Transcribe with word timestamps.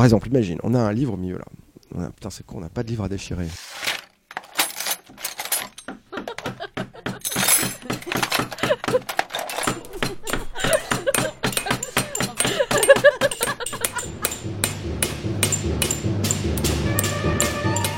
Par 0.00 0.06
exemple, 0.06 0.28
imagine, 0.28 0.58
on 0.62 0.72
a 0.72 0.78
un 0.78 0.94
livre 0.94 1.12
au 1.12 1.18
milieu 1.18 1.36
là. 1.36 2.08
Putain, 2.16 2.30
c'est 2.30 2.46
con, 2.46 2.56
on 2.56 2.60
n'a 2.60 2.70
pas 2.70 2.82
de 2.82 2.88
livre 2.88 3.04
à 3.04 3.08
déchirer. 3.10 3.48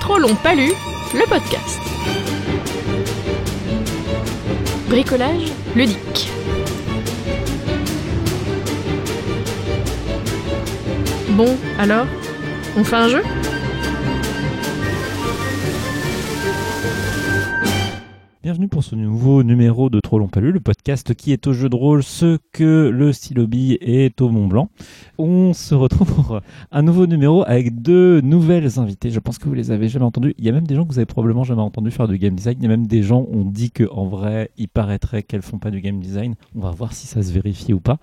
Trop 0.01 0.19
long 0.19 0.35
pas 0.35 0.57
lu, 0.57 0.73
le 1.15 1.29
podcast. 1.29 1.79
Bricolage 4.89 5.53
ludique. 5.77 6.12
Bon, 11.33 11.57
alors, 11.79 12.07
on 12.77 12.85
fait 12.85 12.97
un 12.97 13.09
jeu? 13.09 13.23
Ce 18.93 18.97
nouveau 18.97 19.43
numéro 19.43 19.89
de 19.89 20.01
Trop 20.01 20.19
long 20.19 20.29
pas 20.29 20.41
lu, 20.41 20.53
le 20.53 20.61
podcast 20.61 21.15
qui 21.15 21.33
est 21.33 21.47
au 21.47 21.55
jeu 21.55 21.71
de 21.71 21.77
rôle 21.77 22.03
ce 22.03 22.39
que 22.53 22.91
le 22.93 23.15
stylobi 23.15 23.79
est 23.81 24.21
au 24.21 24.29
Mont 24.29 24.49
Blanc. 24.49 24.69
On 25.17 25.55
se 25.55 25.75
retrouve 25.75 26.13
pour 26.15 26.41
un 26.71 26.83
nouveau 26.83 27.07
numéro 27.07 27.43
avec 27.47 27.81
deux 27.81 28.21
nouvelles 28.21 28.79
invitées. 28.79 29.11
Je 29.11 29.19
pense 29.19 29.39
que 29.39 29.49
vous 29.49 29.55
les 29.55 29.71
avez 29.71 29.89
jamais 29.89 30.05
entendues. 30.05 30.35
Il 30.37 30.45
y 30.45 30.51
a 30.51 30.53
même 30.53 30.67
des 30.67 30.75
gens 30.75 30.85
que 30.85 30.93
vous 30.93 30.99
avez 30.99 31.07
probablement 31.07 31.43
jamais 31.43 31.63
entendu 31.63 31.91
faire 31.91 32.07
du 32.07 32.19
game 32.19 32.35
design. 32.35 32.59
Il 32.59 32.65
y 32.65 32.67
a 32.67 32.69
même 32.69 32.87
des 32.87 33.03
gens 33.03 33.25
ont 33.33 33.47
dit 33.47 33.71
que 33.71 33.85
en 33.91 34.05
vrai, 34.05 34.51
il 34.59 34.69
paraîtrait 34.69 35.23
qu'elles 35.23 35.41
font 35.41 35.59
pas 35.59 35.71
du 35.71 35.81
game 35.81 35.99
design. 35.99 36.35
On 36.55 36.61
va 36.61 36.71
voir 36.71 36.93
si 36.93 37.07
ça 37.07 37.23
se 37.23 37.33
vérifie 37.33 37.73
ou 37.73 37.81
pas. 37.81 37.97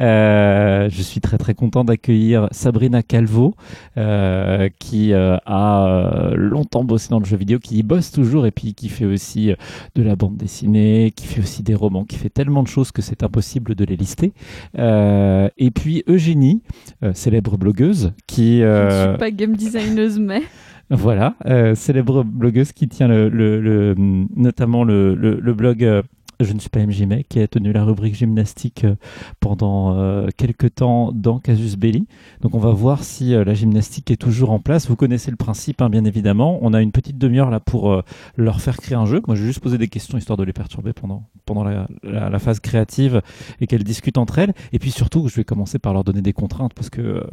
Euh, 0.00 0.88
je 0.90 1.02
suis 1.02 1.20
très 1.20 1.38
très 1.38 1.54
content 1.54 1.84
d'accueillir 1.84 2.48
Sabrina 2.50 3.04
Calvo, 3.04 3.54
euh, 3.96 4.68
qui 4.80 5.12
euh, 5.12 5.36
a 5.46 6.32
longtemps 6.34 6.82
bossé 6.82 7.10
dans 7.10 7.20
le 7.20 7.26
jeu 7.26 7.36
vidéo, 7.36 7.60
qui 7.60 7.76
y 7.76 7.82
bosse 7.84 8.10
toujours 8.10 8.44
et 8.46 8.50
puis 8.50 8.74
qui 8.74 8.88
fait 8.88 9.04
aussi 9.04 9.52
de 9.94 10.02
la 10.02 10.16
bande 10.16 10.31
dessinée, 10.36 11.12
qui 11.14 11.26
fait 11.26 11.40
aussi 11.40 11.62
des 11.62 11.74
romans, 11.74 12.04
qui 12.04 12.16
fait 12.16 12.28
tellement 12.30 12.62
de 12.62 12.68
choses 12.68 12.90
que 12.92 13.02
c'est 13.02 13.22
impossible 13.22 13.74
de 13.74 13.84
les 13.84 13.96
lister. 13.96 14.32
Euh, 14.78 15.48
et 15.58 15.70
puis 15.70 16.02
Eugénie, 16.08 16.62
euh, 17.02 17.12
célèbre 17.14 17.56
blogueuse, 17.56 18.12
qui 18.26 18.58
Je 18.58 18.64
ne 18.64 18.68
euh, 18.68 19.10
suis 19.10 19.18
pas 19.18 19.30
game 19.30 19.56
designeuse, 19.56 20.18
mais 20.18 20.42
voilà, 20.90 21.36
célèbre 21.74 22.22
blogueuse 22.24 22.72
qui 22.72 22.88
tient 22.88 23.08
le, 23.08 23.28
le- 23.28 23.60
le- 23.60 23.94
notamment 24.36 24.84
le, 24.84 25.14
le- 25.14 25.54
blog 25.54 26.02
Je 26.40 26.52
ne 26.52 26.58
suis 26.58 26.70
pas 26.70 26.84
MJ 26.84 27.02
Mec, 27.02 27.28
qui 27.28 27.38
a 27.38 27.46
tenu 27.46 27.72
la 27.72 27.84
rubrique 27.84 28.14
gymnastique 28.16 28.84
euh, 28.84 28.96
pendant 29.38 29.96
euh, 29.96 30.26
quelques 30.36 30.74
temps 30.74 31.12
dans 31.12 31.38
Casus 31.38 31.76
Belli. 31.76 32.06
Donc 32.40 32.54
on 32.54 32.58
va 32.58 32.72
voir 32.72 33.04
si 33.04 33.34
euh, 33.34 33.44
la 33.44 33.54
gymnastique 33.54 34.10
est 34.10 34.16
toujours 34.16 34.50
en 34.50 34.58
place. 34.58 34.88
Vous 34.88 34.96
connaissez 34.96 35.30
le 35.30 35.36
principe, 35.36 35.80
hein, 35.82 35.88
bien 35.88 36.04
évidemment. 36.04 36.58
On 36.62 36.74
a 36.74 36.82
une 36.82 36.90
petite 36.90 37.16
demi-heure 37.18 37.50
là 37.50 37.60
pour 37.60 37.92
euh, 37.92 38.02
leur 38.36 38.60
faire 38.60 38.76
créer 38.78 38.96
un 38.96 39.06
jeu. 39.06 39.22
Moi, 39.26 39.36
je 39.36 39.42
vais 39.42 39.46
juste 39.46 39.60
poser 39.60 39.78
des 39.78 39.88
questions 39.88 40.18
histoire 40.18 40.36
de 40.36 40.42
les 40.44 40.52
perturber 40.52 40.92
pendant, 40.92 41.28
pendant 41.44 41.62
la, 41.64 41.86
la- 42.02 42.38
phase 42.40 42.58
créative 42.58 43.22
et 43.60 43.68
qu'elles 43.68 43.84
discutent 43.84 44.18
entre 44.18 44.38
elles. 44.40 44.52
Et 44.72 44.78
puis 44.80 44.90
surtout, 44.90 45.28
je 45.28 45.36
vais 45.36 45.44
commencer 45.44 45.78
par 45.78 45.92
leur 45.92 46.02
donner 46.02 46.22
des 46.22 46.32
contraintes 46.32 46.74
parce 46.74 46.90
que 46.90 47.24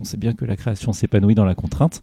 on 0.00 0.04
sait 0.04 0.16
bien 0.16 0.32
que 0.32 0.44
la 0.44 0.56
création 0.56 0.92
s'épanouit 0.92 1.36
dans 1.36 1.44
la 1.44 1.54
contrainte. 1.54 2.02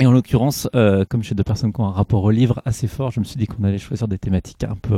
Et 0.00 0.06
en 0.06 0.12
l'occurrence, 0.12 0.66
euh, 0.74 1.04
comme 1.04 1.22
j'ai 1.22 1.34
deux 1.34 1.44
personnes 1.44 1.74
qui 1.74 1.80
ont 1.82 1.86
un 1.86 1.92
rapport 1.92 2.24
au 2.24 2.30
livre 2.30 2.62
assez 2.64 2.88
fort, 2.88 3.10
je 3.10 3.20
me 3.20 3.24
suis 3.24 3.36
dit 3.36 3.46
qu'on 3.46 3.64
allait 3.64 3.76
choisir 3.76 4.08
des 4.08 4.16
thématiques 4.16 4.64
un 4.64 4.74
peu 4.74 4.96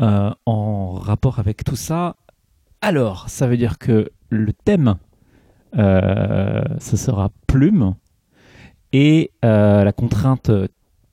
euh, 0.00 0.30
en 0.44 0.94
rapport 0.94 1.38
avec 1.38 1.62
tout 1.62 1.76
ça. 1.76 2.16
Alors, 2.80 3.28
ça 3.28 3.46
veut 3.46 3.56
dire 3.56 3.78
que 3.78 4.10
le 4.30 4.52
thème, 4.52 4.96
euh, 5.78 6.64
ce 6.80 6.96
sera 6.96 7.30
plume. 7.46 7.94
Et 8.92 9.30
la 9.42 9.92
contrainte 9.92 10.50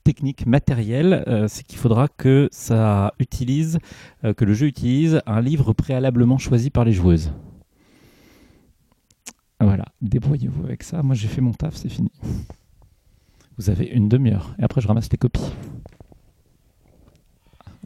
technique 0.04 0.46
matérielle, 0.46 1.24
c'est 1.48 1.64
qu'il 1.66 1.78
faudra 1.78 2.06
que 2.06 2.48
ça 2.52 3.12
utilise, 3.18 3.78
que 4.22 4.44
le 4.44 4.54
jeu 4.54 4.68
utilise 4.68 5.20
un 5.26 5.40
livre 5.40 5.72
préalablement 5.72 6.38
choisi 6.38 6.70
par 6.70 6.84
les 6.84 6.92
joueuses. 6.92 7.32
Voilà, 9.60 9.86
débrouillez-vous 10.00 10.64
avec 10.64 10.84
ça. 10.84 11.02
Moi, 11.02 11.16
j'ai 11.16 11.26
fait 11.26 11.40
mon 11.40 11.54
taf, 11.54 11.74
c'est 11.74 11.88
fini. 11.88 12.12
Vous 13.58 13.70
avez 13.70 13.84
une 13.86 14.08
demi-heure. 14.08 14.54
Et 14.58 14.62
après, 14.62 14.80
je 14.80 14.88
ramasse 14.88 15.10
les 15.12 15.18
copies. 15.18 15.40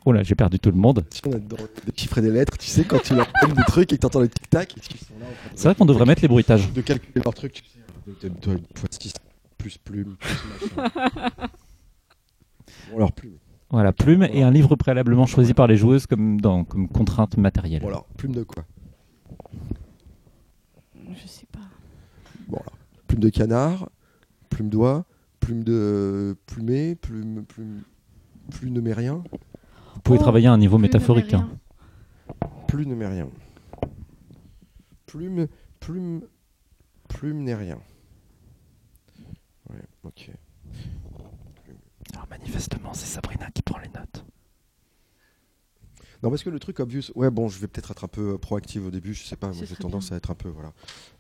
Oh 0.05 0.13
là, 0.13 0.23
j'ai 0.23 0.37
perdu 0.37 0.61
tout 0.61 0.71
le 0.71 0.77
monde. 0.77 1.05
Si 1.11 1.21
on 1.27 1.33
a 1.33 1.39
des 1.39 1.57
chiffres 1.97 2.19
et 2.19 2.23
des 2.23 2.31
lettres, 2.31 2.57
tu 2.57 2.69
sais, 2.69 2.85
quand 2.85 3.01
tu 3.03 3.15
leur 3.15 3.27
donnes 3.43 3.55
des 3.55 3.65
trucs 3.65 3.93
et 3.93 3.97
que 3.97 4.03
t'entends 4.03 4.21
le 4.21 4.29
tic-tac, 4.29 4.75
C'est 5.57 5.65
vrai 5.69 5.75
qu'on 5.75 5.85
devrait 5.87 6.05
mettre 6.07 6.23
les 6.23 6.29
bruitages. 6.29 6.73
de 6.73 6.81
calculer 6.81 7.21
leurs 7.25 7.35
trucs. 7.35 7.55
tu 7.55 7.63
sais, 8.21 8.29
de- 8.29 8.29
de- 8.29 8.55
de- 8.55 8.61
fois 8.79 8.89
six, 8.93 9.13
plus 9.59 9.79
plume, 9.79 10.17
plus 10.17 10.37
machin. 10.77 10.91
Bon, 12.91 12.97
alors 12.99 13.13
plume. 13.13 13.33
Voilà, 13.69 13.93
plume 13.93 14.23
et 14.23 14.45
un 14.45 14.53
livre 14.53 14.77
préalablement 14.77 15.27
choisi 15.27 15.53
par 15.53 15.67
les 15.67 15.77
joueuses 15.77 16.07
comme, 16.07 16.41
dans, 16.41 16.63
comme 16.63 16.89
contrainte 16.89 17.37
matérielle. 17.37 17.83
Bon, 17.83 17.89
alors, 17.89 18.05
plume 18.17 18.31
de 18.33 18.45
quoi? 18.45 18.65
Je 20.95 21.27
sais 21.27 21.47
pas. 21.51 21.59
Bon, 22.47 22.59
alors, 22.59 22.79
plume 23.09 23.21
de 23.21 23.29
canard, 23.29 23.89
plume 24.51 24.69
d'oie, 24.69 25.05
plume 25.47 25.63
de 25.63 26.37
plumé, 26.47 26.97
plume, 26.97 27.45
plume, 27.45 27.83
plume 28.51 28.73
numérien, 28.73 29.23
Vous 29.95 30.01
pouvez 30.03 30.19
Oh, 30.19 30.23
travailler 30.23 30.49
à 30.49 30.53
un 30.53 30.59
niveau 30.59 30.77
Plus 30.77 30.83
métaphorique. 30.83 31.31
de 31.31 31.37
hein. 31.37 31.49
rien. 33.07 33.29
plume. 33.29 33.31
Plume, 35.07 35.47
plume, 35.79 36.23
plume 37.09 37.45
nérien. 37.45 37.79
Ouais, 39.71 39.83
ok. 40.03 40.31
Alors 42.13 42.27
manifestement, 42.29 42.93
c'est 42.93 43.07
Sabrina 43.07 43.49
qui 43.53 43.63
prend 43.63 43.79
les 43.79 43.89
notes. 43.91 44.25
Non, 46.27 46.31
parce 46.31 46.43
que 46.43 46.51
le 46.51 46.59
truc 46.59 46.81
obvious, 46.81 47.03
ouais, 47.15 47.31
bon, 47.31 47.47
je 47.47 47.57
vais 47.61 47.69
peut-être 47.69 47.93
être 47.93 48.03
un 48.03 48.09
peu 48.09 48.33
euh, 48.33 48.37
proactive 48.37 48.85
au 48.85 48.91
début, 48.91 49.15
je 49.15 49.23
sais 49.23 49.37
pas, 49.37 49.53
moi, 49.53 49.65
j'ai 49.65 49.77
tendance 49.77 50.09
bien. 50.09 50.15
à 50.15 50.19
être 50.19 50.33
un 50.33 50.35
peu, 50.35 50.49
voilà. 50.49 50.73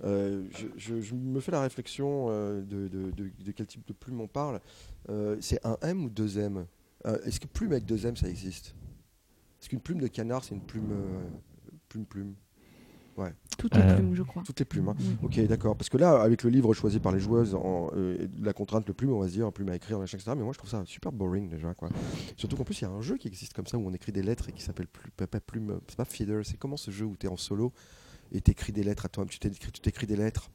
Euh, 0.02 0.48
je, 0.50 0.66
je- 0.76 1.00
je 1.00 1.14
me 1.14 1.38
fais 1.38 1.52
la 1.52 1.60
réflexion 1.62 2.26
euh, 2.30 2.60
de, 2.62 2.88
de- 2.88 3.12
de- 3.12 3.30
de 3.44 3.52
quel 3.52 3.66
type 3.68 3.86
de 3.86 3.92
plume 3.92 4.20
on 4.20 4.26
parle. 4.26 4.60
Euh, 5.08 5.36
c'est 5.40 5.64
un 5.64 5.76
M 5.82 6.02
ou 6.06 6.10
deux 6.10 6.40
M? 6.40 6.66
Est-ce 7.24 7.38
que 7.38 7.46
plume 7.46 7.70
avec 7.70 7.84
deux 7.84 8.04
M, 8.04 8.16
ça 8.16 8.28
existe? 8.28 8.74
Est-ce 9.60 9.68
qu'une 9.68 9.78
plume 9.78 10.00
de 10.00 10.08
canard, 10.08 10.42
c'est 10.42 10.56
une 10.56 10.60
plume, 10.60 10.90
euh, 10.90 11.28
plume, 11.88 12.34
Toutes 13.58 13.74
les 13.74 13.82
Euh, 13.82 13.94
plumes, 13.96 14.14
je 14.14 14.22
crois. 14.22 14.42
Toutes 14.44 14.58
les 14.58 14.64
plumes, 14.66 14.88
hein. 14.88 14.96
Oui. 14.98 15.16
Ok, 15.22 15.46
d'accord. 15.46 15.76
Parce 15.76 15.88
que 15.88 15.96
là, 15.96 16.20
avec 16.22 16.42
le 16.42 16.50
livre 16.50 16.72
choisi 16.74 17.00
par 17.00 17.12
les 17.12 17.20
joueuses, 17.20 17.54
en, 17.54 17.90
euh, 17.96 18.28
la 18.40 18.52
contrainte, 18.52 18.86
le 18.86 18.92
plume, 18.94 19.12
on 19.12 19.20
va 19.20 19.28
se 19.28 19.32
dire, 19.32 19.46
un 19.46 19.50
plume 19.50 19.70
à 19.70 19.76
écrire, 19.76 19.98
machin, 19.98 20.18
etc. 20.18 20.32
Mais 20.36 20.42
moi, 20.44 20.52
je 20.52 20.58
trouve 20.58 20.70
ça 20.70 20.82
super 20.84 21.12
boring 21.12 21.48
déjà, 21.48 21.72
quoi. 21.74 21.88
Surtout 22.36 22.56
qu'en 22.56 22.64
plus, 22.64 22.78
il 22.80 22.84
y 22.84 22.86
a 22.86 22.90
un 22.90 23.00
jeu 23.00 23.16
qui 23.16 23.28
existe 23.28 23.54
comme 23.54 23.66
ça 23.66 23.78
où 23.78 23.86
on 23.86 23.92
écrit 23.92 24.12
des 24.12 24.22
lettres 24.22 24.48
et 24.50 24.52
qui 24.52 24.62
s'appelle 24.62 24.86
pas, 25.16 25.26
plume, 25.40 25.80
c'est 25.88 25.96
pas 25.96 26.04
feeder. 26.04 26.44
C'est 26.44 26.58
comment 26.58 26.76
ce 26.76 26.90
jeu 26.90 27.06
où 27.06 27.16
tu 27.18 27.26
es 27.26 27.30
en 27.30 27.36
solo 27.36 27.72
et 28.32 28.40
t'écris 28.40 28.72
des 28.72 28.82
lettres 28.82 29.06
à 29.06 29.08
toi 29.08 29.24
Tu 29.26 29.38
t'écris, 29.38 29.72
tu 29.72 29.80
t'écris 29.80 30.06
des 30.06 30.16
lettres. 30.16 30.50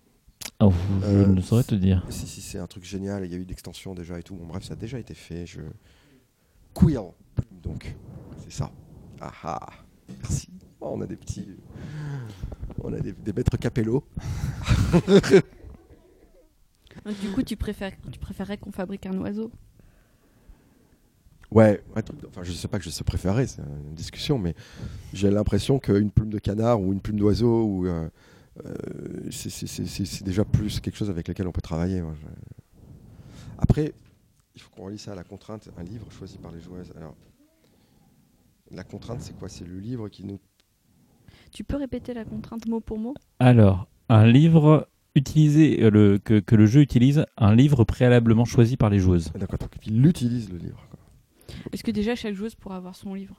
Oh, 0.60 0.72
je 1.02 1.06
Euh, 1.08 1.26
ne 1.28 1.42
saurais 1.42 1.64
te 1.64 1.74
dire. 1.76 2.06
Si, 2.10 2.28
si, 2.28 2.42
c'est 2.42 2.60
un 2.60 2.68
truc 2.68 2.84
génial. 2.84 3.26
Il 3.26 3.32
y 3.32 3.36
a 3.36 3.38
eu 3.38 3.46
d'extensions 3.46 3.96
déjà 3.96 4.20
et 4.20 4.24
tout. 4.24 4.36
Bon, 4.36 4.46
bref, 4.46 4.64
ça 4.64 4.74
a 4.74 4.76
déjà 4.76 5.00
été 5.00 5.14
fait. 5.16 5.46
Je... 5.48 5.62
Queer, 6.76 7.04
donc, 7.64 7.96
c'est 8.44 8.52
ça. 8.52 8.72
Ah 9.20 9.32
ah, 9.44 9.70
merci. 10.20 10.48
Oh, 10.82 10.92
on 10.96 11.02
a 11.02 11.08
des 11.08 11.16
petits. 11.16 11.48
On 12.84 12.92
a 12.94 13.00
des, 13.00 13.14
des 13.14 13.34
maîtres 13.34 13.58
capello. 13.58 14.04
Donc, 17.06 17.20
Du 17.22 17.30
coup, 17.30 17.44
tu, 17.44 17.56
préfères, 17.56 17.94
tu 18.12 18.20
préférerais 18.20 18.58
qu'on 18.58 18.72
fabrique 18.72 19.06
un 19.06 19.18
oiseau? 19.20 19.52
Ouais, 21.52 21.84
enfin 21.96 22.44
je 22.44 22.52
sais 22.54 22.70
pas 22.70 22.80
que 22.80 22.86
je 22.86 22.90
sais 22.90 23.04
préférer, 23.04 23.46
c'est 23.46 23.62
une 23.62 23.94
discussion, 23.94 24.40
mais 24.40 24.56
j'ai 25.14 25.30
l'impression 25.30 25.80
qu'une 25.80 26.10
plume 26.10 26.30
de 26.30 26.40
canard 26.40 26.80
ou 26.82 26.94
une 26.94 27.02
plume 27.02 27.18
d'oiseau, 27.18 27.66
ou, 27.66 27.88
euh, 27.88 28.10
euh, 28.66 28.74
c'est- 29.32 30.24
déjà 30.24 30.46
plus 30.46 30.80
quelque 30.80 30.96
chose 30.96 31.10
avec 31.10 31.28
lequel 31.28 31.48
on 31.50 31.52
peut 31.52 31.60
travailler. 31.62 32.02
moi, 32.02 32.14
Après, 33.58 33.94
il 34.56 34.62
faut 34.62 34.70
qu'on 34.70 34.86
relie 34.86 34.98
ça 34.98 35.12
à 35.12 35.16
la 35.16 35.26
contrainte, 35.26 35.70
un 35.78 35.84
livre 35.84 36.10
choisi 36.12 36.38
par 36.38 36.52
les 36.54 36.62
joueuses. 36.62 36.94
Alors, 36.96 37.16
la 38.72 38.86
contrainte, 38.86 39.22
c'est 39.22 39.38
quoi? 39.38 39.50
C'est 39.50 39.66
le 39.68 39.78
livre 39.78 40.08
qui 40.08 40.24
nous... 40.24 40.40
Tu 41.52 41.64
peux 41.64 41.76
répéter 41.78 42.14
la 42.14 42.26
contrainte 42.26 42.68
mot 42.68 42.80
pour 42.80 42.98
mot? 42.98 43.14
Alors, 43.40 43.88
un 44.10 44.26
livre 44.26 44.88
utilisé, 45.16 45.84
euh, 45.84 45.90
le, 45.90 46.18
que, 46.18 46.40
que 46.40 46.56
le 46.56 46.66
jeu 46.66 46.82
utilise, 46.82 47.26
un 47.38 47.54
livre 47.56 47.84
préalablement 47.84 48.46
choisi 48.46 48.78
par 48.78 48.90
les 48.90 49.00
joueuses. 49.00 49.32
Ah, 49.36 49.40
D'accord, 49.40 49.60
donc 49.60 49.72
il 49.86 50.06
utilise 50.06 50.50
le 50.52 50.58
livre. 50.58 50.86
quoi. 50.90 51.00
Est-ce 51.74 51.84
que 51.84 51.92
déjà 51.92 52.16
chaque 52.16 52.34
joueuse 52.36 52.56
pourra 52.56 52.78
avoir 52.78 52.96
son 52.96 53.14
livre? 53.14 53.36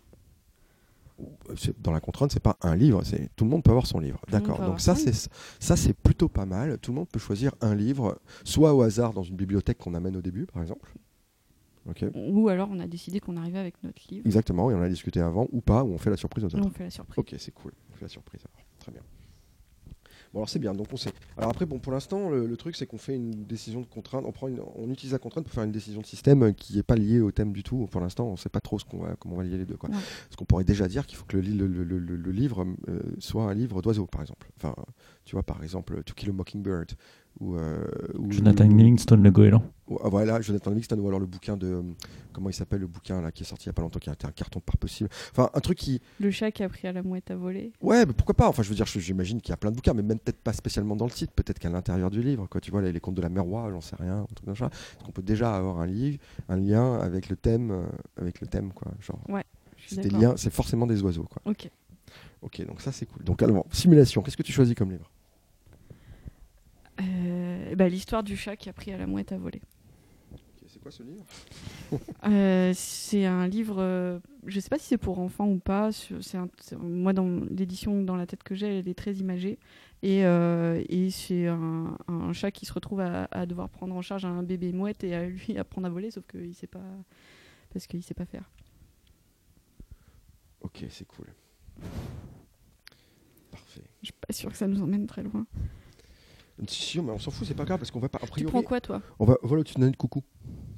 C'est- 1.57 1.81
Dans 1.81 1.93
la 1.93 2.01
contrainte, 2.01 2.33
c'est 2.33 2.43
pas 2.43 2.57
un 2.63 2.75
livre, 2.75 3.03
c'est 3.05 3.31
tout 3.37 3.45
le 3.45 3.51
monde 3.51 3.63
peut 3.63 3.71
avoir 3.71 3.87
son 3.87 4.01
livre. 4.01 4.21
le 4.27 4.33
monde 4.33 4.43
D'accord. 4.43 4.57
peut 4.57 4.63
Donc 4.63 4.69
avoir 4.71 4.81
ça, 4.81 4.95
son 4.95 5.13
c'est 5.13 5.31
ça, 5.61 5.77
c'est 5.77 5.93
plutôt 5.95 6.29
pas 6.29 6.47
mal. 6.47 6.79
Tout 6.79 6.91
le 6.91 6.97
monde 6.97 7.09
peut 7.09 7.21
choisir 7.21 7.53
un 7.61 7.75
livre, 7.75 8.19
soit 8.45 8.75
au 8.75 8.83
hasard 8.83 9.13
dans 9.13 9.23
une 9.23 9.37
bibliothèque 9.37 9.79
qu'on 9.79 9.95
amène 9.95 10.17
au 10.17 10.23
début, 10.23 10.47
par 10.47 10.61
exemple. 10.63 10.93
Ok. 11.89 12.05
Ou 12.15 12.49
alors 12.49 12.69
on 12.71 12.79
a 12.81 12.87
décidé 12.87 13.21
qu'on 13.21 13.37
arrivait 13.37 13.59
avec 13.59 13.83
notre 13.83 14.01
livre. 14.11 14.27
Exactement. 14.27 14.71
Et 14.71 14.75
on 14.75 14.83
a 14.83 14.89
discuté 14.89 15.21
avant 15.21 15.49
ou 15.53 15.61
pas, 15.61 15.85
ou 15.85 15.93
on 15.93 15.99
fait 15.99 16.11
la 16.11 16.17
surprise 16.17 16.45
aux 16.45 16.49
Et 16.49 16.55
autres. 16.57 16.67
on 16.67 16.71
fait 16.71 16.85
la 16.85 16.91
surprise. 16.91 17.19
Ok, 17.19 17.35
c'est 17.39 17.53
cool. 17.55 17.73
La 18.03 18.09
surprise. 18.09 18.41
alors. 18.45 18.67
Très 18.81 18.93
bien. 18.93 19.03
Bon, 20.33 20.39
alors 20.41 20.49
c'est 20.49 20.59
bien, 20.59 20.73
donc 20.73 20.87
on 20.93 20.97
sait. 20.97 21.13
Alors 21.37 21.51
après, 21.51 21.67
bon, 21.67 21.79
pour 21.79 21.93
l'instant, 21.93 22.31
le, 22.31 22.47
le 22.47 22.57
truc, 22.57 22.75
c'est 22.75 22.87
qu'on 22.87 22.97
fait 22.97 23.15
une 23.15 23.45
décision 23.45 23.83
de 23.83 23.87
contrainte, 23.87 24.25
on, 24.27 24.33
prend 24.33 24.49
une- 24.49 24.63
on 24.77 24.91
utilise 24.91 25.13
la 25.13 25.19
contrainte 25.19 25.45
pour 25.45 25.53
faire 25.53 25.63
une 25.65 25.73
décision 25.73 26.01
de 26.01 26.07
système 26.07 26.43
euh, 26.45 26.53
qui 26.53 26.75
n'est 26.77 26.83
pas 26.83 26.97
liée 26.97 27.21
au 27.21 27.31
thème 27.31 27.53
du 27.53 27.63
tout. 27.63 27.87
Pour 27.91 28.01
l'instant, 28.01 28.27
on 28.29 28.33
ne 28.33 28.37
sait 28.39 28.49
pas 28.49 28.61
trop 28.63 28.79
ce 28.79 28.85
qu'on 28.87 28.99
va, 28.99 29.15
comment 29.17 29.35
on 29.35 29.39
va 29.39 29.45
lier 29.45 29.59
les 29.59 29.67
deux. 29.67 29.77
Quoi. 29.77 29.91
Ouais. 29.91 29.97
Parce 29.97 30.37
qu'on 30.37 30.47
pourrait 30.47 30.65
déjà 30.65 30.89
dire 30.89 31.07
qu'il 31.07 31.19
faut 31.19 31.27
que 31.27 31.37
le 31.37 31.43
livre 32.33 32.67
euh, 32.89 33.01
soit 33.19 33.45
un 33.45 33.53
livre 33.55 33.83
d'oiseaux, 33.83 34.07
par 34.07 34.23
exemple. 34.23 34.49
Enfin, 34.57 34.75
tu 35.27 35.35
vois, 35.37 35.43
par 35.43 35.63
exemple, 35.63 36.03
To 36.03 36.15
Kill 36.15 36.31
a 36.31 36.33
Mockingbird. 36.33 36.93
Ou, 37.41 37.57
euh, 37.57 37.85
ou- 38.19 38.31
Jonathan 38.31 38.65
Livingstone, 38.69 39.23
le 39.23 39.31
goéland. 39.31 39.63
ou- 39.89 39.99
ah, 40.05 40.09
voilà, 40.09 40.41
Jonathan 40.41 40.71
Livingston, 40.71 40.99
ou 40.99 41.09
alors 41.09 41.19
le 41.21 41.27
bouquin 41.27 41.57
de. 41.57 41.67
euh, 41.67 41.83
Comment 42.33 42.49
il 42.49 42.55
s'appelle 42.55 42.81
le 42.81 42.87
bouquin 42.87 43.21
là, 43.21 43.31
qui 43.33 43.43
est 43.43 43.47
sorti 43.47 43.65
il 43.67 43.69
n'y 43.69 43.73
a 43.73 43.75
pas 43.75 43.83
longtemps, 43.83 43.99
qui 43.99 44.09
a 44.09 44.13
été 44.15 44.27
un 44.27 44.31
carton 44.31 44.61
par 44.61 44.77
possible. 44.79 45.11
Enfin, 45.33 45.51
un 45.53 45.61
truc 45.61 45.77
qui. 45.79 46.01
Le 46.21 46.31
chat 46.31 46.51
qui 46.51 46.63
a 46.63 46.69
pris 46.69 46.89
à 46.89 46.93
la 46.93 47.03
mouette 47.03 47.31
à 47.31 47.37
voler. 47.37 47.73
Ouais, 47.81 48.07
mais 48.07 48.13
pourquoi 48.13 48.35
pas 48.35 48.49
Enfin, 48.49 48.63
je 48.63 48.69
veux 48.69 48.75
dire, 48.75 48.87
j'imagine 48.87 49.41
qu'il 49.41 49.51
y 49.51 49.53
a 49.53 49.57
plein 49.57 49.71
de 49.71 49.77
bouquins, 49.77 49.93
mais 49.93 50.03
même 50.03 50.19
peut-être 50.19 50.41
pas 50.41 50.53
spécialement 50.53 50.95
dans 50.97 51.05
le 51.07 51.11
titre, 51.11 51.33
peut-être 51.35 51.59
qu'à 51.59 51.69
l'intérieur 51.69 52.11
du 52.11 52.23
livre, 52.23 52.47
quoi. 52.49 52.61
Tu 52.61 52.71
vois, 52.71 52.81
les, 52.81 52.93
les 52.93 53.01
contes 53.01 53.17
de 53.17 53.23
la 53.23 53.29
mer 53.29 53.45
roi, 53.45 53.69
j'en 53.71 53.81
sais 53.81 53.97
rien, 53.97 54.21
un 54.21 54.25
truc 54.35 54.45
comme 54.47 54.57
ça. 54.57 54.67
Est-ce 54.67 55.05
qu'on 55.05 55.13
peut 55.13 55.23
déjà 55.23 55.55
avoir 55.57 55.81
un 55.81 55.87
livre, 55.87 56.19
un 56.49 56.57
lien 56.57 56.95
avec 57.01 57.29
le 57.29 57.37
thème, 57.37 57.71
euh, 57.71 57.85
avec 58.21 58.41
le 58.41 58.47
thème, 58.47 58.73
quoi. 58.73 58.93
Genre, 59.01 59.19
suis 59.77 59.97
c'est 59.97 60.03
des 60.03 60.09
d'accord. 60.09 60.21
liens, 60.21 60.35
c'est 60.37 60.53
forcément 60.53 60.87
des 60.87 61.03
oiseaux, 61.03 61.25
quoi. 61.25 61.43
Ok. 61.45 61.69
Ok, 62.43 62.67
donc 62.67 62.81
ça 62.81 62.93
c'est 62.93 63.07
cool. 63.07 63.25
Donc 63.25 63.43
alors, 63.43 63.67
simulation, 63.71 64.23
qu'est-ce 64.23 64.37
que 64.37 64.43
tu 64.43 64.53
choisis 64.53 64.75
comme 64.75 64.91
livre? 64.91 65.11
Bah, 67.83 67.89
L'histoire 67.89 68.23
du 68.23 68.37
chat 68.37 68.57
qui 68.57 68.69
a 68.69 68.73
pris 68.73 68.93
à 68.93 68.99
la 68.99 69.07
mouette 69.07 69.33
à 69.33 69.39
voler. 69.39 69.61
C'est 70.67 70.81
quoi 70.81 70.91
ce 70.91 71.03
livre? 71.03 71.25
Euh, 72.25 72.73
c'est 72.75 73.27
un 73.27 73.47
livre, 73.47 73.77
euh, 73.79 74.19
je 74.47 74.59
sais 74.59 74.71
pas 74.71 74.79
si 74.79 74.87
c'est 74.87 74.97
pour 74.99 75.19
enfants 75.19 75.47
ou 75.49 75.59
pas. 75.59 75.91
un- 76.35 76.49
moi, 76.79 77.13
dans 77.13 77.29
l'édition 77.51 78.03
dans 78.03 78.17
la 78.17 78.27
tête 78.27 78.43
que 78.43 78.55
j'ai, 78.55 78.79
elle 78.79 78.89
est 78.89 78.95
très 78.99 79.13
imagée. 79.15 79.59
Et, 80.03 80.25
euh, 80.25 80.83
et 80.89 81.11
c'est 81.11 81.47
un, 81.47 81.97
un 82.09 82.33
chat 82.33 82.51
qui 82.51 82.65
se 82.65 82.73
retrouve 82.73 83.01
à, 83.01 83.29
à 83.31 83.45
devoir 83.45 83.69
prendre 83.69 83.95
en 83.95 84.01
charge 84.03 84.25
un 84.25 84.43
bébé 84.43 84.73
mouette 84.73 85.05
et 85.05 85.15
à 85.15 85.27
lui 85.27 85.59
apprendre 85.59 85.87
à 85.89 85.91
voler, 85.91 86.11
sauf 86.11 86.25
qu'il 86.27 86.55
sait 86.55 86.67
pas. 86.67 86.81
Parce 87.73 87.87
qu'il 87.87 88.03
sait 88.03 88.15
pas 88.15 88.25
faire. 88.27 88.49
Ok, 90.63 90.85
c'est 90.89 91.07
cool. 91.07 91.27
Parfait. 93.51 93.83
Je 94.01 94.07
suis 94.07 94.15
pas 94.27 94.33
sûre 94.33 94.51
que 94.51 94.57
ça 94.57 94.67
nous 94.67 94.81
emmène 94.83 95.07
très 95.07 95.23
loin. 95.23 95.47
Si, 96.69 97.01
mais 97.01 97.11
on 97.11 97.19
s'en 97.19 97.31
fout, 97.31 97.47
c'est 97.47 97.55
pas 97.55 97.65
grave 97.65 97.79
parce 97.79 97.91
qu'on 97.91 98.01
va 98.01 98.09
pas. 98.09 98.19
A 98.23 98.27
Tu 98.27 98.45
prends 98.45 98.63
quoi, 98.63 98.81
toi? 98.81 99.03
on 99.19 99.25
va. 99.25 99.37
Voilà, 99.43 99.65
tu 99.65 99.75
donnes 99.75 99.91
de 99.91 99.97
coucou. 99.97 100.23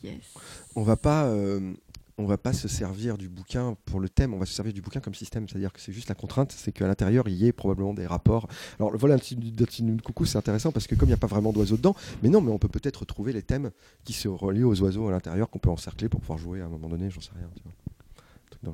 Yes. 0.03 0.35
On 0.77 0.83
va 0.83 0.97
pas. 0.97 1.25
euh, 1.27 1.75
on 2.17 2.27
va 2.27 2.39
pas 2.39 2.53
se 2.53 2.69
servir 2.69 3.19
du 3.19 3.29
bouquin 3.29 3.77
pour 3.87 3.99
le 3.99 4.09
thème, 4.09 4.35
on 4.35 4.39
va 4.39 4.47
se 4.47 4.53
servir 4.53 4.73
du 4.73 4.81
bouquin 4.81 5.01
comme 5.01 5.15
système. 5.15 5.49
C'est-à-dire 5.49 5.73
que 5.73 5.81
c'est 5.81 5.93
juste 5.93 6.09
la 6.09 6.15
contrainte, 6.15 6.53
c'est 6.53 6.71
qu'à 6.73 6.87
l'intérieur, 6.87 7.27
il 7.27 7.35
y 7.35 7.47
ait 7.47 7.53
probablement 7.53 7.93
des 7.93 8.07
rapports. 8.07 8.47
Alors, 8.79 8.93
le 8.93 8.99
petit 8.99 9.35
de 9.83 10.01
coucou, 10.01 10.25
c'est 10.25 10.39
intéressant 10.39 10.71
parce 10.71 10.87
que 10.87 10.95
comme 10.95 11.09
il 11.09 11.11
n'y 11.13 11.15
a 11.15 11.19
pas 11.19 11.27
vraiment 11.27 11.53
d'oiseaux 11.53 11.77
dedans, 11.77 11.97
mais 12.23 12.29
non, 12.29 12.41
mais 12.41 12.53
on 12.53 12.59
peut 12.59 12.69
peut-être 12.69 13.05
trouver 13.05 13.33
les 13.33 13.43
thèmes 13.43 13.71
qui 14.05 14.13
se 14.13 14.29
relient 14.29 14.65
aux 14.65 14.81
oiseaux 14.83 15.09
à 15.09 15.11
l'intérieur, 15.11 15.51
qu'on 15.51 15.59
peut 15.59 15.71
encercler 15.71 16.09
pour 16.09 16.21
pouvoir 16.21 16.39
jouer 16.39 16.61
à 16.61 16.67
un 16.67 16.69
moment 16.69 16.89
donné, 16.89 17.11
j'en 17.11 17.21
sais 17.21 17.33
rien. 17.37 17.49
Tu 17.57 17.63
vois. 17.65 17.73
Dans. 18.63 18.73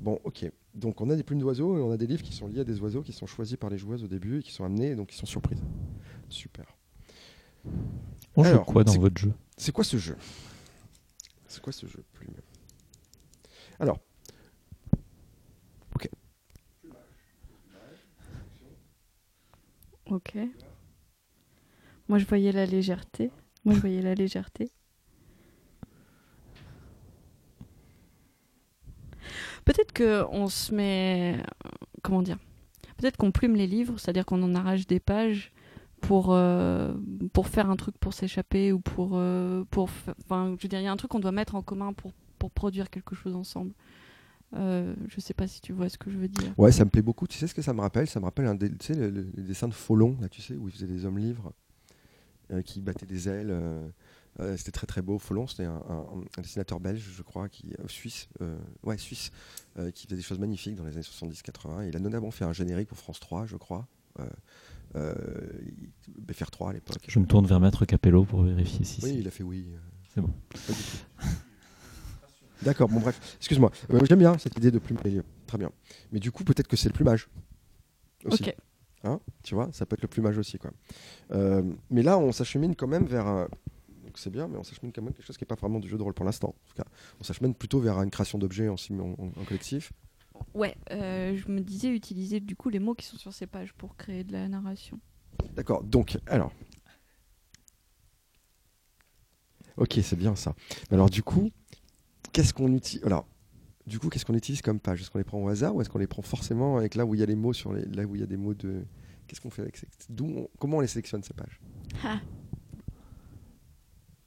Bon, 0.00 0.18
ok. 0.24 0.50
Donc, 0.74 1.00
on 1.00 1.10
a 1.10 1.16
des 1.16 1.22
plumes 1.22 1.40
d'oiseaux 1.40 1.76
et 1.76 1.80
on 1.82 1.90
a 1.90 1.96
des 1.96 2.06
livres 2.06 2.22
qui 2.22 2.32
sont 2.32 2.46
liés 2.46 2.60
à 2.60 2.64
des 2.64 2.80
oiseaux 2.80 3.02
qui 3.02 3.12
sont 3.12 3.26
choisis 3.26 3.56
par 3.56 3.68
les 3.68 3.76
joueuses 3.78 4.02
au 4.04 4.08
début 4.08 4.38
et 4.38 4.42
qui 4.42 4.52
sont 4.52 4.64
amenés 4.64 4.92
et 4.92 4.94
donc 4.94 5.08
qui 5.08 5.16
sont 5.16 5.26
surprises. 5.26 5.60
Super. 6.28 6.64
On 8.36 8.42
joue 8.42 8.50
Alors, 8.50 8.66
quoi 8.66 8.84
dans 8.84 8.92
c'est- 8.92 8.98
votre 8.98 9.18
jeu? 9.18 9.32
C'est 9.56 9.72
quoi 9.72 9.84
ce 9.84 9.96
jeu? 9.96 10.16
C'est 11.46 11.62
quoi 11.62 11.72
ce 11.72 11.86
jeu 11.86 12.04
plume 12.12 12.34
Alors. 13.78 13.98
Ok. 15.94 16.08
Ok. 20.06 20.36
Moi, 22.08 22.18
je 22.18 22.24
voyais 22.26 22.52
la 22.52 22.66
légèreté. 22.66 23.30
Moi, 23.64 23.74
je 23.74 23.80
voyais 23.80 24.02
la 24.02 24.14
légèreté. 24.14 24.70
Peut-être 29.64 29.92
que 29.92 30.24
on 30.30 30.48
se 30.48 30.74
met, 30.74 31.42
comment 32.02 32.20
dire? 32.22 32.38
Peut-être 32.98 33.16
qu'on 33.16 33.32
plume 33.32 33.54
les 33.56 33.66
livres, 33.66 33.98
c'est-à-dire 33.98 34.26
qu'on 34.26 34.42
en 34.42 34.54
arrache 34.54 34.86
des 34.86 35.00
pages 35.00 35.52
pour 36.06 36.28
euh, 36.30 36.94
pour 37.32 37.48
faire 37.48 37.70
un 37.70 37.76
truc 37.76 37.96
pour 37.98 38.12
s'échapper 38.14 38.72
ou 38.72 38.80
pour 38.80 39.12
euh, 39.14 39.64
pour, 39.70 39.88
enfin, 40.24 40.54
je 40.58 40.62
veux 40.62 40.68
dire, 40.68 40.80
il 40.80 40.84
y 40.84 40.86
a 40.86 40.92
un 40.92 40.96
truc 40.96 41.10
qu'on 41.10 41.18
doit 41.20 41.32
mettre 41.32 41.54
en 41.54 41.62
commun 41.62 41.92
pour 41.92 42.12
pour 42.38 42.50
produire 42.50 42.90
quelque 42.90 43.14
chose 43.14 43.34
ensemble. 43.34 43.72
Euh, 44.54 44.94
je 45.08 45.18
sais 45.20 45.34
pas 45.34 45.48
si 45.48 45.60
tu 45.60 45.72
vois 45.72 45.88
ce 45.88 45.98
que 45.98 46.10
je 46.10 46.18
veux 46.18 46.28
dire. 46.28 46.52
Ouais, 46.58 46.70
ça 46.70 46.84
me 46.84 46.90
plaît 46.90 47.02
beaucoup. 47.02 47.26
Tu 47.26 47.38
sais 47.38 47.46
ce 47.46 47.54
que 47.54 47.62
ça 47.62 47.72
me 47.72 47.80
rappelle? 47.80 48.06
Ça 48.06 48.20
me 48.20 48.24
rappelle 48.24 48.46
un 48.46 48.56
tu 48.56 48.68
sais, 48.80 48.94
le, 48.94 49.10
le- 49.10 49.26
le 49.34 49.42
dessin 49.42 49.66
de 49.66 49.72
Folon, 49.74 50.16
là, 50.20 50.28
tu 50.28 50.42
sais, 50.42 50.54
où 50.54 50.68
il 50.68 50.72
faisait 50.72 50.86
des 50.86 51.04
hommes 51.06 51.18
livres 51.18 51.52
euh, 52.52 52.62
qui 52.62 52.80
battaient 52.80 53.06
des 53.06 53.28
ailes. 53.28 53.52
c'était 54.56 54.70
très 54.72 54.86
très 54.86 55.02
beau. 55.02 55.18
Folon, 55.18 55.46
c'était 55.46 55.64
un, 55.64 55.82
dessinateur 56.38 56.78
belge, 56.80 57.02
je 57.16 57.22
crois, 57.22 57.48
qui 57.48 57.72
euh, 57.80 57.88
suisse, 57.88 58.28
euh, 58.42 58.56
ouais 58.84 58.98
suisse, 58.98 59.30
qui 59.94 60.06
faisait 60.06 60.16
des 60.16 60.22
choses 60.22 60.38
magnifiques 60.38 60.76
dans 60.76 60.84
les 60.84 60.92
années 60.92 61.02
70-80. 61.02 61.88
Il 61.88 61.96
a 61.96 61.98
notamment 61.98 62.30
fait 62.30 62.44
un 62.44 62.52
générique 62.52 62.88
pour 62.88 62.98
France 62.98 63.18
3, 63.20 63.46
je 63.46 63.56
crois. 63.56 63.88
Euh, 64.96 65.14
il- 65.66 65.90
BFR3 66.24 66.70
à 66.70 66.72
l'époque. 66.72 66.98
Je 67.08 67.18
me 67.18 67.26
tourne 67.26 67.46
vers 67.46 67.58
Maître 67.60 67.84
Capello 67.84 68.24
pour 68.24 68.42
vérifier 68.42 68.84
si 68.84 69.00
Oui, 69.04 69.16
il 69.18 69.26
a 69.28 69.30
fait 69.30 69.42
oui. 69.42 69.66
euh, 69.74 69.78
C'est 70.14 70.20
bon. 70.20 70.30
D'accord, 72.62 72.88
bon 72.88 73.00
bref, 73.00 73.36
excuse-moi. 73.38 73.70
Euh, 73.92 74.00
J'aime 74.08 74.20
bien 74.20 74.38
cette 74.38 74.56
idée 74.56 74.70
de 74.70 74.78
plume. 74.78 74.98
Très 75.46 75.58
bien. 75.58 75.70
Mais 76.12 76.20
du 76.20 76.30
coup, 76.32 76.44
peut-être 76.44 76.68
que 76.68 76.76
c'est 76.76 76.88
le 76.88 76.94
plumage. 76.94 77.28
Aussi. 78.24 78.42
Ok. 78.42 78.56
Hein, 79.06 79.20
tu 79.42 79.54
vois, 79.54 79.68
ça 79.72 79.84
peut 79.84 79.94
être 79.94 80.02
le 80.02 80.08
plumage 80.08 80.38
aussi. 80.38 80.56
Quoi. 80.58 80.70
Euh, 81.32 81.62
mais 81.90 82.02
là, 82.02 82.16
on 82.18 82.32
s'achemine 82.32 82.74
quand 82.74 82.86
même 82.86 83.04
vers. 83.04 83.26
un- 83.26 83.48
Donc 84.04 84.16
c'est 84.16 84.30
bien, 84.30 84.48
mais 84.48 84.56
on 84.56 84.62
s'achemine 84.64 84.92
quand 84.92 85.02
même 85.02 85.12
quelque 85.12 85.26
chose 85.26 85.36
qui 85.36 85.42
n'est 85.44 85.48
pas 85.48 85.56
vraiment 85.56 85.78
du 85.80 85.88
jeu 85.88 85.98
de 85.98 86.02
rôle 86.02 86.14
pour 86.14 86.24
l'instant. 86.24 86.48
En 86.48 86.68
tout 86.68 86.74
cas, 86.76 86.84
on 87.20 87.24
s'achemine 87.24 87.54
plutôt 87.54 87.80
vers 87.80 88.00
une 88.00 88.10
création 88.10 88.38
d'objets 88.38 88.68
en 88.68 88.76
collectif. 89.46 89.92
Ouais, 90.54 90.76
euh, 90.92 91.36
je 91.36 91.48
me 91.50 91.60
disais 91.60 91.88
utiliser 91.88 92.40
du 92.40 92.54
coup 92.56 92.68
les 92.68 92.78
mots 92.78 92.94
qui 92.94 93.04
sont 93.06 93.16
sur 93.16 93.32
ces 93.32 93.46
pages 93.46 93.72
pour 93.72 93.96
créer 93.96 94.24
de 94.24 94.32
la 94.32 94.48
narration. 94.48 94.98
D'accord, 95.56 95.82
donc, 95.82 96.18
alors. 96.26 96.52
Ok, 99.76 99.98
c'est 100.02 100.16
bien 100.16 100.36
ça. 100.36 100.54
Alors, 100.90 101.10
du 101.10 101.22
coup, 101.22 101.50
qu'est-ce 102.32 102.54
qu'on 102.54 102.72
utilise 102.72 103.04
Alors, 103.04 103.26
du 103.86 103.98
coup, 103.98 104.08
qu'est-ce 104.08 104.24
qu'on 104.24 104.34
utilise 104.34 104.62
comme 104.62 104.78
page? 104.78 105.00
Est-ce 105.02 105.10
qu'on 105.10 105.18
les 105.18 105.24
prend 105.24 105.42
au 105.42 105.48
hasard 105.48 105.74
ou 105.74 105.80
est-ce 105.80 105.90
qu'on 105.90 105.98
les 105.98 106.06
prend 106.06 106.22
forcément 106.22 106.76
avec 106.76 106.94
là 106.94 107.04
où 107.04 107.14
il 107.14 107.20
y 107.20 107.22
a 107.22 107.26
les 107.26 107.34
mots 107.34 107.52
sur 107.52 107.72
les 107.72 107.84
là 107.86 108.04
où 108.04 108.14
il 108.14 108.20
y 108.20 108.24
a 108.24 108.26
des 108.26 108.36
mots 108.36 108.54
de 108.54 108.84
Qu'est-ce 109.26 109.40
qu'on 109.40 109.50
fait 109.50 109.62
avec 109.62 109.76
ces 109.76 109.88
D'où 110.10 110.26
on- 110.26 110.48
Comment 110.60 110.76
on 110.76 110.80
les 110.80 110.86
sélectionne 110.86 111.22
ces 111.22 111.34
pages? 111.34 111.60
Ah, 112.04 112.20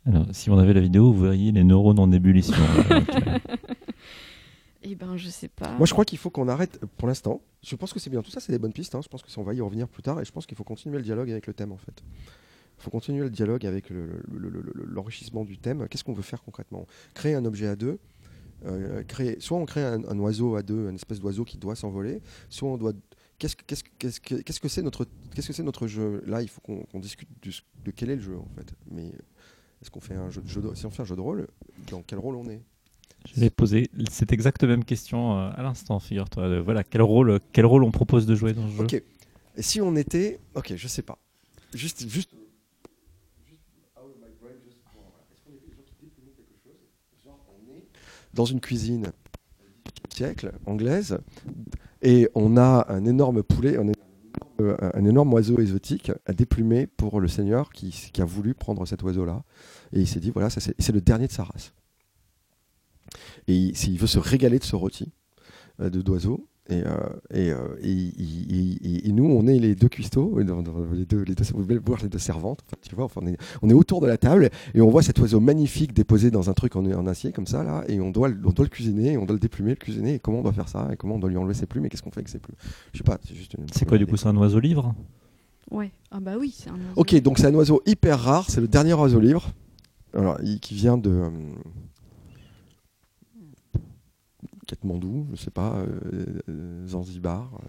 Alors, 0.05 0.25
si 0.31 0.49
on 0.49 0.57
avait 0.57 0.73
la 0.73 0.81
vidéo, 0.81 1.11
vous 1.13 1.21
verriez 1.21 1.51
les 1.53 1.63
neurones 1.63 1.99
en 1.99 2.11
ébullition. 2.11 2.55
Euh, 2.91 3.01
eh 4.83 4.95
ben 4.95 5.17
je 5.17 5.29
sais 5.29 5.47
pas. 5.47 5.71
Moi, 5.77 5.85
je 5.85 5.93
crois 5.93 6.05
qu'il 6.05 6.17
faut 6.17 6.29
qu'on 6.29 6.47
arrête 6.47 6.79
euh, 6.83 6.87
pour 6.97 7.07
l'instant. 7.07 7.41
Je 7.63 7.75
pense 7.75 7.93
que 7.93 7.99
c'est 7.99 8.09
bien. 8.09 8.21
Tout 8.21 8.31
ça, 8.31 8.39
c'est 8.39 8.51
des 8.51 8.59
bonnes 8.59 8.73
pistes. 8.73 8.95
hein. 8.95 9.01
Je 9.03 9.07
pense 9.09 9.21
que 9.23 9.31
ça, 9.31 9.39
on 9.41 9.43
va 9.43 9.53
y 9.53 9.61
revenir 9.61 9.87
plus 9.87 10.03
tard. 10.03 10.19
Et 10.21 10.25
je 10.25 10.31
pense 10.31 10.45
qu'il 10.45 10.57
faut 10.57 10.63
continuer 10.63 10.97
le 10.97 11.03
dialogue 11.03 11.29
avec 11.31 11.47
le 11.47 11.53
thème, 11.53 11.71
en 11.71 11.77
fait. 11.77 12.03
Il 12.79 12.83
faut 12.83 12.91
continuer 12.91 13.21
le 13.21 13.29
dialogue 13.29 13.65
avec 13.65 13.89
le- 13.89 14.21
le- 14.31 14.49
le- 14.49 14.61
le- 14.61 14.71
le- 14.73 14.85
l'enrichissement 14.85 15.43
du 15.43 15.57
thème. 15.57 15.87
Qu'est-ce 15.89 16.03
qu'on 16.03 16.13
veut 16.13 16.21
faire 16.21 16.43
concrètement? 16.43 16.85
Créer 17.13 17.33
un 17.35 17.45
objet 17.45 17.67
à 17.67 17.75
deux. 17.75 17.99
euh, 18.65 19.03
créer, 19.03 19.39
soit 19.39 19.57
on 19.59 19.65
crée 19.67 19.83
un, 19.83 20.01
oiseau 20.19 20.55
à 20.55 20.63
deux, 20.63 20.89
une 20.89 20.95
espèce 20.95 21.19
d'oiseau 21.19 21.45
qui 21.45 21.57
doit 21.59 21.75
s'envoler. 21.75 22.21
Soit 22.49 22.67
on 22.69 22.77
doit. 22.77 22.93
Qu'est-ce 23.37 23.55
que 23.55 24.67
c'est 24.67 24.81
notre 24.81 25.05
qu'est-ce 25.35 25.61
notre 25.61 25.85
jeu? 25.85 26.23
Là, 26.25 26.41
il 26.41 26.47
faut 26.49 26.61
qu'on 26.61 26.79
qu'on 26.85 26.99
discute 26.99 27.29
de 27.41 27.91
quel 27.91 28.09
est 28.09 28.15
le 28.15 28.21
jeu, 28.21 28.35
en 28.35 28.47
fait. 28.55 28.73
Mais 28.89 29.09
est-ce 29.81 29.91
qu'on 29.91 29.99
fait 29.99 30.15
un 30.15 30.31
jeu 30.31 30.41
de- 30.41 30.73
si 30.73 30.87
on 30.87 30.89
fait 30.89 31.03
un 31.03 31.05
jeu 31.05 31.15
de 31.15 31.21
rôle, 31.21 31.47
dans 31.91 32.01
quel 32.01 32.17
rôle 32.17 32.35
on 32.35 32.49
est? 32.49 32.63
Je 33.35 33.41
l'ai 33.41 33.49
posé 33.49 33.89
cette 34.09 34.31
exacte 34.31 34.63
même 34.63 34.83
question 34.83 35.37
euh, 35.37 35.49
à 35.55 35.63
l'instant, 35.63 35.99
figure-toi. 35.99 36.43
Euh, 36.43 36.61
Voilà, 36.61 36.83
quel 36.83 37.01
rôle, 37.01 37.39
quel 37.51 37.65
rôle 37.65 37.83
on 37.83 37.91
propose 37.91 38.25
de 38.25 38.35
jouer 38.35 38.53
dans 38.53 38.67
ce 38.67 38.73
jeu 38.73 38.83
Ok. 38.83 38.93
Et 38.93 39.61
si 39.61 39.81
on 39.81 39.95
était. 39.95 40.39
Ok, 40.55 40.73
je 40.75 40.87
sais 40.87 41.01
pas. 41.01 41.17
Juste. 41.73 42.07
juste... 42.09 42.31
Dans 48.33 48.45
une 48.45 48.59
cuisine 48.59 49.11
siècle 50.13 50.51
anglaise, 50.67 51.17
et 52.03 52.29
on 52.35 52.55
a 52.55 52.85
un 52.89 53.05
énorme 53.05 53.41
poulet, 53.41 53.77
euh, 54.61 54.77
un 54.93 55.05
énorme 55.05 55.33
oiseau 55.33 55.59
exotique 55.59 56.11
à 56.27 56.33
déplumer 56.33 56.85
pour 56.85 57.19
le 57.19 57.27
seigneur 57.27 57.71
qui, 57.71 57.89
qui 58.13 58.21
a 58.21 58.25
voulu 58.25 58.53
prendre 58.53 58.85
cet 58.85 59.01
oiseau-là. 59.01 59.43
Et 59.91 60.01
il 60.01 60.07
s'est 60.07 60.19
dit 60.19 60.29
voilà, 60.29 60.49
c'est 60.51 60.91
le 60.91 61.01
dernier 61.01 61.25
de 61.25 61.31
sa 61.31 61.45
race. 61.45 61.73
Et 63.47 63.55
il, 63.55 63.97
veut 63.97 64.07
se 64.07 64.19
régaler 64.19 64.59
de 64.59 64.63
ce 64.63 64.75
rôti 64.75 65.11
euh, 65.81 65.89
de 65.89 66.01
d'oiseau. 66.01 66.47
Et, 66.69 66.83
euh, 66.85 66.97
et, 67.33 67.49
euh, 67.51 67.77
et- 67.81 67.89
et- 67.89 68.77
et- 68.83 69.07
et 69.07 69.11
nous, 69.13 69.23
on 69.23 69.47
est 69.47 69.57
les 69.57 69.73
deux 69.73 69.87
cuistots, 69.87 70.37
les 70.37 70.43
deux, 70.43 71.23
les 71.23 71.33
deux, 71.33 71.43
vous 71.53 71.61
pouvez 71.63 71.77
voir 71.77 71.99
les 72.03 72.09
deux 72.09 72.17
servantes. 72.19 72.59
tu 72.81 72.93
vois, 72.93 73.05
enfin, 73.05 73.21
on, 73.23 73.27
est, 73.27 73.37
on 73.61 73.69
est 73.69 73.73
autour 73.73 74.01
de 74.01 74.07
la 74.07 74.17
table 74.17 74.49
et 74.73 74.81
on 74.81 74.89
voit 74.89 75.01
cet 75.01 75.17
oiseau 75.19 75.39
magnifique 75.39 75.93
déposé 75.93 76.29
dans 76.29 76.49
un 76.49 76.53
truc 76.53 76.75
en, 76.75 76.83
en 76.85 77.07
acier 77.07 77.31
comme 77.31 77.47
ça 77.47 77.63
là, 77.63 77.85
et 77.87 78.01
on 78.01 78.11
doit, 78.11 78.27
le- 78.27 78.37
on 78.45 78.49
doit 78.51 78.65
le 78.65 78.69
cuisiner, 78.69 79.17
on 79.17 79.25
doit 79.25 79.35
le 79.35 79.39
déplumer, 79.39 79.69
le 79.69 79.75
cuisiner. 79.77 80.15
Et 80.15 80.19
comment 80.19 80.39
on 80.39 80.43
doit 80.43 80.51
faire 80.51 80.67
ça 80.67 80.89
Et 80.91 80.97
comment 80.97 81.15
on 81.15 81.19
doit 81.19 81.29
lui 81.29 81.37
enlever 81.37 81.53
ses 81.53 81.67
plumes 81.67 81.85
Et 81.85 81.89
qu'est-ce 81.89 82.03
qu'on 82.03 82.11
fait 82.11 82.19
avec 82.19 82.27
ses 82.27 82.39
plumes 82.39 82.57
Je 82.91 82.97
sais 82.97 83.03
pas. 83.05 83.17
C'est 83.25 83.35
juste. 83.35 83.53
une- 83.53 83.65
C'est 83.71 83.87
quoi 83.87 83.97
du 83.97 84.05
coup 84.05 84.17
C'est 84.17 84.27
un 84.27 84.35
oiseau 84.35 84.59
livre 84.59 84.93
Ouais. 85.71 85.91
Ah 86.11 86.19
bah 86.19 86.33
oui, 86.37 86.53
c'est 86.53 86.69
un 86.69 86.73
oiseau. 86.73 86.83
Ok, 86.97 87.15
donc 87.21 87.39
c'est 87.39 87.47
un 87.47 87.53
oiseau 87.55 87.81
hyper 87.85 88.19
rare, 88.19 88.49
c'est 88.49 88.59
le 88.59 88.67
dernier 88.67 88.93
oiseau 88.93 89.21
libre, 89.21 89.51
alors, 90.13 90.37
il- 90.43 90.59
qui 90.59 90.73
vient 90.75 90.97
de 90.97 91.09
euh, 91.11 91.29
Katmandou, 94.67 95.25
je 95.31 95.37
sais 95.37 95.49
pas, 95.51 95.75
euh, 95.77 96.39
euh, 96.49 96.87
Zanzibar. 96.87 97.59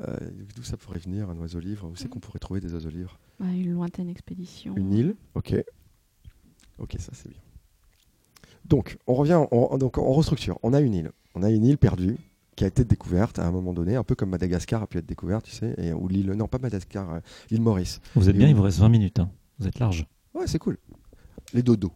euh, 0.00 0.06
euh, 0.08 0.16
D'où 0.56 0.62
ça 0.62 0.76
pourrait 0.76 0.98
venir 1.00 1.30
un 1.30 1.36
oiseau 1.38 1.58
livre 1.60 1.88
Où 1.90 1.96
c'est 1.96 2.08
qu'on 2.08 2.20
pourrait 2.20 2.38
trouver 2.38 2.60
des 2.60 2.72
oiseaux 2.74 2.90
livres 2.90 3.18
une 3.40 3.72
lointaine 3.72 4.08
expédition. 4.08 4.74
Une 4.76 4.92
île, 4.92 5.16
ok. 5.34 5.54
Ok, 6.78 6.96
ça 6.98 7.10
c'est 7.14 7.28
bien. 7.28 7.40
Donc, 8.66 8.96
on 9.06 9.14
revient, 9.14 9.40
on, 9.50 9.76
donc 9.78 9.98
on 9.98 10.12
restructure. 10.12 10.58
On 10.62 10.72
a 10.72 10.80
une 10.80 10.94
île. 10.94 11.12
On 11.34 11.42
a 11.42 11.50
une 11.50 11.64
île 11.64 11.78
perdue 11.78 12.16
qui 12.56 12.64
a 12.64 12.68
été 12.68 12.84
découverte 12.84 13.38
à 13.40 13.46
un 13.46 13.50
moment 13.50 13.72
donné, 13.74 13.96
un 13.96 14.04
peu 14.04 14.14
comme 14.14 14.30
Madagascar 14.30 14.82
a 14.82 14.86
pu 14.86 14.98
être 14.98 15.06
découverte, 15.06 15.44
tu 15.46 15.50
sais, 15.52 15.74
et, 15.78 15.92
ou 15.92 16.06
l'île, 16.08 16.30
non 16.32 16.46
pas 16.46 16.58
Madagascar, 16.58 17.20
l'île 17.50 17.60
Maurice. 17.62 18.00
Vous 18.14 18.28
êtes 18.28 18.36
Et 18.36 18.38
bien, 18.38 18.46
où 18.46 18.50
il 18.50 18.54
vous 18.56 18.62
reste 18.62 18.78
20 18.78 18.88
minutes. 18.88 19.18
hein. 19.18 19.30
Vous 19.58 19.66
êtes 19.66 19.78
large. 19.80 20.06
Ouais, 20.34 20.46
c'est 20.46 20.60
cool. 20.60 20.78
Les 21.52 21.62
dodos. 21.64 21.92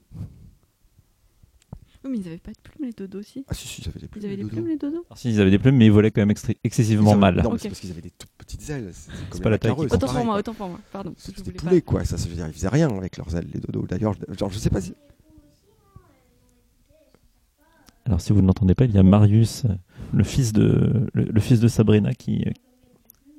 Oui, 2.05 2.11
mais 2.13 2.19
ils 2.19 2.27
avaient 2.29 2.39
pas 2.39 2.53
de 2.53 2.59
plumes, 2.63 2.87
les 2.87 2.93
dodos 2.93 3.19
aussi. 3.19 3.45
Ah 3.49 3.55
si, 3.55 3.67
si, 3.67 3.83
ils 3.83 3.89
avaient 3.89 3.99
des 4.01 4.07
plumes. 4.09 4.23
Ils 4.23 4.27
avaient 4.27 4.37
les 4.37 4.45
des 4.45 4.49
dodos. 4.51 4.55
plumes, 4.63 4.69
les 4.69 4.77
dodos 4.77 5.05
Alors, 5.09 5.19
si, 5.19 5.31
ils 5.31 5.41
avaient 5.41 5.51
des 5.51 5.59
plumes, 5.59 5.77
mais 5.77 5.87
ils 5.87 5.93
volaient 5.93 6.11
quand 6.13 6.21
même 6.25 6.35
excessivement 6.63 7.11
avaient- 7.13 7.21
mal. 7.21 7.43
Non, 7.43 7.53
mais 7.53 7.59
c'est 7.59 7.69
parce 7.69 7.81
qu'ils 7.81 7.91
avaient 7.91 8.01
des 8.03 8.11
toutes 8.13 8.31
petites 8.39 8.71
ailes. 8.71 8.93
C'est 9.33 9.43
pas 9.43 9.51
la 9.51 9.59
taille 9.59 9.73
Autant 9.73 9.99
pour 10.07 10.25
moi, 10.25 10.39
autant 10.39 10.55
pour 10.55 10.69
moi. 10.69 10.81
Pardon. 10.93 11.13
C'était 11.17 11.43
des 11.43 11.53
poulets, 11.53 11.83
quoi. 11.83 12.05
Ça, 12.05 12.17
ça 12.17 12.29
veut 12.29 12.35
dire, 12.37 12.47
ils 12.47 12.53
faisaient 12.53 12.69
rien 12.69 12.89
avec 12.97 13.17
leurs 13.17 13.35
ailes, 13.35 13.49
les 13.53 13.61
dodos. 13.61 13.87
D'ailleurs, 13.89 14.15
je- 14.15 14.35
genre, 14.39 14.51
je 14.51 14.59
sais 14.59 14.71
pas 14.71 14.81
si. 14.81 14.95
Alors, 18.07 18.21
si 18.21 18.33
vous 18.33 18.41
ne 18.41 18.47
l'entendez 18.47 18.75
pas, 18.75 18.85
il 18.85 18.93
y 18.95 18.99
a 18.99 19.03
Marius, 19.03 19.65
le 20.15 20.25
fils 20.25 20.53
de, 20.53 21.09
le, 21.13 21.25
le 21.25 21.41
fils 21.41 21.61
de 21.61 21.69
Sabrina, 21.69 22.15
qui, 22.15 22.43
euh, 22.47 22.51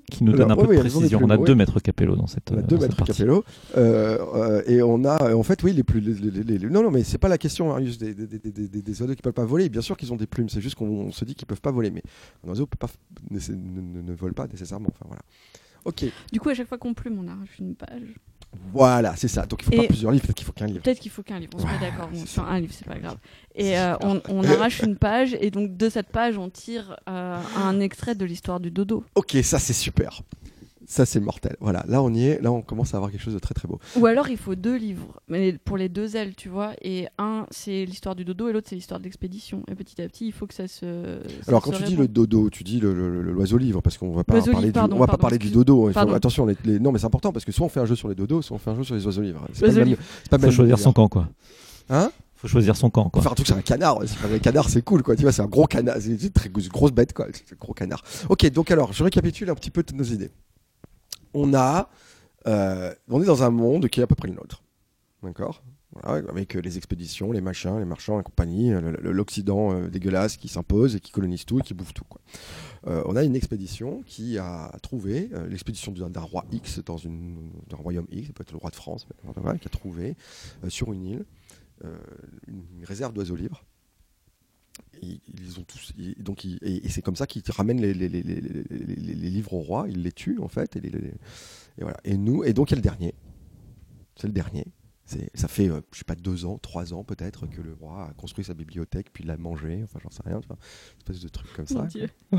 qui 0.10 0.24
nous 0.24 0.32
donne 0.34 0.42
Alors, 0.52 0.60
un 0.60 0.64
peu 0.64 0.70
oui, 0.70 0.76
de 0.78 0.82
précision. 0.82 1.20
plumes, 1.20 1.30
on 1.32 1.34
a 1.34 1.38
oui. 1.38 1.46
deux 1.46 1.56
mètres 1.56 1.80
capello 1.80 2.16
dans 2.16 2.28
cette, 2.28 2.52
On 2.52 2.56
a 2.56 2.60
euh, 2.60 2.62
deux 2.64 2.78
partie. 2.80 3.04
capello. 3.14 3.44
Euh, 3.78 4.18
euh, 4.36 4.62
et 4.68 4.82
on 4.82 5.06
a, 5.06 5.34
en 5.34 5.44
fait, 5.44 5.62
oui, 5.64 5.74
les 5.74 5.84
plus. 5.84 6.00
les- 6.02 6.14
les- 6.14 6.44
les- 6.44 6.58
les- 6.58 6.70
non, 6.70 6.84
non, 6.84 6.92
mais 6.92 7.04
c'est 7.04 7.18
pas 7.18 7.30
la 7.30 7.38
question, 7.38 7.68
Marius, 7.70 7.98
des, 7.98 8.14
des, 8.14 8.28
des, 8.28 8.40
des, 8.40 8.68
des- 8.68 8.82
des 8.82 9.02
oiseaux 9.02 9.16
qui 9.16 9.22
peuvent 9.22 9.34
pas 9.34 9.46
voler. 9.46 9.70
Bien 9.70 9.82
sûr 9.82 9.96
qu'ils 9.98 10.12
ont 10.12 10.18
des 10.18 10.28
plumes, 10.28 10.50
c'est 10.50 10.62
juste 10.62 10.76
qu'on 10.76 11.12
se 11.12 11.24
dit 11.26 11.36
qu'ils 11.36 11.48
peuvent 11.48 11.62
pas 11.62 11.72
voler. 11.72 11.92
Mais 11.92 12.04
un 12.46 12.50
oiseau 12.50 12.66
peut 12.66 12.78
pas, 12.78 12.88
f- 12.88 12.96
ne, 13.32 13.38
ne, 13.56 14.02
ne- 14.02 14.10
ne 14.12 14.16
vole 14.16 14.34
pas 14.34 14.48
nécessairement. 14.48 14.90
Enfin, 14.90 15.06
voilà. 15.08 15.22
Ok, 15.86 16.06
Du 16.34 16.40
coup, 16.40 16.50
à 16.50 16.54
chaque 16.54 16.68
fois 16.68 16.78
qu'on 16.78 16.94
plume, 16.94 17.18
on 17.20 17.28
arrache 17.30 17.58
une 17.60 17.74
page. 17.76 18.16
Voilà, 18.72 19.16
c'est 19.16 19.28
ça. 19.28 19.46
Donc 19.46 19.62
il 19.62 19.66
faut 19.66 19.72
Et- 19.72 19.78
pas 19.78 19.88
plusieurs 19.88 20.12
livres, 20.12 20.24
peut-être 20.26 20.38
qu'il 20.38 20.46
faut 20.46 20.52
qu'un 20.54 20.66
livre. 20.68 20.82
Peut-être 20.82 21.00
qu'il 21.00 21.12
faut 21.12 21.24
qu'un 21.24 21.40
livre, 21.40 21.52
on 21.56 21.60
se 21.60 21.66
met 21.66 21.72
Ouais, 21.72 21.80
d'accord. 21.80 22.08
Bon, 22.10 22.18
c'est 22.20 22.28
sur 22.28 22.44
un 22.44 22.60
livre, 22.60 22.74
c'est 22.76 22.86
pas 22.88 22.98
grave. 23.00 23.18
Et 23.56 23.78
euh, 23.78 23.96
on 24.02 24.44
arrache 24.44 24.82
une 24.82 24.96
page, 24.96 25.36
et 25.40 25.52
donc 25.52 25.76
de 25.78 25.90
cette 25.90 26.10
page, 26.10 26.38
on 26.38 26.50
tire 26.50 26.98
euh, 27.10 27.40
un 27.58 27.80
extrait 27.80 28.16
de 28.16 28.26
l'histoire 28.26 28.60
du 28.60 28.72
dodo. 28.72 29.04
Ok, 29.16 29.38
ça 29.44 29.60
c'est 29.60 29.74
super. 29.74 30.22
Ça 30.92 31.06
c'est 31.06 31.20
mortel. 31.20 31.56
Voilà, 31.60 31.86
là 31.88 32.02
on 32.02 32.12
y 32.12 32.26
est. 32.26 32.42
Là 32.42 32.52
on 32.52 32.64
commence 32.64 32.96
à 32.96 32.98
avoir 32.98 33.12
quelque 33.12 33.22
chose 33.22 33.36
de 33.36 33.40
très 33.40 33.54
très 33.54 33.68
beau. 33.68 33.78
Ou 33.96 34.08
alors, 34.08 34.28
il 34.30 34.38
faut 34.38 34.56
deux 34.56 34.76
livres, 34.76 35.22
mais 35.28 35.54
pour 35.54 35.78
les 35.78 35.88
deux 35.88 36.16
ailes, 36.16 36.34
tu 36.36 36.50
vois. 36.50 36.74
Et 36.82 37.08
un, 37.20 37.46
c'est 37.52 37.86
l'histoire 37.86 38.16
du 38.16 38.26
dodo, 38.26 38.50
et 38.50 38.54
l'autre, 38.54 38.66
c'est 38.68 38.76
l'histoire 38.76 39.00
de 39.00 39.04
l'expédition. 39.04 39.62
Et 39.70 39.76
petit 39.76 40.02
à 40.02 40.08
petit, 40.08 40.26
il 40.26 40.32
faut 40.34 40.48
que 40.48 40.54
ça 40.56 40.68
se. 40.68 41.20
ça 41.44 41.50
Alors 41.50 41.64
se 41.64 41.70
quand 41.70 41.78
tu 41.78 41.84
dis 41.84 41.96
le 41.96 42.08
dodo, 42.08 42.50
tu 42.50 42.64
dis 42.64 42.80
le- 42.80 42.96
le- 42.96 43.22
le- 43.22 43.32
l'oiseau 43.32 43.58
livre 43.60 43.82
parce 43.82 44.00
qu'on 44.00 44.14
va 44.14 44.24
pas 44.24 44.34
L'oiseau 44.34 44.52
parler 44.52 44.68
livre, 44.70 44.74
du, 44.74 44.80
pardon, 44.80 44.96
on 44.96 45.00
va 45.00 45.06
pas 45.06 45.18
parler 45.18 45.38
du 45.38 45.52
dodo. 45.52 45.88
Faut- 45.90 45.94
pardon. 45.94 46.14
attention, 46.14 46.48
les, 46.48 46.58
les- 46.66 46.80
non 46.80 46.92
mais 46.92 46.98
c'est 46.98 47.06
important 47.06 47.32
parce 47.32 47.46
que 47.46 47.52
soit 47.52 47.68
on 47.68 47.70
fait 47.70 47.82
un 47.82 47.86
jeu 47.86 47.96
sur 47.96 48.08
les 48.10 48.16
dodos, 48.16 48.42
soit 48.42 48.56
on 48.56 48.60
fait 48.60 48.72
un 48.72 48.76
jeu 48.76 48.84
sur 48.84 48.96
les 48.96 49.06
oiseaux 49.06 49.22
livres. 49.22 49.46
C'est 49.54 49.68
pas 49.68 49.72
même- 49.72 49.84
livre. 49.90 50.02
c'est 50.24 50.30
pas 50.30 50.38
le 50.38 50.42
Faut 50.42 50.48
même 50.48 50.56
choisir 50.56 50.80
son 50.80 50.92
camp, 50.92 51.08
quoi. 51.08 51.30
Hein? 51.90 52.12
Faut 52.36 52.48
choisir 52.48 52.76
son 52.76 52.90
camp, 52.90 53.10
quoi. 53.10 53.22
un 53.22 53.36
truc 53.36 53.46
sur 53.46 53.56
un 53.58 53.62
canard. 53.62 54.00
C'est 54.08 54.34
Un 54.34 54.40
canard, 54.40 54.70
c'est 54.70 54.82
cool, 54.82 55.04
quoi. 55.04 55.16
Tu 55.16 55.22
vois, 55.24 55.32
c'est 55.34 55.42
un 55.44 55.48
gros 55.48 55.66
canard. 55.68 55.98
C'est 56.00 56.10
une 56.12 56.30
très 56.32 56.50
grosse 56.50 56.92
bête, 56.94 57.14
quoi. 57.14 57.28
C'est 57.34 57.54
un 57.54 57.58
gros 57.60 57.74
canard. 57.74 58.02
Ok, 58.30 58.50
donc 58.50 58.72
alors, 58.72 58.92
je 58.94 59.04
récapitule 59.04 59.50
un 59.52 59.56
petit 59.56 59.70
peu 59.70 59.84
toutes 59.84 59.98
nos 59.98 60.04
idées. 60.06 60.32
On 61.34 61.54
a, 61.54 61.90
euh, 62.48 62.92
est 62.92 63.26
dans 63.26 63.44
un 63.44 63.50
monde 63.50 63.88
qui 63.90 64.00
est 64.00 64.04
à 64.04 64.08
peu 64.08 64.16
près 64.16 64.28
le 64.28 64.36
nôtre, 64.36 64.64
d'accord? 65.24 65.64
Avec 66.04 66.56
euh, 66.56 66.62
les 66.62 66.78
expéditions, 66.78 67.32
les 67.32 67.42
machins, 67.42 67.80
les 67.80 67.86
marchands 67.86 68.20
et 68.20 68.24
compagnie, 68.24 68.72
euh, 68.72 68.96
l'Occident 69.02 69.88
dégueulasse 69.88 70.38
qui 70.38 70.48
s'impose 70.48 70.96
et 70.96 71.00
qui 71.00 71.12
colonise 71.12 71.46
tout 71.46 71.60
et 71.60 71.64
qui 71.64 71.74
bouffe 71.74 71.94
tout. 71.94 72.06
On 72.86 73.16
a 73.16 73.24
une 73.24 73.36
expédition 73.36 74.04
qui 74.06 74.38
a 74.38 74.72
trouvé, 74.82 75.30
l'expédition 75.50 75.92
d'un 75.92 76.22
roi 76.22 76.46
X 76.52 76.80
dans 76.86 76.98
une, 76.98 77.52
d'un 77.68 77.78
royaume 77.78 78.08
X, 78.10 78.28
ça 78.28 78.34
peut 78.34 78.44
être 78.44 78.54
le 78.54 78.58
roi 78.58 78.70
de 78.70 78.76
France, 78.76 79.06
qui 79.60 79.68
a 79.68 79.70
trouvé 79.70 80.16
sur 80.70 80.94
une 80.94 81.06
île 81.06 81.26
une 82.48 82.86
réserve 82.86 83.14
d'oiseaux 83.14 83.36
libres. 83.36 83.64
Ils 85.02 85.60
ont 85.60 85.64
tous, 85.64 85.94
donc 86.20 86.44
ils- 86.44 86.58
et, 86.62 86.86
et 86.86 86.90
c'est 86.90 87.02
comme 87.02 87.16
ça 87.16 87.26
qu'ils 87.26 87.42
ramènent 87.50 87.80
les, 87.82 87.94
livres 87.94 89.54
au 89.54 89.62
roi, 89.62 89.86
ils 89.88 90.02
les 90.04 90.12
tuent 90.12 90.40
en 90.42 90.48
fait, 90.50 90.76
et, 90.76 90.82
les- 90.82 90.90
les- 90.90 91.08
et 91.78 91.82
voilà. 91.82 91.98
Et 92.04 92.18
nous, 92.18 92.44
et 92.44 92.52
donc 92.54 92.70
il 92.70 92.74
y 92.74 92.76
a 92.76 92.78
le 92.78 92.82
dernier, 92.82 93.14
c'est 94.16 94.28
le 94.28 94.34
dernier. 94.34 94.66
Ça 95.34 95.48
fait, 95.48 95.70
euh, 95.70 95.82
je 95.92 95.98
sais 96.00 96.04
pas, 96.04 96.14
deux 96.16 96.46
ans, 96.46 96.60
trois 96.60 96.94
ans 96.94 97.04
peut-être 97.04 97.48
que 97.48 97.62
le 97.62 97.74
roi 97.74 98.10
a 98.10 98.14
construit 98.14 98.46
sa 98.46 98.54
bibliothèque, 98.54 99.08
puis 99.12 99.24
l'a 99.24 99.38
mangé, 99.38 99.82
enfin 99.84 100.00
j'en 100.04 100.12
sais 100.12 100.22
rien, 100.24 100.40
tu 100.40 100.48
vois, 100.48 100.58
une 100.58 101.00
espèce 101.00 101.22
de 101.22 101.30
truc 101.30 101.52
comme 101.56 101.66
ça. 101.66 101.88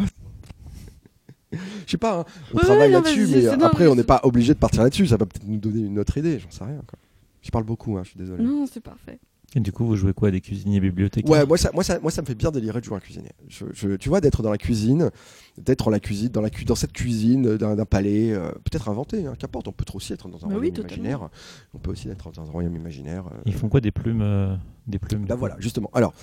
Je 1.52 1.90
sais 1.90 1.99
pas, 1.99 2.20
hein, 2.20 2.25
on 2.52 2.59
Ouais, 2.59 2.62
travaille 2.62 2.82
ouais, 2.94 3.00
là-dessus, 3.00 3.26
mais 3.26 3.42
non, 3.56 3.64
après 3.66 3.85
mais 3.85 3.90
on 3.90 3.97
n'est 3.97 4.04
pas 4.04 4.20
obligé 4.23 4.54
de 4.54 4.59
partir 4.61 4.82
là-dessus, 4.85 5.09
ça 5.09 5.16
va 5.16 5.26
peut-être 5.26 5.47
nous 5.49 5.59
donner 5.59 5.80
une 5.80 5.99
autre 5.99 6.16
idée, 6.16 6.38
j'en 6.38 6.50
sais 6.52 6.62
rien. 6.62 6.80
Quoi. 6.87 6.97
Je 7.42 7.50
parle 7.50 7.64
beaucoup, 7.64 7.97
hein, 7.99 8.04
je 8.04 8.11
suis 8.11 8.18
désolé. 8.18 8.44
Non, 8.44 8.66
c'est 8.70 8.80
parfait. 8.80 9.18
Et 9.57 9.61
du 9.61 9.73
coup, 9.73 9.85
vous 9.85 9.97
jouez 9.97 10.12
quoi 10.12 10.30
Des 10.30 10.40
cuisiniers 10.40 10.78
bibliothécaires? 10.78 11.28
Ouais, 11.28 11.45
moi 11.45 11.59
ça, 11.59 11.71
moi, 11.75 11.83
ça, 11.83 11.99
moi 11.99 12.12
ça 12.12 12.23
me 12.23 12.26
fait 12.26 12.37
bien 12.37 12.52
délirer 12.52 12.78
de 12.80 12.85
jouer 12.85 12.97
un 12.97 13.00
cuisinier. 13.00 13.30
Je, 13.49 13.64
je- 13.73 13.97
tu 13.97 14.09
vois, 14.09 14.21
d'être 14.21 14.42
dans 14.45 14.50
la 14.50 14.59
cuisine, 14.59 15.11
d'être 15.59 15.87
dans 15.87 15.90
la 15.90 15.99
cuisine, 15.99 16.28
dans, 16.28 16.40
la, 16.40 16.50
cu- 16.50 16.64
dans 16.64 16.76
cette 16.76 16.92
cuisine 16.92 17.57
d'un 17.57 17.75
d'un 17.75 17.85
palais, 17.85 18.33
euh, 18.33 18.50
peut-être 18.52 18.88
inventé, 18.88 19.26
hein, 19.26 19.35
qu'importe, 19.37 19.66
on 19.66 19.73
peut 19.73 19.85
aussi 19.95 20.12
être 20.12 20.28
dans 20.28 20.37
un 20.38 20.49
Bah 20.49 20.54
royaume 20.54 20.62
oui, 20.62 20.73
totalement. 20.73 20.97
imaginaire. 21.04 21.28
On 21.75 21.78
peut 21.78 21.90
aussi 21.90 22.09
être 22.09 22.30
dans 22.30 22.42
un 22.42 22.50
royaume 22.52 22.76
imaginaire. 22.76 23.26
euh. 23.26 23.40
Ils 23.45 23.54
font 23.54 23.69
quoi 23.69 23.80
Des 23.80 23.90
plumes 23.90 24.23
euh, 24.23 24.54
Des 24.87 25.00
plumes 25.00 25.25
Bah 25.26 25.35
voilà, 25.35 25.57
justement. 25.59 25.90
Alors, 25.95 26.14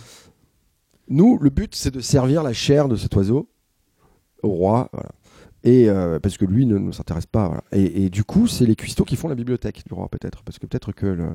nous, 1.10 1.38
le 1.40 1.50
but, 1.50 1.74
c'est 1.76 1.92
de 1.94 2.00
servir 2.00 2.44
la 2.44 2.54
chair 2.54 2.88
de 2.88 2.96
cet 2.96 3.16
oiseau 3.16 3.50
au 4.44 4.50
roi, 4.50 4.90
voilà. 4.94 5.10
Et 5.64 5.90
euh, 5.90 6.20
parce 6.20 6.38
que 6.38 6.46
lui 6.46 6.66
ne 6.66 6.78
nous 6.78 6.94
s'intéresse 6.94 7.26
pas. 7.26 7.48
voilà. 7.48 7.64
Et, 7.74 8.06
et 8.06 8.10
du 8.10 8.24
coup, 8.24 8.48
c'est 8.48 8.66
les 8.66 8.76
cuistots 8.76 9.04
qui 9.04 9.16
font 9.16 9.28
la 9.28 9.36
bibliothèque 9.36 9.84
du 9.86 9.94
roi, 9.94 10.08
peut-être, 10.08 10.44
parce 10.44 10.60
que 10.60 10.66
peut-être 10.68 10.92
que 10.94 11.08
le, 11.08 11.30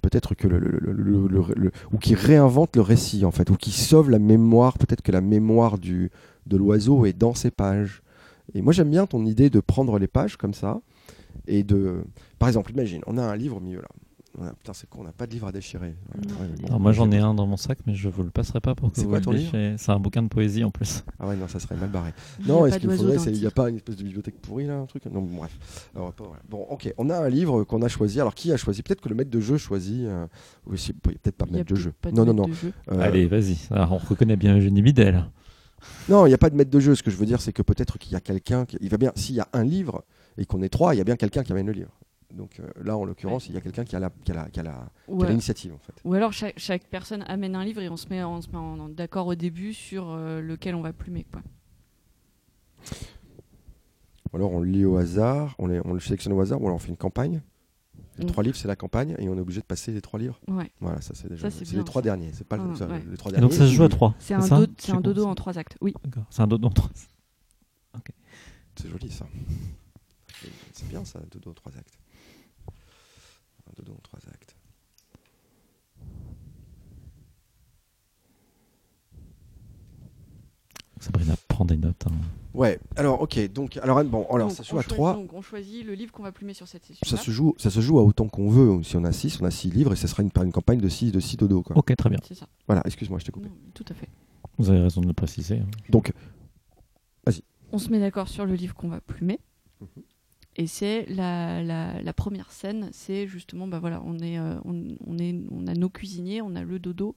peut-être 0.00 0.34
que 0.34 0.46
le, 0.46 1.70
ou 1.92 1.98
qui 1.98 2.14
réinventent 2.14 2.76
le 2.76 2.82
récit 2.82 3.24
en 3.24 3.30
fait, 3.30 3.50
ou 3.50 3.56
qui 3.56 3.70
sauvent 3.70 4.10
la 4.10 4.18
mémoire. 4.18 4.78
Peut-être 4.78 5.02
que 5.02 5.12
la 5.12 5.20
mémoire 5.20 5.78
du 5.78 6.10
de 6.46 6.56
l'oiseau 6.56 7.04
est 7.06 7.12
dans 7.12 7.34
ces 7.34 7.50
pages. 7.50 8.02
Et 8.54 8.62
moi, 8.62 8.72
j'aime 8.72 8.90
bien 8.90 9.06
ton 9.06 9.26
idée 9.26 9.50
de 9.50 9.60
prendre 9.60 9.98
les 9.98 10.08
pages 10.08 10.36
comme 10.36 10.54
ça 10.54 10.80
et 11.46 11.62
de, 11.62 12.02
par 12.38 12.48
exemple, 12.48 12.72
imagine, 12.72 13.02
on 13.06 13.18
a 13.18 13.22
un 13.22 13.36
livre 13.36 13.58
au 13.58 13.60
milieu 13.60 13.80
là. 13.80 13.88
Putain, 14.58 14.72
c'est 14.72 14.88
con, 14.88 15.00
on 15.00 15.04
n'a 15.04 15.12
pas 15.12 15.26
de 15.26 15.32
livre 15.32 15.46
à 15.48 15.52
déchirer. 15.52 15.88
Ouais, 15.88 16.20
Non. 16.28 16.34
ouais, 16.40 16.48
bon. 16.60 16.66
Alors 16.68 16.80
moi 16.80 16.92
j'en 16.92 17.10
ai 17.10 17.18
un 17.18 17.34
dans 17.34 17.46
mon 17.46 17.56
sac, 17.56 17.78
mais 17.86 17.94
je 17.94 18.08
vous 18.08 18.22
le 18.22 18.30
passerai 18.30 18.60
pas 18.60 18.74
pour 18.74 18.90
que 18.92 18.96
C'est 18.96 19.02
vous 19.02 19.08
quoi 19.10 19.18
le 19.18 19.24
ton 19.24 19.32
livre? 19.32 19.50
déchirez. 19.52 19.74
C'est 19.78 19.90
un 19.92 19.98
bouquin 19.98 20.22
de 20.22 20.28
poésie 20.28 20.62
en 20.64 20.70
plus. 20.70 21.02
Ah 21.18 21.26
ouais, 21.28 21.36
non, 21.36 21.48
ça 21.48 21.58
serait 21.58 21.74
mal 21.76 21.88
barré. 21.90 22.10
Il 22.40 22.46
Non, 22.46 22.64
est-ce 22.66 22.78
qu'il 22.78 22.90
faudrait, 22.90 23.16
le 23.16 23.32
il 23.32 23.40
n'y 23.40 23.46
a 23.46 23.50
pas 23.50 23.68
une 23.68 23.76
espèce 23.76 23.96
de 23.96 24.02
bibliothèque 24.04 24.40
pourrie 24.40 24.66
là, 24.66 24.78
un 24.78 24.86
truc? 24.86 25.04
Non, 25.06 25.20
bon, 25.22 25.36
bref. 25.38 25.90
Alors, 25.96 26.12
pas- 26.12 26.24
voilà. 26.24 26.42
Bon, 26.48 26.66
ok, 26.70 26.92
on 26.98 27.10
a 27.10 27.18
un 27.18 27.28
livre 27.28 27.64
qu'on 27.64 27.82
a 27.82 27.88
choisi. 27.88 28.20
Alors, 28.20 28.34
qui 28.34 28.52
a 28.52 28.56
choisi? 28.56 28.82
Peut-être 28.82 29.00
que 29.00 29.08
le 29.08 29.14
maître 29.14 29.30
de 29.30 29.40
jeu 29.40 29.56
choisit. 29.56 30.04
euh, 30.06 30.26
peut-être 31.02 31.36
pas 31.36 31.46
a 31.46 31.50
maître 31.52 31.70
de 31.70 31.76
jeu. 31.76 31.92
non, 32.12 32.24
non, 32.24 32.34
non. 32.34 32.50
Euh, 32.92 33.00
Allez, 33.00 33.26
vas-y. 33.26 33.56
Alors, 33.70 33.92
on 33.92 33.98
reconnaît 33.98 34.36
bien 34.36 34.56
Eugénie 34.56 34.82
Bidel. 34.82 35.24
Non, 36.08 36.26
il 36.26 36.30
n'y 36.30 36.34
a 36.34 36.38
pas 36.38 36.50
de 36.50 36.56
maître 36.56 36.70
de 36.70 36.80
jeu. 36.80 36.94
Ce 36.94 37.02
que 37.02 37.10
je 37.10 37.16
veux 37.16 37.26
dire, 37.26 37.40
c'est 37.40 37.52
que 37.52 37.62
peut-être 37.62 37.98
qu'il 37.98 38.12
y 38.12 38.16
a 38.16 38.20
quelqu'un. 38.20 38.64
Qui... 38.64 38.76
Il 38.80 38.88
va 38.88 38.96
bien. 38.96 39.12
S'il 39.14 39.36
y 39.36 39.40
a 39.40 39.48
un 39.52 39.64
livre 39.64 40.04
et 40.36 40.44
qu'on 40.44 40.62
est 40.62 40.68
trois, 40.68 40.94
il 40.94 40.98
y 40.98 41.00
a 41.00 41.04
bien 41.04 41.16
quelqu'un 41.16 41.42
qui 41.42 41.52
amène 41.52 41.66
le 41.66 41.72
livre. 41.72 41.90
Donc 42.34 42.60
euh, 42.60 42.68
là, 42.82 42.96
en 42.96 43.04
l'occurrence, 43.04 43.48
il 43.48 43.54
y 43.54 43.56
a 43.56 43.60
quelqu'un 43.60 43.84
qui 43.84 43.96
a 43.96 44.00
la, 44.00 44.10
qui 44.10 44.32
a 44.32 44.34
la, 44.34 44.50
qui 44.50 44.60
a 44.60 44.62
la- 44.62 44.90
qui 45.06 45.10
a 45.10 45.14
Ouais. 45.14 45.28
l'initiative 45.28 45.72
en 45.74 45.78
fait. 45.78 45.94
Ou 46.04 46.12
alors 46.14 46.32
chaque, 46.32 46.58
chaque 46.58 46.84
personne 46.84 47.24
amène 47.26 47.56
un 47.56 47.64
livre 47.64 47.80
et 47.80 47.88
on 47.88 47.96
se 47.96 48.06
met, 48.08 48.22
on 48.22 48.40
se 48.42 48.48
met 48.50 48.94
d'accord 48.94 49.26
au 49.28 49.34
début 49.34 49.72
sur 49.72 50.10
euh, 50.10 50.40
lequel 50.42 50.74
on 50.74 50.82
va 50.82 50.92
plumer. 50.92 51.24
Quoi. 51.32 51.40
Ou 54.32 54.36
alors 54.36 54.52
on 54.52 54.60
le 54.60 54.70
lit 54.70 54.84
au 54.84 54.96
hasard, 54.96 55.54
on, 55.58 55.66
les- 55.68 55.80
on 55.84 55.94
le 55.94 56.00
sélectionne 56.00 56.34
au 56.34 56.40
hasard, 56.40 56.60
ou 56.60 56.66
alors 56.66 56.76
on 56.76 56.78
fait 56.80 56.90
une 56.90 56.96
campagne. 56.96 57.40
Les 58.18 58.24
Mm. 58.24 58.28
trois 58.28 58.42
livres, 58.44 58.56
c'est 58.56 58.68
la 58.68 58.76
campagne, 58.76 59.14
et 59.18 59.28
on 59.28 59.36
est 59.36 59.40
obligé 59.40 59.60
de 59.60 59.64
passer 59.66 59.92
les 59.92 60.00
trois 60.00 60.18
livres. 60.20 60.38
Ouais. 60.48 60.70
Voilà, 60.80 61.00
ça 61.00 61.14
c'est 61.14 61.28
déjà. 61.28 61.50
Ça, 61.50 61.64
c'est 61.64 61.76
les 61.76 61.84
trois 61.84 62.02
ça. 62.02 62.04
derniers. 62.04 62.30
C'est 62.34 62.46
pas 62.46 62.56
le- 62.56 62.64
Ah, 62.72 62.76
ça, 62.76 62.86
ouais. 62.88 63.02
les 63.10 63.16
trois 63.16 63.30
Et 63.30 63.34
derniers. 63.36 63.48
donc 63.48 63.52
ça 63.56 63.66
se 63.66 63.72
joue 63.72 63.84
à 63.84 63.88
trois. 63.88 64.14
C'est 64.18 64.34
un, 64.34 64.40
do- 64.40 65.00
dodo 65.00 65.24
en 65.24 65.34
trois 65.34 65.56
actes. 65.56 65.76
Oui. 65.80 65.94
C'est 66.30 66.42
un 66.42 66.46
dodo 66.46 66.66
en 66.68 66.70
trois. 66.72 66.90
C'est 68.76 68.88
joli 68.90 69.10
ça. 69.10 69.26
C'est- 70.40 70.48
C'est 70.72 70.88
bien 70.88 71.04
ça, 71.04 71.20
dodo 71.32 71.50
en 71.50 71.54
trois 71.54 71.72
actes. 71.76 71.98
Un 73.68 73.72
dodo 73.76 73.92
en 73.92 74.00
trois 74.02 74.20
actes. 74.32 74.56
Sabrina 81.00 81.34
prend 81.46 81.64
des 81.64 81.76
notes. 81.76 82.06
hein. 82.08 82.14
Ouais. 82.54 82.80
Alors 82.96 83.20
ok. 83.20 83.52
Donc 83.52 83.76
alors 83.76 84.02
bon. 84.04 84.26
Alors 84.32 84.48
Donc, 84.48 84.56
ça 84.56 84.64
se 84.64 84.70
on 84.74 84.76
joue 84.76 84.78
à 84.78 84.82
choisit- 84.82 84.94
trois. 84.96 85.14
Donc 85.14 85.32
on 85.32 85.42
choisit 85.42 85.84
le 85.86 85.94
livre 85.94 86.10
qu'on 86.12 86.24
va 86.24 86.32
plumer 86.32 86.54
sur 86.54 86.66
cette 86.66 86.84
session. 86.84 87.06
Ça 87.06 87.16
se 87.16 87.30
joue. 87.30 87.54
Ça 87.56 87.70
se 87.70 87.80
joue 87.80 88.00
à 88.00 88.02
autant 88.02 88.28
qu'on 88.28 88.48
veut. 88.50 88.82
Si 88.82 88.96
on 88.96 89.04
a 89.04 89.12
six, 89.12 89.40
on 89.40 89.44
a 89.44 89.50
six 89.52 89.70
livres 89.70 89.92
et 89.92 89.96
ce 89.96 90.08
sera 90.08 90.22
une, 90.24 90.30
une 90.44 90.52
campagne 90.52 90.80
de 90.80 90.88
six 90.88 91.12
de 91.12 91.20
six 91.20 91.36
dodos 91.36 91.62
quoi. 91.62 91.78
Ok, 91.78 91.94
très 91.96 92.10
bien. 92.10 92.18
C'est 92.26 92.34
ça. 92.34 92.48
Voilà. 92.66 92.82
Excuse-moi, 92.84 93.20
je 93.20 93.26
t'ai 93.26 93.32
coupé. 93.32 93.48
Non, 93.48 93.54
tout 93.74 93.84
à 93.88 93.94
fait. 93.94 94.08
Vous 94.58 94.70
avez 94.70 94.80
raison 94.80 95.00
de 95.00 95.06
le 95.06 95.12
préciser. 95.12 95.58
hein. 95.60 95.66
Donc 95.88 96.12
On 97.70 97.76
se 97.78 97.90
met 97.90 98.00
d'accord 98.00 98.28
sur 98.28 98.46
le 98.46 98.54
livre 98.54 98.74
qu'on 98.74 98.88
va 98.88 99.00
plumer. 99.02 99.38
Mhm. 99.80 100.02
Et 100.58 100.66
c'est 100.66 101.06
la, 101.08 102.12
première 102.16 102.50
scène, 102.50 102.90
c'est 102.92 103.28
justement, 103.28 103.68
bah 103.68 103.78
voilà, 103.78 104.02
on 104.04 104.18
est, 104.18 104.40
euh, 104.40 104.56
on, 104.64 105.16
est, 105.18 105.36
on 105.52 105.68
a 105.68 105.74
nos 105.74 105.88
cuisiniers, 105.88 106.42
on 106.42 106.56
a 106.56 106.64
le 106.64 106.80
dodo, 106.80 107.14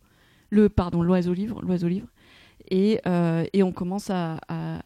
le 0.51 0.69
pardon, 0.69 1.01
l'oiseau 1.01 1.33
livre, 1.33 1.59
l'oiseau 1.63 1.87
livre, 1.87 2.07
et, 2.69 3.01
euh, 3.07 3.43
et 3.51 3.63
on 3.63 3.71
commence 3.71 4.11
à, 4.11 4.39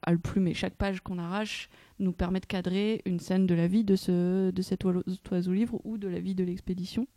le 0.08 0.18
plumer. 0.18 0.54
Chaque 0.54 0.76
page 0.76 1.02
qu'on 1.02 1.20
arrache 1.20 1.70
nous 2.00 2.14
permet 2.14 2.40
de 2.40 2.46
cadrer 2.46 3.02
une 3.06 3.20
scène 3.20 3.46
de 3.46 3.54
la 3.54 3.68
vie 3.68 3.84
de 3.84 3.98
ce, 3.98 4.52
de 4.52 4.62
cet 4.62 4.86
oiseau, 4.86 5.52
livre 5.52 5.82
ou 5.84 5.98
de 5.98 6.08
la 6.08 6.22
vie 6.22 6.34
de 6.34 6.46
l'expédition. 6.46 7.08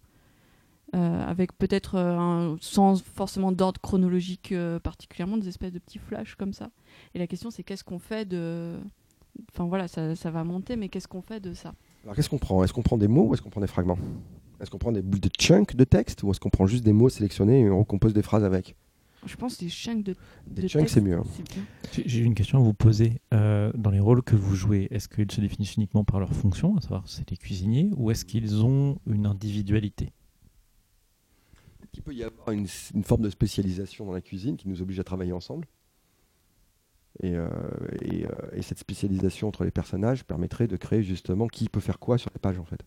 Euh, 0.97 1.23
avec 1.23 1.57
peut-être 1.57 2.57
sans 2.63 3.05
forcément 3.05 3.53
d'ordre 3.53 3.81
chronologique 3.81 4.53
particulièrement, 4.83 5.37
des 5.37 5.47
espèces 5.47 5.73
de 5.73 5.79
petits 5.79 5.99
flashs 5.99 6.35
comme 6.35 6.53
ça. 6.53 6.71
Et 7.15 7.21
la 7.21 7.29
question 7.29 7.53
c'est 7.53 7.63
qu'est-ce 7.63 7.85
qu'on 7.85 8.01
fait 8.01 8.27
de... 8.27 8.77
Enfin 9.53 9.67
voilà, 9.67 9.89
ça, 9.89 10.15
ça 10.15 10.31
va 10.31 10.45
monter, 10.45 10.77
mais 10.77 10.89
qu'est-ce 10.89 11.09
qu'on 11.09 11.23
fait 11.23 11.41
de 11.41 11.55
ça? 11.55 11.75
Alors 12.05 12.15
qu'est-ce 12.17 12.29
qu'on 12.29 12.39
prend? 12.39 12.63
Est-ce 12.65 12.73
qu'on 12.73 12.83
prend 12.83 12.99
des 12.99 13.09
mots 13.09 13.27
ou 13.27 13.35
est-ce 13.35 13.43
qu'on 13.43 13.51
prend 13.51 13.61
des 13.61 13.67
fragments? 13.67 13.99
Est-ce 14.61 14.71
qu'on 14.71 14.79
prend 14.79 14.93
des, 14.93 15.03
chunks 15.39 15.77
de 15.77 15.85
texte 15.85 16.23
ou 16.23 16.31
est-ce 16.31 16.41
qu'on 16.41 16.51
prend 16.51 16.67
juste 16.67 16.85
des 16.85 16.93
mots 16.93 17.09
sélectionnés 17.09 17.61
et 17.61 17.71
on 17.71 17.85
compose 17.85 18.13
des 18.13 18.23
phrases 18.23 18.45
avec? 18.45 18.75
Je 19.27 19.37
pense 19.37 19.59
des 19.59 19.69
chunks 19.69 20.05
de, 20.05 20.15
Des 20.47 20.63
de 20.63 20.69
chunks, 20.69 20.83
texte, 20.83 20.95
c'est 20.95 21.01
mieux. 21.01 21.19
hein. 21.19 21.25
J'ai 21.93 22.09
j'ai 22.09 22.21
une 22.21 22.35
question 22.35 22.59
à 22.59 22.63
vous 22.63 22.73
poser. 22.75 23.21
Euh, 23.35 23.73
dans 23.75 23.91
les 23.91 24.01
rôles 24.01 24.23
que 24.23 24.37
vous 24.37 24.55
jouez, 24.55 24.87
est-ce 24.91 25.09
qu'ils 25.09 25.31
se 25.31 25.41
définissent 25.41 25.75
uniquement 25.75 26.05
par 26.05 26.21
leur 26.21 26.33
fonction, 26.33 26.77
à 26.77 26.81
savoir 26.81 27.03
c'est 27.07 27.29
les 27.31 27.37
cuisiniers, 27.37 27.91
ou 27.97 28.11
est-ce 28.11 28.25
qu'ils 28.25 28.65
ont 28.65 28.99
une 29.07 29.27
individualité? 29.27 30.13
Il 31.95 32.03
peut 32.03 32.15
y 32.15 32.23
avoir 32.23 32.53
une, 32.53 32.67
une 32.95 33.03
forme 33.03 33.23
de 33.23 33.31
spécialisation 33.31 34.07
dans 34.07 34.13
la 34.13 34.21
cuisine 34.21 34.57
qui 34.57 34.69
nous 34.69 34.83
oblige 34.83 35.01
à 35.01 35.05
travailler 35.05 35.33
ensemble? 35.33 35.67
Et, 37.21 37.35
euh, 37.35 37.49
euh, 38.13 38.29
et 38.53 38.63
cette 38.63 38.79
spécialisation 38.79 39.49
entre 39.49 39.65
les 39.65 39.71
personnages 39.71 40.25
permettrait 40.25 40.69
de 40.69 40.77
créer 40.77 41.03
justement 41.03 41.49
qui 41.49 41.69
peut 41.69 41.81
faire 41.81 41.99
quoi 41.99 42.19
sur 42.19 42.31
les 42.35 42.39
pages 42.39 42.59
en 42.59 42.65
fait. 42.65 42.81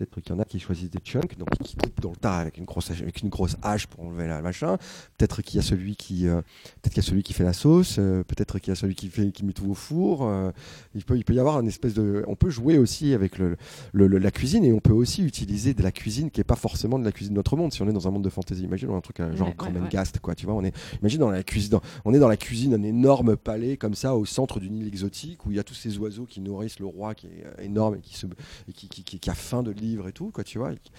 Peut-être 0.00 0.20
qu'il 0.24 0.32
y 0.34 0.36
en 0.36 0.38
a 0.40 0.44
qui 0.46 0.58
choisissent 0.58 0.90
des 0.90 0.98
chunks, 1.04 1.36
donc 1.36 1.50
qui 1.62 1.76
coupent 1.76 2.00
dans 2.00 2.10
le 2.10 2.16
tas 2.16 2.38
avec 2.38 2.56
une 2.56 2.64
grosse, 2.64 2.90
hache- 2.90 3.02
avec 3.02 3.20
une 3.20 3.28
grosse 3.28 3.56
hache 3.62 3.86
pour 3.86 4.00
enlever 4.04 4.26
la 4.26 4.40
machin. 4.40 4.78
Peut-être 5.18 5.42
qu'il 5.42 5.56
y 5.56 5.58
a 5.58 5.62
celui 5.62 5.94
qui, 5.94 6.26
euh, 6.26 6.40
peut-être 6.80 6.94
qu'il 6.94 7.02
y 7.02 7.06
a 7.06 7.08
celui 7.08 7.22
qui 7.22 7.34
fait 7.34 7.44
la 7.44 7.52
sauce. 7.52 7.96
euh, 7.98 8.22
peut-être 8.24 8.58
qu'il 8.58 8.70
y 8.70 8.72
a 8.72 8.76
celui 8.76 8.94
qui 8.94 9.08
fait, 9.08 9.30
qui 9.30 9.44
met 9.44 9.52
tout 9.52 9.68
au 9.70 9.74
four. 9.74 10.24
euh, 10.24 10.50
il 10.94 11.04
peut, 11.04 11.16
il 11.18 11.24
peut 11.24 11.34
y 11.34 11.38
avoir 11.38 11.60
une 11.60 11.68
espèce 11.68 11.92
de, 11.94 12.24
on 12.26 12.34
peut 12.36 12.48
jouer 12.50 12.78
aussi 12.78 13.12
avec 13.12 13.36
le, 13.38 13.56
le- 13.92 14.06
le- 14.06 14.18
la 14.18 14.30
cuisine 14.30 14.64
et 14.64 14.72
on 14.72 14.80
peut 14.80 14.92
aussi 14.94 15.22
utiliser 15.22 15.74
de 15.74 15.82
la 15.82 15.92
cuisine 15.92 16.30
qui 16.30 16.40
est 16.40 16.44
pas 16.44 16.56
forcément 16.56 16.98
de 16.98 17.04
la 17.04 17.12
cuisine 17.12 17.34
de 17.34 17.38
notre 17.38 17.56
monde. 17.56 17.72
Si 17.72 17.82
on 17.82 17.88
est 17.88 17.92
dans 17.92 18.08
un 18.08 18.10
monde 18.10 18.24
de 18.24 18.30
fantasy, 18.30 18.62
imagine 18.62 18.90
un 18.90 19.00
truc 19.02 19.18
genre 19.18 19.48
Ouais, 19.48 19.54
ouais, 19.66 19.72
Kromengast, 19.80 20.18
quoi. 20.20 20.34
Tu 20.34 20.46
vois, 20.46 20.54
on 20.54 20.64
est, 20.64 20.74
imagine 21.02 21.20
dans 21.20 21.30
la 21.30 21.42
cuisine, 21.42 21.70
dans- 21.72 21.82
on 22.06 22.14
est 22.14 22.18
dans 22.18 22.28
la 22.28 22.36
cuisine, 22.38 22.72
un 22.74 22.82
énorme 22.82 23.36
palais 23.36 23.76
comme 23.76 23.94
ça 23.94 24.16
au 24.16 24.24
centre 24.24 24.60
d'une 24.60 24.76
île 24.76 24.86
exotique 24.88 25.44
où 25.44 25.50
il 25.50 25.56
y 25.56 25.60
a 25.60 25.64
tous 25.64 25.74
ces 25.74 25.98
oiseaux 25.98 26.24
qui 26.24 26.40
nourrissent 26.40 26.78
le 26.78 26.86
roi 26.86 27.14
qui 27.14 27.26
est 27.26 27.64
énorme 27.64 27.96
et 27.96 28.00
qui 28.00 28.16
se, 28.16 28.26
et 28.68 28.72
qui, 28.72 28.88
qui, 28.88 29.04
qui- 29.04 29.18
qui 29.20 29.30
a 29.30 29.34
faim 29.34 29.62
de 29.62 29.72
livres 29.90 30.08
et 30.08 30.12
tout, 30.12 30.30
quoi. 30.30 30.44
Tu 30.44 30.58
vois, 30.58 30.72
et 30.72 30.78
qui, 30.78 30.90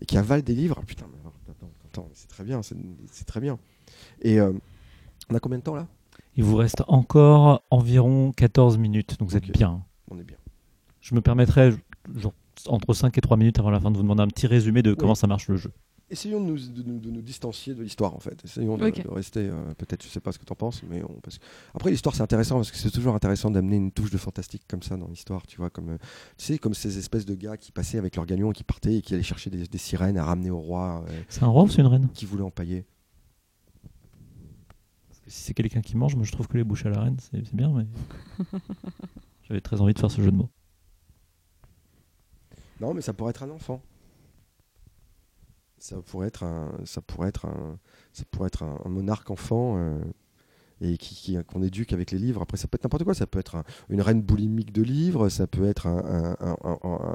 et 0.00 0.06
qui 0.06 0.18
avale 0.18 0.42
des 0.42 0.54
livres. 0.54 0.76
Ah, 0.80 0.84
putain, 0.86 1.06
mais 1.12 1.18
attends, 1.86 2.08
c'est 2.14 2.28
très 2.28 2.44
bien, 2.44 2.60
c'est 2.62 3.24
très 3.24 3.40
bien. 3.40 3.58
Et 4.20 4.40
euh, 4.40 4.52
on 5.30 5.34
a 5.34 5.40
combien 5.40 5.58
de 5.58 5.64
temps 5.64 5.74
là? 5.74 5.86
Il 6.36 6.44
vous 6.44 6.56
reste 6.56 6.82
encore 6.88 7.62
environ 7.70 8.32
14 8.32 8.78
minutes, 8.78 9.18
donc 9.18 9.28
vous 9.28 9.36
êtes 9.36 9.50
bien. 9.50 9.84
On 10.10 10.18
est 10.18 10.24
bien. 10.24 10.38
Je 11.00 11.14
me 11.14 11.20
permettrai, 11.20 11.74
genre, 12.16 12.32
entre 12.66 12.94
5 12.94 13.16
et 13.18 13.20
3 13.20 13.36
minutes 13.36 13.58
avant 13.58 13.70
la 13.70 13.80
fin, 13.80 13.90
de 13.90 13.96
vous 13.96 14.02
demander 14.02 14.22
un 14.22 14.28
petit 14.28 14.46
résumé 14.46 14.82
de 14.82 14.94
comment 14.94 15.14
ça 15.14 15.26
marche 15.26 15.48
le 15.48 15.56
jeu. 15.56 15.72
Essayons 16.12 16.40
de 16.42 16.46
nous, 16.46 16.58
de, 16.58 16.82
de 16.98 17.10
nous 17.10 17.22
distancier 17.22 17.74
de 17.74 17.82
l'histoire 17.82 18.14
en 18.14 18.20
fait. 18.20 18.38
Essayons 18.44 18.76
de, 18.76 18.84
Ok. 18.86 19.02
de 19.02 19.08
rester. 19.10 19.40
euh, 19.48 19.72
Peut-être, 19.78 20.02
je 20.04 20.08
sais 20.08 20.20
pas 20.20 20.30
ce 20.30 20.38
que 20.38 20.44
tu 20.44 20.52
en 20.52 20.56
penses, 20.56 20.82
mais 20.82 21.02
on- 21.02 21.20
parce 21.22 21.38
que- 21.38 21.44
après 21.74 21.90
l'histoire 21.90 22.14
c'est 22.14 22.22
intéressant 22.22 22.56
parce 22.56 22.70
que 22.70 22.76
c'est 22.76 22.90
toujours 22.90 23.14
intéressant 23.14 23.50
d'amener 23.50 23.76
une 23.76 23.90
touche 23.90 24.10
de 24.10 24.18
fantastique 24.18 24.62
comme 24.68 24.82
ça 24.82 24.98
dans 24.98 25.08
l'histoire. 25.08 25.46
Tu 25.46 25.56
vois, 25.56 25.70
comme 25.70 25.88
euh, 25.88 25.98
tu 26.36 26.44
sais, 26.44 26.58
comme 26.58 26.74
ces 26.74 26.98
espèces 26.98 27.24
de 27.24 27.34
gars 27.34 27.56
qui 27.56 27.72
passaient 27.72 27.96
avec 27.96 28.16
leur 28.16 28.26
galion 28.26 28.50
et 28.50 28.54
qui 28.54 28.62
partaient 28.62 28.96
et 28.96 29.00
qui 29.00 29.14
allaient 29.14 29.22
chercher 29.22 29.48
des, 29.48 29.66
des 29.66 29.78
sirènes 29.78 30.18
à 30.18 30.24
ramener 30.26 30.50
au 30.50 30.58
roi, 30.60 31.02
euh, 31.08 31.22
C'est 31.30 31.42
un 31.44 31.48
roi 31.48 31.62
ou 31.62 31.68
c'est 31.70 31.80
une 31.80 31.86
reine 31.88 32.08
qui 32.12 32.26
voulaient 32.26 32.42
empailler. 32.44 32.84
Parce 35.08 35.20
que 35.20 35.30
si 35.30 35.40
c'est 35.44 35.54
quelqu'un 35.54 35.80
qui 35.80 35.96
mange, 35.96 36.14
moi 36.14 36.24
je 36.24 36.32
trouve 36.32 36.46
que 36.46 36.58
les 36.58 36.64
bouches 36.64 36.84
à 36.84 36.90
la 36.90 37.00
reine, 37.00 37.16
c'est 37.20 37.42
c'est 37.46 37.54
bien, 37.56 37.72
mais. 37.72 37.86
J'avais 39.48 39.62
très 39.62 39.80
envie 39.80 39.94
de 39.94 39.98
faire 39.98 40.10
ce 40.10 40.20
jeu 40.20 40.30
de 40.30 40.36
mots. 40.36 40.50
Non, 42.80 42.92
mais 42.92 43.00
ça 43.00 43.12
pourrait 43.14 43.30
être 43.30 43.42
un 43.44 43.50
enfant. 43.50 43.80
Ça 45.82 45.96
pourrait 46.00 46.28
être 46.28 46.44
un, 46.44 46.70
ça 46.84 47.00
pourrait 47.02 47.28
être 47.30 47.46
un, 47.46 47.76
ça 48.12 48.22
pourrait 48.30 48.46
être 48.46 48.62
un, 48.62 48.78
un 48.84 48.88
monarque 48.88 49.30
enfant 49.30 49.74
euh, 49.78 50.00
et 50.80 50.96
qui, 50.96 51.36
qu'on 51.48 51.60
éduque 51.60 51.92
avec 51.92 52.12
les 52.12 52.18
livres. 52.18 52.40
Après, 52.40 52.56
ça 52.56 52.68
peut 52.68 52.76
être 52.76 52.84
n'importe 52.84 53.02
quoi. 53.02 53.14
Ça 53.14 53.26
peut 53.26 53.40
être 53.40 53.56
un- 53.56 53.64
une 53.88 54.00
reine 54.00 54.22
boulimique 54.22 54.72
de 54.72 54.82
livres. 54.82 55.28
Ça 55.28 55.48
peut 55.48 55.64
être 55.64 55.88
un, 55.88 56.36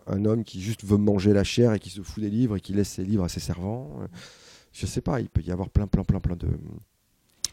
un- 0.08 0.26
homme 0.26 0.44
qui 0.44 0.60
juste 0.62 0.84
veut 0.84 0.98
manger 0.98 1.32
la 1.32 1.46
chair 1.46 1.72
et 1.74 1.80
qui 1.80 1.90
se 1.90 2.02
fout 2.02 2.22
des 2.22 2.30
livres 2.30 2.58
et 2.58 2.60
qui 2.60 2.74
laisse 2.74 2.90
ses 2.90 3.06
livres 3.06 3.24
à 3.24 3.30
ses 3.30 3.40
servants. 3.40 3.90
Je 4.74 4.86
sais 4.86 5.00
pas. 5.02 5.22
Il 5.22 5.30
peut 5.30 5.42
y 5.42 5.52
avoir 5.52 5.70
plein, 5.70 5.88
plein, 5.88 6.04
plein, 6.04 6.20
plein 6.20 6.36
de, 6.36 6.48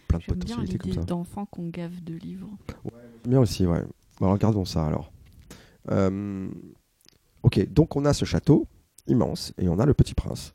plein 0.09 0.19
de 0.19 0.25
bien 0.25 0.35
potentialités 0.35 0.79
comme 0.79 0.93
ça. 0.95 1.01
d'enfants 1.05 1.47
qu'on 1.47 1.69
gave 1.69 2.03
de 2.03 2.15
livres. 2.15 2.51
Bien 3.25 3.39
aussi, 3.39 3.67
ouais. 3.67 3.83
Bon, 4.19 4.27
alors, 4.27 4.33
regardons 4.35 4.65
ça 4.65 4.85
alors. 4.85 5.13
Euh, 5.93 6.49
ok, 7.45 7.73
donc 7.73 7.95
on 7.95 8.05
a 8.05 8.13
ce 8.13 8.25
château 8.25 8.67
immense 9.07 9.53
et 9.59 9.69
on 9.69 9.79
a 9.79 9.87
le 9.87 9.95
petit 9.95 10.15
prince 10.15 10.55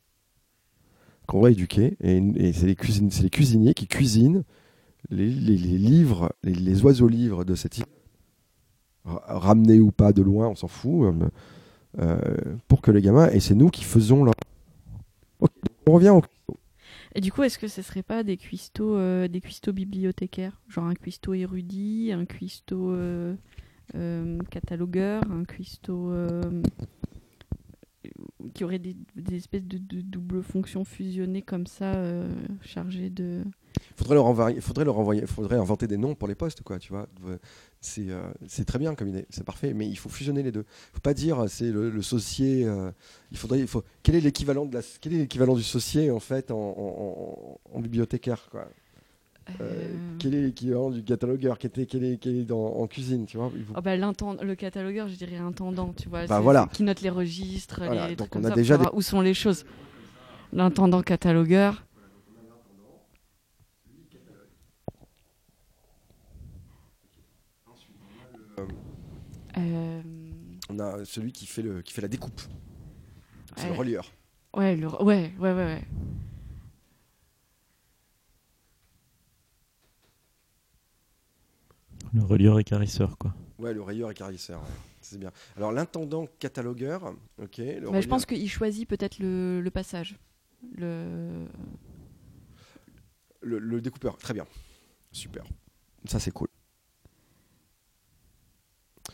qu'on 1.30 1.42
va 1.42 1.52
éduquer. 1.52 1.96
Et, 2.02 2.54
c'est 2.54 2.66
les, 2.66 2.76
cuisiniers 2.76 3.74
qui 3.74 3.88
cuisinent 3.88 4.44
les, 5.10 5.28
livres, 5.30 6.34
les, 6.44 6.84
oiseaux 6.84 7.08
livres 7.08 7.46
de 7.46 7.56
cette 7.56 7.78
île, 7.78 7.86
ra- 9.06 9.24
ramenés 9.28 9.80
ou 9.80 9.92
pas 9.92 10.12
de 10.12 10.24
loin, 10.24 10.48
on 10.48 10.56
s'en 10.56 10.68
fout, 10.68 11.14
euh, 12.00 12.18
pour 12.68 12.82
que 12.82 12.92
les 12.92 13.02
gamins 13.02 13.30
et 13.30 13.40
c'est 13.40 13.56
nous 13.56 13.70
qui 13.70 13.84
faisons 13.84 14.24
leur. 14.24 14.34
On 15.88 15.94
revient 15.94 16.10
au 16.10 16.22
Et 17.16 17.22
du 17.22 17.32
coup, 17.32 17.44
est-ce 17.44 17.58
que 17.58 17.68
ce 17.68 17.82
serait 17.82 18.04
pas 18.04 18.24
des 18.24 18.38
cuistots, 18.38 18.96
euh, 18.96 19.28
des 19.28 19.42
cuistots 19.42 19.74
bibliothécaires? 19.74 20.60
Genre 20.68 20.86
un 20.86 20.96
cuistot 20.96 21.34
érudit, 21.36 22.12
un 22.12 22.26
cuistot 22.26 22.92
euh, 22.92 23.36
catalogueur, 24.50 25.24
un 25.32 25.46
cuistot 25.46 26.12
qui 28.54 28.64
aurait 28.64 28.80
des, 28.80 28.96
espèces 29.32 29.66
de, 29.66 29.78
de 29.78 30.02
double 30.02 30.44
fonctions 30.44 30.84
fusionnées 30.84 31.42
comme 31.42 31.68
ça, 31.68 31.94
euh, 31.96 32.30
chargées 32.62 33.10
de. 33.10 33.44
faudrait 33.96 34.16
leur 34.16 34.26
envoyer, 34.26 34.62
faudrait 34.62 34.86
leur 34.86 34.98
envoyer, 34.98 35.26
faudrait 35.26 35.58
inventer 35.58 35.88
des 35.88 35.98
noms 35.98 36.16
pour 36.16 36.28
les 36.28 36.36
postes, 36.36 36.62
quoi, 36.62 36.80
tu 36.80 36.92
vois. 36.92 37.08
C'est 37.82 38.10
euh, 38.10 38.32
très 38.66 38.80
bien 38.80 38.96
comme 38.96 39.08
idée, 39.08 39.26
c'est 39.30 39.44
parfait, 39.44 39.74
mais 39.74 39.88
il 39.88 39.98
faut 39.98 40.10
fusionner 40.10 40.44
les 40.44 40.52
deux. 40.52 40.66
Faut 40.94 41.00
pas 41.00 41.14
dire 41.14 41.40
euh, 41.40 41.48
c'est 41.48 41.72
le, 41.72 41.90
le 41.90 42.02
saucier. 42.02 42.66
euh, 42.66 42.92
il 43.32 43.38
faudrait, 43.38 43.60
il 43.60 43.68
faut. 43.68 43.84
Quel 44.04 44.16
est 44.16 44.22
l'équivalent 44.22 44.66
du 44.66 45.64
saucier 45.64 46.12
en 46.12 46.20
fait 46.20 46.52
en 46.52 47.56
bibliothécaire, 47.80 48.50
quoi? 48.52 48.68
Euh, 49.62 49.64
euh, 49.64 49.88
Quel 50.20 50.36
est 50.36 50.42
l'équivalent 50.42 50.90
du 50.90 51.04
catalogueur 51.04 51.58
qui 51.58 51.68
était, 51.68 51.86
quel 51.86 52.04
est, 52.04 52.18
quel 52.18 52.36
est 52.38 52.44
dans- 52.46 52.74
en 52.76 52.88
cuisine, 52.88 53.26
tu 53.26 53.38
vois. 53.38 53.50
faut- 53.50 53.74
oh 53.76 53.82
bah, 53.82 53.96
le 53.96 54.54
catalogueur, 54.56 55.08
je 55.08 55.16
dirais 55.16 55.38
intendant, 55.38 55.94
tu 55.94 56.10
vois. 56.10 56.26
Bah 56.28 56.40
voilà. 56.40 56.68
Qui 56.74 56.84
note 56.84 57.02
les 57.02 57.10
registres, 57.10 57.82
Voilà, 57.86 58.10
les 58.10 58.16
donc 58.16 58.30
trucs 58.30 58.44
on 58.44 58.48
a 58.48 58.52
déjà 58.56 58.78
où 58.94 59.02
sont 59.02 59.22
les 59.22 59.34
choses. 59.34 59.66
L'intendant 60.52 61.02
catalogueur. 61.02 61.84
Euh, 69.58 70.02
On 70.70 70.80
a 70.80 71.04
celui 71.06 71.32
qui 71.32 71.46
fait 71.48 71.62
le, 71.62 71.82
qui 71.82 71.94
fait 71.94 72.02
la 72.02 72.08
découpe. 72.08 72.42
C'est 73.56 73.68
le 73.68 73.74
relieur. 73.74 74.12
Ouais, 74.56 74.76
le- 74.76 74.88
ouais, 75.04 75.34
ouais, 75.40 75.54
ouais, 75.54 75.54
ouais. 75.54 75.82
Le 82.14 82.24
relieur 82.24 82.60
écarisseur, 82.60 83.18
quoi. 83.18 83.34
Ouais, 83.60 83.74
le 83.74 83.82
rayeur 83.82 84.10
et 84.12 84.14
carisseur. 84.14 84.62
ouais. 84.62 84.68
C'est 85.02 85.18
bien. 85.18 85.32
Alors 85.58 85.72
l'intendant 85.72 86.28
catalogueur, 86.40 87.14
ok. 87.42 87.58
le 87.58 87.90
Bah, 87.92 88.02
je 88.02 88.08
pense 88.08 88.26
qu'il 88.26 88.50
choisit 88.50 88.88
peut-être 88.88 89.20
le, 89.20 89.62
le 89.62 89.72
passage. 89.72 90.18
Le... 90.76 91.46
Le, 93.42 93.58
le 93.60 93.82
découpeur, 93.82 94.18
très 94.18 94.34
bien. 94.34 94.46
Super. 95.12 95.44
Ça, 96.06 96.20
c'est 96.20 96.32
cool. 96.32 96.48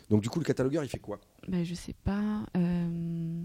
Donc, 0.10 0.22
du 0.22 0.30
coup, 0.30 0.40
le 0.40 0.46
catalogueur, 0.46 0.84
il 0.84 0.90
fait 0.90 1.00
quoi? 1.00 1.20
Bah, 1.48 1.64
je 1.64 1.74
sais 1.76 1.94
pas. 1.94 2.46
euh, 2.58 3.42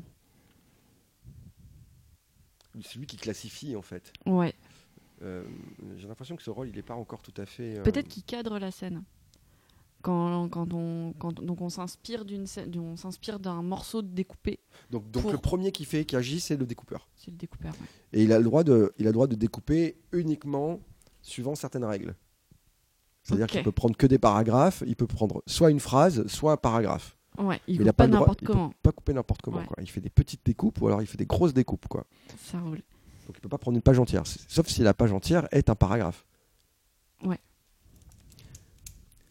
C'est 2.82 2.98
lui 2.98 3.06
qui 3.06 3.16
classifie, 3.16 3.76
en 3.76 3.82
fait. 3.82 4.12
Ouais. 4.26 4.54
Euh, 5.22 5.44
J'ai 5.98 6.08
l'impression 6.08 6.36
que 6.36 6.42
ce 6.42 6.50
rôle, 6.50 6.68
il 6.68 6.74
n'est 6.76 6.82
pas 6.82 6.94
encore 6.94 7.20
tout 7.22 7.34
à 7.36 7.46
fait. 7.46 7.78
euh, 7.78 7.82
Peut-être 7.82 8.08
qu'il 8.08 8.22
cadre 8.24 8.58
la 8.58 8.70
scène. 8.70 9.02
Quand, 10.02 10.48
quand 10.48 10.72
on, 10.72 11.12
quand, 11.18 11.42
donc 11.42 11.60
on 11.60 11.68
s'inspire 11.68 12.24
d'une 12.24 12.46
scène- 12.46 12.74
on 12.78 12.96
s'inspire 12.96 13.38
d'un 13.38 13.60
morceau 13.62 14.00
découpé. 14.00 14.60
Donc, 14.90 15.10
donc 15.10 15.24
pour- 15.24 15.32
le 15.32 15.38
premier 15.38 15.72
qui 15.72 15.84
fait, 15.84 16.04
qui 16.06 16.16
agit, 16.16 16.40
c'est 16.40 16.56
le 16.56 16.64
découpeur. 16.64 17.08
C'est 17.16 17.30
le 17.30 17.36
découpeur. 17.36 17.72
ouais. 17.72 17.86
Et 18.14 18.22
il 18.24 18.32
a 18.32 18.38
le 18.38 18.44
droit 18.44 18.64
de, 18.64 18.92
il 18.98 19.06
a 19.06 19.10
le 19.10 19.12
droit 19.12 19.26
de 19.26 19.34
découper 19.34 19.96
uniquement 20.12 20.80
suivant 21.20 21.54
certaines 21.54 21.84
règles. 21.84 22.14
C'est-à-dire 23.22 23.44
Ok. 23.44 23.50
qu'il 23.50 23.62
peut 23.62 23.72
prendre 23.72 23.94
que 23.96 24.06
des 24.06 24.18
paragraphes. 24.18 24.82
Il 24.86 24.96
peut 24.96 25.06
prendre 25.06 25.42
soit 25.46 25.70
une 25.70 25.80
phrase, 25.80 26.26
soit 26.28 26.52
un 26.52 26.56
paragraphe. 26.56 27.18
Ouais, 27.38 27.60
il 27.68 27.78
Mais 27.78 27.84
il 27.84 27.88
a 27.88 27.92
coupe 27.92 27.96
pas 27.98 28.04
pas 28.04 28.08
n'importe 28.08 28.44
comment. 28.44 28.72
pas 28.82 28.92
couper 28.92 29.12
n'importe 29.12 29.42
comment. 29.42 29.58
Ouais. 29.58 29.66
Quoi. 29.66 29.76
Il 29.82 29.90
fait 29.90 30.00
des 30.00 30.08
petites 30.10 30.44
découpes 30.44 30.80
ou 30.80 30.86
alors 30.86 31.02
il 31.02 31.06
fait 31.06 31.18
des 31.18 31.26
grosses 31.26 31.52
découpes. 31.54 31.86
Quoi. 31.88 32.06
Ça 32.38 32.58
roule. 32.58 32.80
Donc 33.26 33.36
il 33.36 33.40
peut 33.40 33.48
pas 33.50 33.58
prendre 33.58 33.76
une 33.76 33.82
page 33.82 33.98
entière. 33.98 34.22
Sauf 34.26 34.66
si 34.68 34.82
la 34.82 34.94
page 34.94 35.12
entière 35.12 35.46
est 35.52 35.68
un 35.68 35.74
paragraphe. 35.74 36.24
Ouais. 37.22 37.38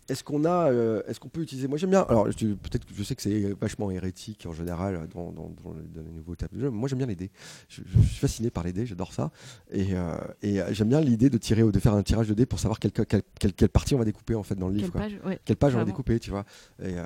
Est-ce 0.10 0.24
qu'on 0.24 0.44
a, 0.46 0.72
euh, 0.72 1.02
est-ce 1.08 1.20
qu'on 1.20 1.30
peut 1.30 1.42
utiliser 1.42 1.68
Moi 1.68 1.78
j'aime 1.78 1.92
bien. 1.92 2.02
Alors 2.10 2.30
je- 2.32 2.48
peut-être 2.54 2.86
que 2.86 2.94
je 2.96 3.04
sais 3.04 3.16
que 3.16 3.22
c'est 3.22 3.54
vachement 3.62 3.92
hérétique 3.92 4.46
en 4.48 4.54
général 4.54 5.08
dans, 5.14 5.32
dans- 5.32 5.52
dans 5.64 5.72
le- 5.72 5.84
dans 5.94 6.02
les 6.02 6.12
nouveaux 6.12 6.36
tables 6.36 6.56
de 6.56 6.62
jeu. 6.62 6.70
mais 6.72 6.78
Moi 6.78 6.90
j'aime 6.90 6.98
bien 6.98 7.08
les 7.08 7.16
dés. 7.16 7.30
Je, 7.68 7.82
je 7.86 8.08
suis 8.08 8.18
fasciné 8.20 8.50
par 8.50 8.64
les 8.64 8.74
dés. 8.74 8.86
J'adore 8.86 9.14
ça. 9.14 9.32
Et, 9.72 9.94
euh, 9.94 10.16
et 10.42 10.62
euh, 10.62 10.74
j'aime 10.74 10.90
bien 10.90 11.02
l'idée 11.02 11.30
de 11.30 11.38
tirer, 11.38 11.64
ou 11.64 11.72
de 11.72 11.80
faire 11.80 11.94
un 11.94 12.04
tirage 12.04 12.28
de 12.28 12.34
dés 12.34 12.46
pour 12.46 12.60
savoir 12.60 12.80
quelle, 12.80 12.92
quelle, 12.92 13.06
quelle- 13.40 13.54
quelle 13.54 13.70
partie 13.70 13.96
on 13.96 14.00
va 14.00 14.06
découper 14.06 14.36
en 14.36 14.44
fait 14.44 14.56
dans 14.56 14.68
le 14.68 14.76
livre. 14.76 14.86
Quelle 14.92 14.92
quoi. 14.92 15.02
page 15.02 15.20
Ouais. 15.26 15.40
Quelle 15.46 15.58
page 15.58 15.76
on 15.76 15.78
va 15.78 15.84
découper, 15.86 16.20
tu 16.20 16.30
vois. 16.32 16.46
Et 16.82 16.98
euh, 16.98 17.06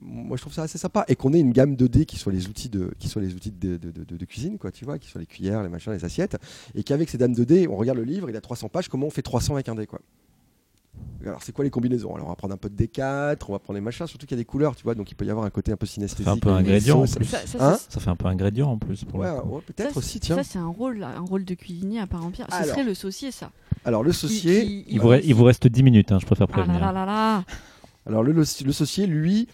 moi, 0.00 0.36
je 0.36 0.42
trouve 0.42 0.52
ça 0.52 0.62
assez 0.62 0.78
sympa. 0.78 1.04
Et 1.08 1.16
qu'on 1.16 1.32
ait 1.32 1.40
une 1.40 1.52
gamme 1.52 1.76
de 1.76 1.86
dés 1.86 2.06
qui 2.06 2.16
soient 2.16 2.32
les 2.32 2.48
outils 2.48 2.68
de, 2.68 2.92
qui 2.98 3.08
soient 3.08 3.22
les 3.22 3.34
outils 3.34 3.50
de, 3.52 3.76
de- 3.76 3.90
de- 3.90 4.16
de 4.16 4.24
cuisine, 4.24 4.58
quoi, 4.58 4.70
tu 4.72 4.84
vois, 4.84 4.98
qui 4.98 5.08
soient 5.08 5.20
les 5.20 5.26
cuillères, 5.26 5.62
les 5.62 5.68
machins, 5.68 5.92
les 5.92 6.04
assiettes. 6.04 6.36
Et 6.74 6.82
qu'avec 6.82 7.08
ces 7.08 7.18
dames 7.18 7.34
de 7.34 7.44
dés, 7.44 7.68
on 7.68 7.76
regarde 7.76 7.98
le 7.98 8.04
livre, 8.04 8.28
il 8.30 8.36
a 8.36 8.40
300 8.40 8.68
pages, 8.68 8.88
comment 8.88 9.06
on 9.06 9.10
fait 9.10 9.22
300 9.22 9.54
avec 9.54 9.68
un 9.68 9.74
dé, 9.74 9.86
quoi. 9.86 10.00
Alors, 11.24 11.42
c'est 11.42 11.52
quoi 11.52 11.64
les 11.64 11.70
combinaisons? 11.70 12.14
Alors, 12.14 12.26
on 12.26 12.30
va 12.30 12.36
prendre 12.36 12.54
un 12.54 12.56
peu 12.56 12.68
de 12.70 12.76
D4, 12.76 13.36
on 13.48 13.52
va 13.52 13.58
prendre 13.58 13.74
les 13.76 13.80
machins, 13.80 14.06
surtout 14.06 14.26
qu'il 14.26 14.36
y 14.36 14.40
a 14.40 14.42
des 14.42 14.46
couleurs, 14.46 14.74
tu 14.76 14.82
vois, 14.82 14.94
donc 14.94 15.10
il 15.10 15.14
peut 15.14 15.24
y 15.24 15.30
avoir 15.30 15.44
un 15.46 15.50
côté 15.50 15.70
un 15.72 15.76
peu 15.76 15.86
synesthésique. 15.86 16.26
un 16.28 16.36
peu 16.36 16.50
avec 16.50 16.66
les 16.66 16.72
ingrédient, 16.72 17.00
en 17.00 17.06
sauces. 17.06 17.16
plus. 17.16 17.24
Ça, 17.26 17.46
ça, 17.46 17.58
Hein? 17.72 17.74
Ça, 17.76 17.86
Ça 17.90 18.00
fait 18.00 18.10
un 18.10 18.16
peu 18.16 18.26
ingrédient 18.26 18.68
en 18.70 18.78
plus. 18.78 19.04
Pour 19.04 19.18
le 19.22 19.30
Ouais, 19.30 19.40
coup. 19.40 19.48
ouais, 19.56 19.60
peut-être 19.66 19.92
ça, 19.92 19.98
aussi, 19.98 20.12
c'est- 20.14 20.18
tiens. 20.20 20.36
Ça, 20.36 20.42
c'est 20.44 20.58
un 20.58 20.66
rôle, 20.68 21.02
un 21.02 21.20
rôle 21.20 21.44
de 21.44 21.54
cuisinier 21.54 22.00
à 22.00 22.06
part 22.06 22.24
entière. 22.24 22.46
Ce 22.50 22.54
Alors. 22.56 22.68
serait 22.68 22.84
le 22.84 22.94
saucier, 22.94 23.30
ça. 23.30 23.50
Alors, 23.84 24.02
le 24.02 24.12
saucier, 24.12 24.64
qui- 24.66 24.84
Il, 24.88 25.00
vous, 25.00 25.08
re- 25.08 25.20
il 25.24 25.34
vous 25.34 25.44
reste 25.44 25.66
10 25.66 25.82
minutes, 25.82 26.12
hein, 26.12 26.18
je 26.20 26.26
préfère 26.26 26.46
Ah 26.52 26.56
là 26.56 26.62
prévenir. 26.64 26.80
là 26.86 26.92
là 26.92 27.06
là. 27.06 27.44
alors 28.06 28.22
le, 28.22 28.32
le, 28.32 28.40
le 28.64 28.72
saucier, 28.72 29.06
lui, 29.06 29.48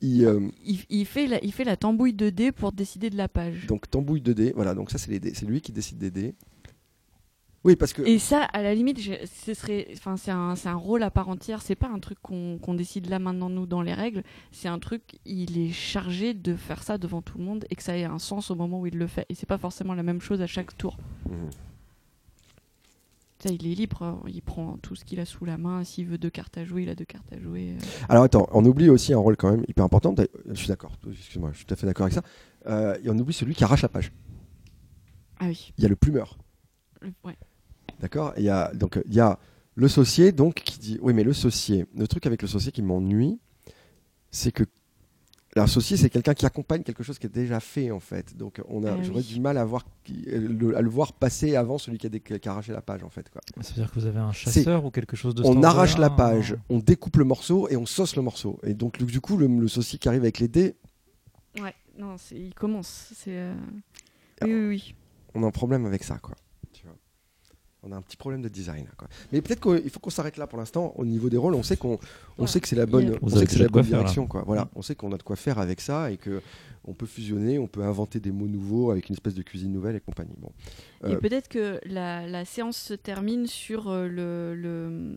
il, 0.00 0.24
euh, 0.24 0.40
Il, 0.64 0.78
il 0.90 1.04
fait 1.04 1.26
la, 1.26 1.42
il 1.44 1.52
fait 1.52 1.64
la 1.64 1.76
tambouille 1.76 2.12
de 2.14 2.30
dés 2.30 2.52
pour 2.52 2.70
décider 2.72 3.10
de 3.10 3.16
la 3.16 3.26
page. 3.28 3.66
donc 3.66 3.90
tambouille 3.90 4.20
de 4.20 4.32
dés, 4.32 4.52
voilà, 4.54 4.74
donc 4.74 4.90
ça, 4.92 4.98
c'est 4.98 5.10
les 5.10 5.18
dés, 5.18 5.32
c'est 5.34 5.46
lui 5.46 5.60
qui 5.60 5.72
décide 5.72 5.98
des 5.98 6.10
dés. 6.12 6.34
Oui, 7.68 7.76
parce 7.76 7.92
que. 7.92 8.00
Et 8.00 8.18
ça, 8.18 8.44
à 8.44 8.62
la 8.62 8.74
limite, 8.74 8.98
je- 8.98 9.26
ce 9.44 9.52
serait, 9.52 9.88
enfin, 9.92 10.16
c'est 10.16 10.30
un, 10.30 10.56
c'est 10.56 10.70
un 10.70 10.74
rôle 10.74 11.02
à 11.02 11.10
part 11.10 11.28
entière. 11.28 11.60
C'est 11.60 11.74
pas 11.74 11.88
un 11.88 11.98
truc 11.98 12.16
qu'on 12.22 12.56
qu'on 12.58 12.72
décide 12.72 13.10
là 13.10 13.18
maintenant 13.18 13.50
nous 13.50 13.66
dans 13.66 13.82
les 13.82 13.92
règles. 13.92 14.22
C'est 14.52 14.68
un 14.68 14.78
truc, 14.78 15.02
il 15.26 15.58
est 15.58 15.70
chargé 15.70 16.32
de 16.32 16.56
faire 16.56 16.82
ça 16.82 16.96
devant 16.96 17.20
tout 17.20 17.36
le 17.36 17.44
monde 17.44 17.66
et 17.68 17.74
que 17.76 17.82
ça 17.82 17.94
ait 17.96 18.04
un 18.04 18.18
sens 18.18 18.50
au 18.50 18.54
moment 18.54 18.80
où 18.80 18.86
il 18.86 18.96
le 18.96 19.06
fait. 19.06 19.26
Et 19.28 19.34
c'est 19.34 19.44
pas 19.46 19.58
forcément 19.58 19.92
la 19.92 20.02
même 20.02 20.22
chose 20.22 20.40
à 20.40 20.46
chaque 20.46 20.76
tour. 20.78 20.96
Mhm. 21.28 21.50
Ça, 23.40 23.50
il 23.50 23.66
est 23.70 23.74
libre. 23.74 24.02
hein. 24.02 24.20
Il 24.26 24.40
prend 24.40 24.78
tout 24.78 24.96
ce 24.96 25.04
qu'il 25.04 25.20
a 25.20 25.24
sous 25.26 25.44
la 25.44 25.58
main. 25.58 25.84
S'il 25.84 26.06
veut 26.06 26.16
deux 26.18 26.30
cartes 26.30 26.56
à 26.56 26.64
jouer, 26.64 26.84
il 26.84 26.88
a 26.88 26.94
deux 26.94 27.04
cartes 27.04 27.30
à 27.34 27.38
jouer. 27.38 27.74
euh. 27.76 27.84
Alors 28.08 28.24
attends, 28.24 28.48
on 28.52 28.64
oublie 28.64 28.88
aussi 28.88 29.12
un 29.12 29.18
rôle 29.18 29.36
quand 29.36 29.50
même 29.50 29.64
hyper 29.68 29.84
important. 29.84 30.14
Je 30.46 30.54
suis 30.54 30.68
d'accord, 30.68 30.92
excuse-moi, 31.08 31.50
je 31.52 31.58
suis 31.58 31.66
tout 31.66 31.74
à 31.74 31.76
fait 31.76 31.86
d'accord 31.86 32.06
avec 32.06 32.14
ça. 32.14 32.22
Euh, 32.66 32.96
et 33.04 33.10
on 33.10 33.18
oublie 33.18 33.34
celui 33.34 33.54
qui 33.54 33.62
arrache 33.62 33.82
la 33.82 33.88
page. 33.90 34.10
Ah 35.38 35.44
oui. 35.46 35.72
Il 35.76 35.82
y 35.82 35.86
a 35.86 35.88
le 35.90 35.96
plumeur, 35.96 36.36
Ouais. 37.22 37.36
D'accord? 38.00 38.32
Il 38.36 38.44
y 38.44 38.50
a 38.50 38.72
donc 38.74 39.00
il 39.06 39.14
y 39.14 39.20
a 39.20 39.38
le 39.74 39.88
saucier 39.88 40.32
donc 40.32 40.54
qui 40.56 40.78
dit 40.78 40.98
oui 41.02 41.12
mais 41.14 41.24
le 41.24 41.32
saucier, 41.32 41.86
le 41.96 42.06
truc 42.08 42.26
avec 42.26 42.42
le 42.42 42.48
saucier 42.48 42.72
qui 42.72 42.82
m'ennuie, 42.82 43.38
c'est 44.30 44.52
que 44.52 44.64
un 45.56 45.66
saucier 45.66 45.96
c'est 45.96 46.10
quelqu'un 46.10 46.34
qui 46.34 46.46
accompagne 46.46 46.82
quelque 46.82 47.02
chose 47.02 47.18
qui 47.18 47.26
est 47.26 47.30
déjà 47.30 47.58
fait 47.58 47.90
en 47.90 47.98
fait. 48.00 48.36
Donc 48.36 48.60
on 48.68 48.84
a 48.84 48.92
Ah 48.92 49.02
j'aurais 49.02 49.20
oui. 49.22 49.26
du 49.34 49.40
mal 49.40 49.56
à 49.58 49.64
voir 49.64 49.86
le, 50.08 50.76
à 50.76 50.82
le 50.82 50.88
voir 50.90 51.12
passer 51.14 51.56
avant 51.56 51.78
celui 51.78 51.98
qui 51.98 52.06
a, 52.06 52.10
dé- 52.10 52.20
qui 52.20 52.48
a 52.48 52.52
arraché 52.52 52.72
la 52.72 52.82
page 52.82 53.02
en 53.02 53.08
fait 53.08 53.28
quoi. 53.30 53.40
Ça 53.62 53.70
veut 53.74 53.82
dire 53.82 53.90
que 53.90 53.98
vous 53.98 54.06
avez 54.06 54.18
un 54.20 54.30
chasseur 54.32 54.84
ou 54.84 54.90
quelque 54.90 55.16
chose 55.16 55.34
de 55.34 55.42
On 55.44 55.62
arrache 55.62 55.96
la 55.98 56.10
page, 56.10 56.56
on 56.68 56.78
découpe 56.78 57.16
le 57.16 57.24
morceau 57.24 57.68
et 57.70 57.76
on 57.76 57.86
sauce 57.86 58.14
le 58.14 58.22
morceau. 58.22 58.60
Et 58.62 58.74
donc 58.74 59.02
du 59.02 59.20
coup 59.20 59.36
le, 59.36 59.46
le 59.48 59.68
saucier 59.68 59.98
qui 59.98 60.08
arrive 60.08 60.22
avec 60.22 60.38
les 60.38 60.48
dés, 60.48 60.76
Ouais. 61.60 61.74
Non, 61.98 62.16
c'est- 62.18 62.36
il 62.36 62.54
commence. 62.54 63.10
C'est. 63.16 63.30
euh. 63.36 63.52
Oui, 64.42 64.52
oui, 64.54 64.66
oui. 64.68 64.94
on 65.34 65.42
a 65.42 65.46
un 65.46 65.50
problème 65.50 65.84
avec 65.86 66.04
ça, 66.04 66.18
quoi. 66.18 66.36
On 67.84 67.92
a 67.92 67.96
un 67.96 68.02
petit 68.02 68.16
problème 68.16 68.42
de 68.42 68.48
design. 68.48 68.84
là, 68.86 68.90
Quoi. 68.96 69.06
Mais 69.32 69.40
peut-être 69.40 69.60
qu'il 69.60 69.88
faut 69.90 70.00
qu'on 70.00 70.10
s'arrête 70.10 70.36
là 70.36 70.46
pour 70.48 70.58
l'instant. 70.58 70.92
Au 70.96 71.04
niveau 71.04 71.28
des 71.30 71.36
rôles, 71.36 71.54
on 71.54 71.62
sait 71.62 71.76
qu'on, 71.76 71.98
on 72.36 72.42
Ouais. 72.42 72.46
sait 72.48 72.60
que 72.60 72.66
c'est 72.66 72.74
la 72.76 72.86
bonne, 72.86 73.04
Il 73.04 73.10
y 73.10 73.14
a- 73.14 73.18
on 73.22 73.28
sait 73.28 73.46
que 73.46 73.52
c'est 73.52 73.58
la 73.60 73.68
bonne 73.68 73.84
faire, 73.84 73.92
là. 73.98 73.98
direction, 74.02 74.26
quoi. 74.26 74.42
Voilà, 74.44 74.68
on 74.74 74.82
sait 74.82 74.96
qu'on 74.96 75.12
a 75.12 75.16
de 75.16 75.22
quoi 75.22 75.36
faire 75.36 75.58
avec 75.60 75.80
ça 75.80 76.10
et 76.10 76.16
que 76.16 76.42
on 76.84 76.92
peut 76.94 77.06
fusionner, 77.06 77.58
on 77.58 77.68
peut 77.68 77.82
inventer 77.84 78.18
des 78.18 78.32
mots 78.32 78.48
nouveaux 78.48 78.90
avec 78.90 79.08
une 79.08 79.12
espèce 79.12 79.34
de 79.34 79.42
cuisine 79.42 79.72
nouvelle 79.72 79.94
et 79.94 80.00
compagnie. 80.00 80.34
Bon. 80.38 80.50
Et 81.06 81.12
Euh, 81.14 81.20
peut-être 81.20 81.48
que 81.48 81.78
la, 81.84 82.26
la 82.26 82.44
séance 82.44 82.76
se 82.78 82.94
termine 82.94 83.46
sur 83.46 83.88
euh, 83.88 84.08
le, 84.08 85.16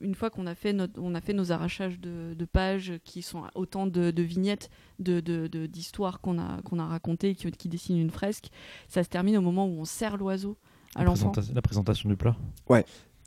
une 0.00 0.14
fois 0.16 0.28
qu'on 0.30 0.46
a 0.48 0.56
fait 0.56 0.72
notre, 0.72 1.00
on 1.00 1.14
a 1.14 1.20
fait 1.20 1.34
nos 1.34 1.52
arrachages 1.52 2.00
de, 2.00 2.34
de 2.34 2.44
pages 2.44 2.94
qui 3.04 3.22
sont 3.22 3.44
autant 3.54 3.86
de, 3.86 4.10
de 4.10 4.22
vignettes 4.22 4.70
de 4.98 5.20
d'histoires 5.66 6.20
qu'on 6.20 6.38
a 6.40 6.60
qu'on 6.62 6.80
a 6.80 6.86
racontées 6.86 7.36
qui, 7.36 7.48
qui 7.52 7.68
dessinent 7.68 7.98
une 7.98 8.10
fresque. 8.10 8.48
Ça 8.88 9.04
se 9.04 9.08
termine 9.08 9.36
au 9.36 9.40
moment 9.42 9.66
où 9.66 9.78
on 9.80 9.84
sert 9.84 10.16
l'oiseau 10.16 10.56
à 10.94 11.00
La, 11.00 11.04
l'enfant. 11.06 11.30
présenta- 11.30 11.54
la 11.54 11.62
présentation 11.62 12.08
du 12.08 12.16
plat. 12.16 12.36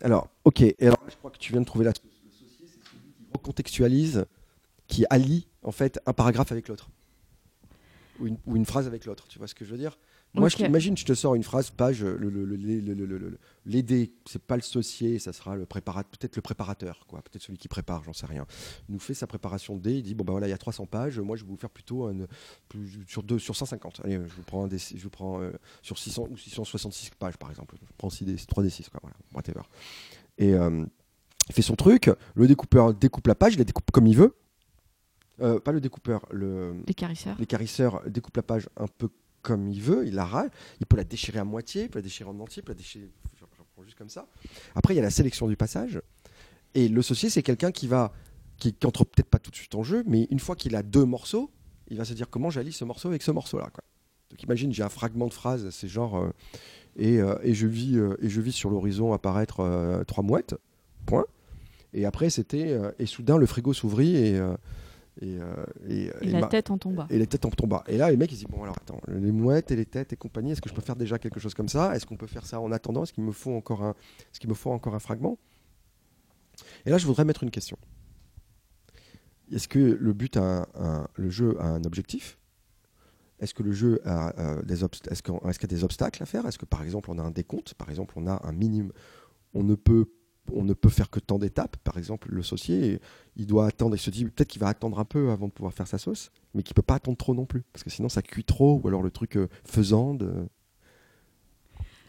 Alors, 0.02 0.28
ok. 0.44 0.62
Et 0.62 0.76
alors, 0.82 1.00
je 1.10 1.16
crois 1.16 1.32
que 1.32 1.38
tu 1.38 1.52
viens 1.52 1.62
de 1.62 1.66
trouver 1.66 1.86
la. 1.86 1.92
Le 1.92 1.96
saucier, 2.32 2.68
c'est 2.68 2.90
celui 2.92 3.12
qui 3.14 3.26
recontextualise, 3.34 4.26
qui 4.88 5.06
allie 5.10 5.48
en 5.64 5.72
fait 5.72 6.00
un 6.06 6.14
paragraphe 6.14 6.52
avec 6.52 6.68
l'autre, 6.68 6.90
ou 8.20 8.28
une, 8.28 8.38
ou 8.46 8.56
une 8.56 8.66
phrase 8.66 8.88
avec 8.88 9.06
l'autre. 9.06 9.28
Tu 9.28 9.38
vois 9.40 9.48
ce 9.48 9.56
que 9.56 9.64
je 9.66 9.72
veux 9.72 9.78
dire? 9.78 9.98
Moi, 10.36 10.50
je 10.50 10.56
Ok. 10.56 10.64
t'imagine, 10.64 10.98
je 10.98 11.06
te 11.06 11.14
sors 11.14 11.36
une 11.36 11.44
phrase, 11.44 11.70
page, 11.72 12.04
le, 12.04 12.16
le, 12.30 13.38
l'aider, 13.66 14.14
c'est 14.26 14.42
pas 14.42 14.56
le 14.56 14.62
saucier, 14.62 15.18
ça 15.20 15.34
sera 15.34 15.56
le 15.56 15.66
préparateur, 15.66 16.10
peut-être 16.12 16.36
le 16.36 16.42
préparateur, 16.42 17.06
quoi, 17.08 17.22
peut-être 17.22 17.42
celui 17.42 17.58
qui 17.58 17.68
prépare, 17.68 18.04
j'en 18.04 18.14
sais 18.14 18.26
rien. 18.26 18.46
Il 18.90 18.94
nous 18.94 19.00
fait 19.00 19.14
sa 19.14 19.28
préparation 19.28 19.76
de 19.76 19.82
dés, 19.82 19.94
il 19.96 20.04
dit 20.04 20.14
bon 20.14 20.24
ben 20.24 20.32
voilà, 20.34 20.48
il 20.48 20.52
y 20.52 20.54
a 20.54 20.58
300 20.58 20.86
pages, 20.86 21.20
moi 21.20 21.36
je 21.38 21.44
vais 21.44 21.50
vous 21.50 21.58
faire 21.58 21.70
plutôt 21.70 22.06
un, 22.06 22.16
plus, 22.70 23.04
sur 23.08 23.24
deux, 23.24 23.40
sur 23.40 23.56
150. 23.56 24.02
Allez, 24.04 24.16
je 24.16 24.36
vous 24.36 24.44
prends 24.44 24.66
un 24.66 24.68
des, 24.68 24.78
je 24.78 25.02
vous 25.04 25.10
prends 25.10 25.42
euh, 25.42 25.52
sur 25.82 25.98
600 25.98 26.28
ou 26.30 26.38
666 26.38 27.12
pages 27.18 27.38
par 27.38 27.50
exemple. 27.50 27.76
Je 27.82 27.94
prends 27.98 28.10
6 28.10 28.26
des, 28.26 28.36
3 28.36 28.64
des 28.64 28.70
6 28.70 28.90
quoi, 28.90 29.00
voilà, 29.02 29.16
whatever. 29.34 29.62
Et 30.38 30.54
euh, 30.54 30.86
il 31.50 31.56
fait 31.56 31.62
son 31.62 31.76
truc, 31.76 32.10
le 32.36 32.48
découpeur 32.48 32.94
découpe 32.94 33.28
la 33.28 33.36
page, 33.36 33.54
il 33.54 33.60
la 33.60 33.64
découpe 33.66 33.90
comme 33.92 34.08
il 34.08 34.18
veut. 34.18 34.36
Euh, 35.42 35.60
pas 35.60 35.72
le 35.74 35.82
découpeur, 35.82 36.26
le 36.32 36.76
Les 36.88 36.94
carisseurs. 36.94 37.36
l'écarisseur 37.40 38.02
découpe 38.10 38.38
la 38.38 38.44
page 38.44 38.70
un 38.78 38.88
peu 38.88 39.10
comme 39.46 39.70
il 39.70 39.82
veut, 39.82 40.08
il 40.08 40.16
la 40.16 40.26
râle, 40.26 40.50
il 40.80 40.86
peut 40.86 40.98
la 40.98 41.04
déchirer 41.04 41.40
à 41.40 41.44
moitié, 41.46 41.84
il 41.84 41.90
peut 41.90 42.00
la 42.00 42.04
déchirer 42.04 42.30
en 42.30 42.40
entier, 42.40 42.62
il 42.62 42.66
peut 42.66 42.74
la 42.74 42.78
déchirer 42.78 43.10
juste 43.84 43.98
comme 43.98 44.10
ça. 44.10 44.28
Après, 44.74 44.94
il 44.94 44.98
y 44.98 45.00
a 45.00 45.04
la 45.04 45.10
sélection 45.10 45.48
du 45.48 45.56
passage. 45.56 46.02
Et 46.74 46.88
le 46.88 47.02
saucier, 47.02 47.30
c'est 47.30 47.44
quelqu'un 47.44 47.72
qui 47.72 47.88
va, 47.88 48.12
qui, 48.58 48.74
qui 48.74 48.88
entre 48.88 49.06
peut-être 49.06 49.30
pas 49.30 49.40
tout 49.40 49.52
de 49.52 49.56
suite 49.56 49.76
en 49.76 49.84
jeu, 49.84 50.04
mais 50.08 50.28
une 50.32 50.40
fois 50.40 50.56
qu'il 50.56 50.76
a 50.76 50.84
deux 50.84 51.06
morceaux, 51.06 51.52
il 51.90 51.98
va 51.98 52.06
se 52.06 52.14
dire 52.14 52.30
comment 52.30 52.50
j'allie 52.50 52.74
ce 52.74 52.84
morceau 52.84 53.10
avec 53.10 53.22
ce 53.22 53.32
morceau-là. 53.32 53.70
Donc 54.30 54.44
imagine, 54.44 54.74
j'ai 54.74 54.84
un 54.84 54.90
fragment 54.90 55.28
de 55.28 55.34
phrase, 55.34 55.70
c'est 55.70 55.88
genre, 55.88 56.18
euh, 56.18 56.30
et, 56.98 57.20
euh, 57.20 57.36
et, 57.44 57.54
je 57.54 57.68
vis, 57.68 57.98
euh, 57.98 58.18
et 58.22 58.30
je 58.30 58.42
vis 58.42 58.52
sur 58.52 58.70
l'horizon 58.70 59.14
apparaître 59.14 60.04
trois 60.08 60.24
mouettes, 60.24 60.56
point. 61.06 61.26
Et 61.94 62.06
après, 62.06 62.30
c'était, 62.30 62.78
et 63.00 63.06
soudain, 63.06 63.38
le 63.38 63.46
frigo 63.46 63.72
s'ouvrit 63.74 64.18
et, 64.18 64.42
et, 65.22 65.38
euh, 65.40 65.66
et, 65.88 66.04
Et 66.22 66.28
et 66.28 66.30
la 66.30 66.48
tête 66.48 66.70
en 66.72 66.78
tomba. 66.78 67.08
et 67.10 67.18
les 67.18 67.28
têtes 67.28 67.46
en 67.46 67.50
tombent 67.50 67.82
Et 67.88 67.98
là, 67.98 68.12
les 68.12 68.18
mecs, 68.18 68.32
ils 68.32 68.36
disent 68.36 68.48
Bon, 68.48 68.64
alors 68.64 68.76
attends, 68.82 69.00
les 69.08 69.32
mouettes 69.32 69.72
et 69.72 69.76
les 69.76 69.86
têtes 69.86 70.12
et 70.14 70.18
compagnie, 70.18 70.52
est-ce 70.52 70.62
que 70.62 70.70
je 70.70 70.74
peux 70.74 70.82
faire 70.82 70.96
déjà 70.96 71.18
quelque 71.20 71.40
chose 71.40 71.54
comme 71.54 71.70
ça? 71.70 71.96
Est-ce 71.96 72.06
qu'on 72.06 72.18
peut 72.18 72.28
faire 72.28 72.46
ça 72.46 72.60
en 72.60 72.72
attendant? 72.72 73.04
Est-ce 73.04 73.14
qu'il 73.14 73.24
me, 73.24 73.32
faut 73.32 73.54
encore 73.56 73.84
un... 73.84 73.96
est 74.32 74.40
qu'il 74.40 74.50
me 74.50 74.56
faut 74.56 74.72
encore 74.72 74.94
un 74.96 75.00
fragment? 75.00 75.38
Et 76.86 76.90
là, 76.90 76.98
je 76.98 77.06
voudrais 77.06 77.26
mettre 77.26 77.44
une 77.44 77.52
question. 77.52 77.78
Est-ce 79.52 79.68
que 79.68 79.80
le 79.80 80.14
but, 80.14 80.38
a 80.38 80.42
un- 80.42 80.68
un- 80.76 81.08
le 81.16 81.30
jeu 81.30 81.56
a 81.62 81.66
un 81.68 81.84
objectif? 81.84 82.38
Est-ce 83.40 83.54
que 83.54 83.64
le 83.64 83.74
jeu 83.74 84.00
a, 84.06 84.34
euh, 84.40 84.62
des 84.64 84.84
est-ce 84.84 85.22
qu'il 85.22 85.34
y 85.34 85.74
a 85.74 85.78
des 85.78 85.84
obstacles 85.84 86.24
à 86.24 86.26
faire? 86.26 86.46
Est-ce 86.48 86.58
que 86.58 86.66
par 86.66 86.82
exemple 86.84 87.12
on 87.12 87.20
a 87.20 87.22
un 87.22 87.32
décompte? 87.32 87.74
Par 87.74 87.90
exemple, 87.90 88.14
on 88.18 88.28
a 88.28 88.42
un 88.48 88.52
minimum. 88.54 88.92
On 89.54 89.64
ne 89.64 89.76
peut 89.76 90.06
on 90.54 90.64
ne 90.64 90.74
peut 90.74 90.90
faire 90.90 91.10
que 91.10 91.20
tant 91.20 91.40
d'étapes. 91.40 91.78
Par 91.78 91.98
exemple, 91.98 92.28
le 92.32 92.44
saucier, 92.44 93.00
il 93.36 93.48
doit 93.48 93.68
attendre. 93.68 93.96
Il 93.96 94.00
se 94.00 94.10
dit 94.10 94.26
peut-être 94.26 94.48
qu'il 94.50 94.62
va 94.62 94.68
attendre 94.68 95.00
un 95.00 95.06
peu 95.06 95.32
avant 95.32 95.48
de 95.48 95.52
pouvoir 95.54 95.74
faire 95.74 95.88
sa 95.88 95.98
sauce, 95.98 96.32
mais 96.54 96.64
qu'il 96.64 96.74
peut 96.76 96.82
pas 96.82 96.96
attendre 96.96 97.18
trop 97.18 97.34
non 97.34 97.46
plus, 97.46 97.64
parce 97.74 97.84
que 97.84 97.90
sinon 97.90 98.10
ça 98.10 98.22
cuit 98.22 98.44
trop, 98.44 98.80
ou 98.84 98.88
alors 98.88 99.02
le 99.02 99.12
truc 99.12 99.38
euh, 99.38 99.48
faisande. 99.66 100.24
euh, 100.24 100.46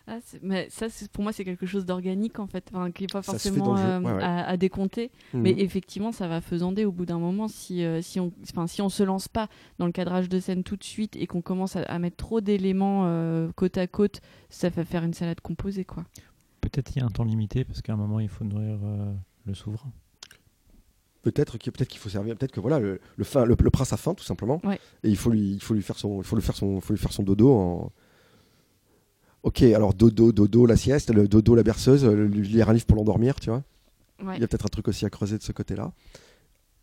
Ah, 0.09 0.18
mais 0.40 0.68
ça, 0.70 0.87
pour 1.12 1.25
moi, 1.25 1.33
c'est 1.33 1.44
quelque 1.44 1.66
chose 1.66 1.85
d'organique 1.85 2.38
en 2.38 2.46
fait, 2.46 2.70
enfin, 2.72 2.92
qui 2.92 3.03
n'est 3.03 3.09
pas 3.09 3.22
forcément 3.22 3.77
euh, 3.77 3.99
ouais, 4.01 4.12
ouais. 4.12 4.22
À, 4.22 4.46
à 4.46 4.57
décompter. 4.57 5.11
Mais 5.35 5.51
Mhm. 5.51 5.59
effectivement, 5.59 6.12
ça 6.12 6.29
va 6.29 6.40
faisander 6.40 6.85
au 6.85 6.92
bout 6.92 7.07
d'un 7.07 7.18
moment 7.18 7.49
si, 7.49 7.83
euh, 7.83 8.01
si 8.03 8.20
on 8.20 8.33
enfin, 8.44 8.68
si 8.68 8.81
on 8.83 8.88
se 8.88 9.03
lance 9.03 9.27
pas 9.27 9.49
dans 9.81 9.87
le 9.87 9.90
cadrage 9.90 10.29
de 10.29 10.38
scène 10.38 10.62
tout 10.62 10.77
de 10.77 10.85
suite 10.85 11.16
et 11.16 11.27
qu'on 11.27 11.42
commence 11.42 11.75
à, 11.75 11.83
à 11.83 11.99
mettre 11.99 12.16
trop 12.18 12.40
d'éléments 12.40 13.03
euh, 13.07 13.51
côte 13.57 13.79
à 13.79 13.88
côte, 13.88 14.20
ça 14.49 14.68
va 14.68 14.85
faire 14.85 15.03
une 15.03 15.14
salade 15.14 15.40
composée 15.40 15.85
quoi. 15.85 16.05
Peut-être 16.76 16.94
il 16.94 16.98
y 16.98 17.02
a 17.02 17.06
un 17.06 17.10
temps 17.10 17.24
limité 17.24 17.64
parce 17.64 17.80
qu'à 17.80 17.94
un 17.94 17.96
moment 17.96 18.20
il 18.20 18.28
faut 18.28 18.44
nourrir 18.44 18.78
euh, 18.84 19.14
le 19.46 19.54
souverain. 19.54 19.90
Peut-être 21.22 21.56
qu'il 21.56 21.98
faut 21.98 22.08
servir, 22.10 22.36
peut-être 22.36 22.52
que 22.52 22.60
voilà 22.60 22.78
le, 22.78 23.00
le, 23.16 23.24
fin- 23.24 23.46
le, 23.46 23.56
le 23.58 23.70
prince 23.70 23.94
a 23.94 23.96
faim 23.96 24.12
tout 24.14 24.24
simplement, 24.24 24.60
Ouais. 24.62 24.78
et 25.02 25.08
il 25.08 25.16
faut 25.16 25.30
lui 25.30 25.54
il 25.54 25.62
faut 25.62 25.72
lui 25.72 25.80
faire 25.82 25.98
son 25.98 26.18
il 26.20 26.24
faut 26.24 26.36
lui 26.36 26.42
faire 26.42 26.54
son 26.54 26.76
il 26.76 26.80
faut 26.82 26.92
lui 26.92 27.00
faire 27.00 27.12
son 27.12 27.22
dodo 27.22 27.50
en. 27.52 27.92
Ok, 29.42 29.62
alors 29.62 29.94
dodo, 29.94 30.32
dodo, 30.32 30.66
la 30.66 30.76
sieste, 30.76 31.14
le 31.14 31.28
dodo, 31.28 31.54
la 31.54 31.62
berceuse, 31.62 32.04
lire 32.04 32.68
un 32.68 32.72
livre 32.74 32.84
pour 32.86 32.96
l'endormir, 32.96 33.36
tu 33.40 33.48
vois. 33.48 33.62
Ouais. 34.22 34.36
Il 34.36 34.40
y 34.40 34.44
a 34.44 34.48
peut-être 34.48 34.66
un 34.66 34.68
truc 34.68 34.88
aussi 34.88 35.06
à 35.06 35.10
creuser 35.10 35.38
de 35.38 35.42
ce 35.42 35.52
côté-là. 35.52 35.92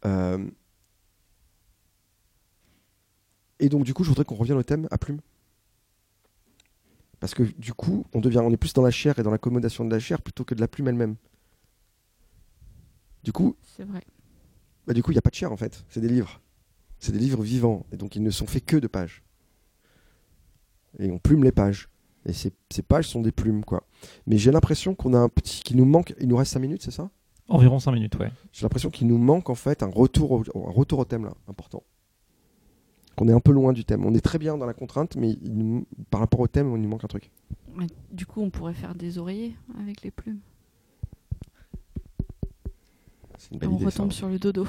Euh, 0.06 0.44
Et 3.60 3.70
donc, 3.70 3.84
du 3.84 3.94
coup, 3.94 4.04
je 4.04 4.10
voudrais 4.10 4.26
qu'on 4.26 4.36
revienne 4.36 4.58
au 4.58 4.64
thème 4.64 4.88
à 4.92 4.98
plume. 4.98 5.20
Parce 7.24 7.36
que 7.36 7.44
du 7.44 7.74
coup, 7.74 8.06
on, 8.14 8.20
devient, 8.20 8.40
on 8.44 8.52
est 8.52 8.58
plus 8.58 8.74
dans 8.74 8.82
la 8.82 8.92
chair 8.92 9.18
et 9.18 9.24
dans 9.24 9.32
l'accommodation 9.32 9.86
de 9.86 9.90
la 9.90 9.98
chair 9.98 10.22
plutôt 10.22 10.44
que 10.44 10.54
de 10.54 10.60
la 10.60 10.68
plume 10.68 10.90
elle-même. 10.90 11.16
Du 13.24 13.32
coup, 13.32 13.56
C'est 13.62 13.86
vrai. 13.86 14.04
bah, 14.86 14.94
du 14.94 15.02
coup, 15.02 15.12
il 15.12 15.14
n'y 15.16 15.20
a 15.20 15.22
pas 15.22 15.30
de 15.30 15.36
chair 15.36 15.50
en 15.50 15.56
fait. 15.56 15.86
C'est 15.88 16.02
des 16.02 16.10
livres. 16.10 16.42
C'est 17.00 17.14
des 17.14 17.20
livres 17.20 17.42
vivants. 17.42 17.86
Et 17.94 17.96
donc, 17.96 18.18
ils 18.18 18.22
ne 18.24 18.30
sont 18.30 18.46
faits 18.46 18.66
que 18.66 18.76
de 18.76 18.88
pages. 18.88 19.24
Et 21.00 21.10
on 21.12 21.18
plume 21.18 21.46
les 21.46 21.54
pages. 21.54 21.88
Et 22.26 22.34
ces, 22.34 22.52
ces 22.70 22.82
pages 22.82 23.08
sont 23.08 23.22
des 23.22 23.32
plumes, 23.32 23.64
quoi. 23.64 23.88
Mais 24.28 24.38
j'ai 24.38 24.52
l'impression 24.52 24.94
qu'on 24.94 25.14
a 25.14 25.18
un 25.20 25.30
petit. 25.30 25.62
qu'il 25.64 25.78
nous 25.78 25.86
manque. 25.86 26.14
Il 26.20 26.28
nous 26.28 26.36
reste 26.36 26.52
5 26.52 26.60
minutes, 26.60 26.82
c'est 26.84 26.92
ça? 26.92 27.10
Environ 27.48 27.80
5 27.80 27.94
minutes, 27.94 28.16
ouais. 28.20 28.34
J'ai 28.52 28.64
l'impression 28.64 28.90
qu'il 28.90 29.08
nous 29.08 29.18
manque 29.18 29.50
en 29.50 29.56
fait 29.56 29.82
un 29.82 29.90
retour 29.90 30.32
au, 30.34 30.40
un 30.42 30.72
retour 30.72 31.00
au 31.00 31.06
thème 31.06 31.24
là, 31.24 31.34
important. 31.48 31.84
Qu'on 33.16 33.28
est 33.28 33.34
un 33.34 33.40
peu 33.40 33.52
loin 33.52 33.74
du 33.74 33.86
thème. 33.86 34.06
On 34.06 34.14
est 34.16 34.22
très 34.22 34.40
bien 34.40 34.58
dans 34.58 34.66
la 34.66 34.74
contrainte, 34.74 35.16
mais 35.16 35.32
il 35.42 35.54
nous- 35.56 35.86
par 36.10 36.20
rapport 36.20 36.40
au 36.40 36.48
thème, 36.48 36.74
il 36.76 36.82
nous 36.82 36.90
manque 36.90 37.04
un 37.04 37.08
truc. 37.08 37.30
Du 38.12 38.26
coup, 38.26 38.42
on 38.42 38.50
pourrait 38.50 38.74
faire 38.74 38.96
des 38.96 39.18
oreillers 39.18 39.56
avec 39.80 40.02
les 40.02 40.12
plumes. 40.12 40.40
C'est 43.38 43.52
une 43.52 43.60
belle 43.60 43.70
on 43.70 43.76
idée. 43.76 43.86
retombe 43.86 44.12
ça. 44.12 44.18
sur 44.20 44.30
le 44.30 44.40
dodo. 44.40 44.66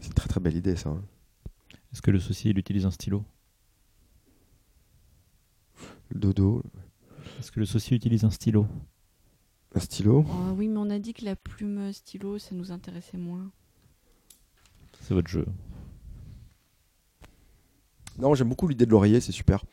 C'est 0.00 0.08
une 0.08 0.14
très 0.14 0.28
très 0.28 0.40
belle 0.40 0.56
idée 0.56 0.76
ça. 0.76 0.90
hein. 0.90 1.02
Est-ce 1.92 2.02
que 2.02 2.10
le 2.10 2.18
souci, 2.18 2.50
il 2.50 2.58
utilise 2.58 2.86
un 2.86 2.90
stylo? 2.90 3.24
Le 6.10 6.20
dodo, 6.20 6.62
Est-ce 7.38 7.50
que 7.50 7.60
le 7.60 7.66
souci 7.66 7.94
utilise 7.94 8.24
un 8.24 8.30
stylo? 8.30 8.66
un 9.74 9.80
stylo? 9.80 10.24
Oh, 10.28 10.52
oui, 10.56 10.68
mais 10.68 10.78
on 10.78 10.90
a 10.90 10.98
dit 10.98 11.14
que 11.14 11.24
la 11.24 11.34
plume 11.36 11.92
stylo, 11.92 12.38
ça 12.38 12.54
nous 12.54 12.70
intéressait 12.72 13.16
moins. 13.18 13.50
C'est 15.00 15.14
votre 15.14 15.28
jeu. 15.28 15.46
Non, 18.18 18.34
j'aime 18.34 18.48
beaucoup 18.48 18.68
l'idée 18.68 18.86
de 18.86 18.90
l'oreiller, 18.90 19.20
c'est 19.20 19.32
super. 19.32 19.64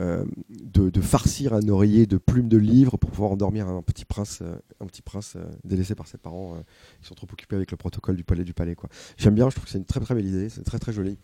Euh, 0.00 0.24
de, 0.48 0.90
de 0.90 1.00
farcir 1.00 1.52
un 1.54 1.68
oreiller 1.68 2.06
de 2.06 2.16
plumes 2.16 2.48
de 2.48 2.56
livres 2.56 2.96
pour 2.96 3.10
pouvoir 3.10 3.30
endormir 3.30 3.68
un 3.68 3.80
petit 3.80 4.04
prince, 4.04 4.40
euh, 4.42 4.56
un 4.80 4.86
petit 4.86 5.02
prince 5.02 5.34
euh, 5.36 5.44
délaissé 5.62 5.94
par 5.94 6.08
ses 6.08 6.18
parents 6.18 6.56
qui 7.00 7.06
sont 7.06 7.14
trop 7.14 7.28
occupés 7.32 7.54
avec 7.54 7.70
le 7.70 7.76
protocole 7.76 8.16
du 8.16 8.24
palais 8.24 8.42
du 8.42 8.54
palais. 8.54 8.74
quoi. 8.74 8.88
J'aime 9.16 9.36
bien, 9.36 9.48
je 9.50 9.54
trouve 9.54 9.66
que 9.66 9.70
c'est 9.70 9.78
une 9.78 9.84
très 9.84 10.00
très 10.00 10.16
belle 10.16 10.26
idée, 10.26 10.48
c'est 10.48 10.64
très 10.64 10.80
très 10.80 10.92
joli. 10.92 11.16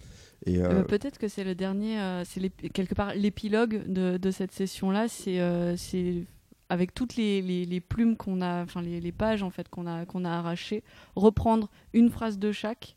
Et 0.47 0.61
Peut-être 0.87 1.19
que 1.19 1.27
c'est 1.27 1.43
le 1.43 1.57
dernier, 1.57 1.99
c'est 2.25 2.49
quelque 2.73 2.95
part 2.95 3.13
l'épilogue 3.15 3.83
de, 3.89 4.19
de 4.19 4.31
cette 4.31 4.53
session-là. 4.53 5.09
C'est 5.09 5.41
c'est 5.77 6.23
avec 6.69 6.95
toutes 6.95 7.17
les, 7.17 7.43
les- 7.43 7.67
les 7.67 7.81
plumes 7.81 8.17
qu'on 8.17 8.41
a, 8.41 8.63
enfin 8.63 8.81
les, 8.83 9.01
les 9.01 9.11
pages 9.11 9.43
en 9.43 9.51
fait 9.51 9.69
qu'on 9.69 9.89
a 9.89 10.07
qu'on 10.07 10.25
a 10.25 10.31
arrachées, 10.31 10.85
reprendre 11.17 11.69
une 11.93 12.09
phrase 12.09 12.39
de 12.39 12.53
chaque 12.53 12.97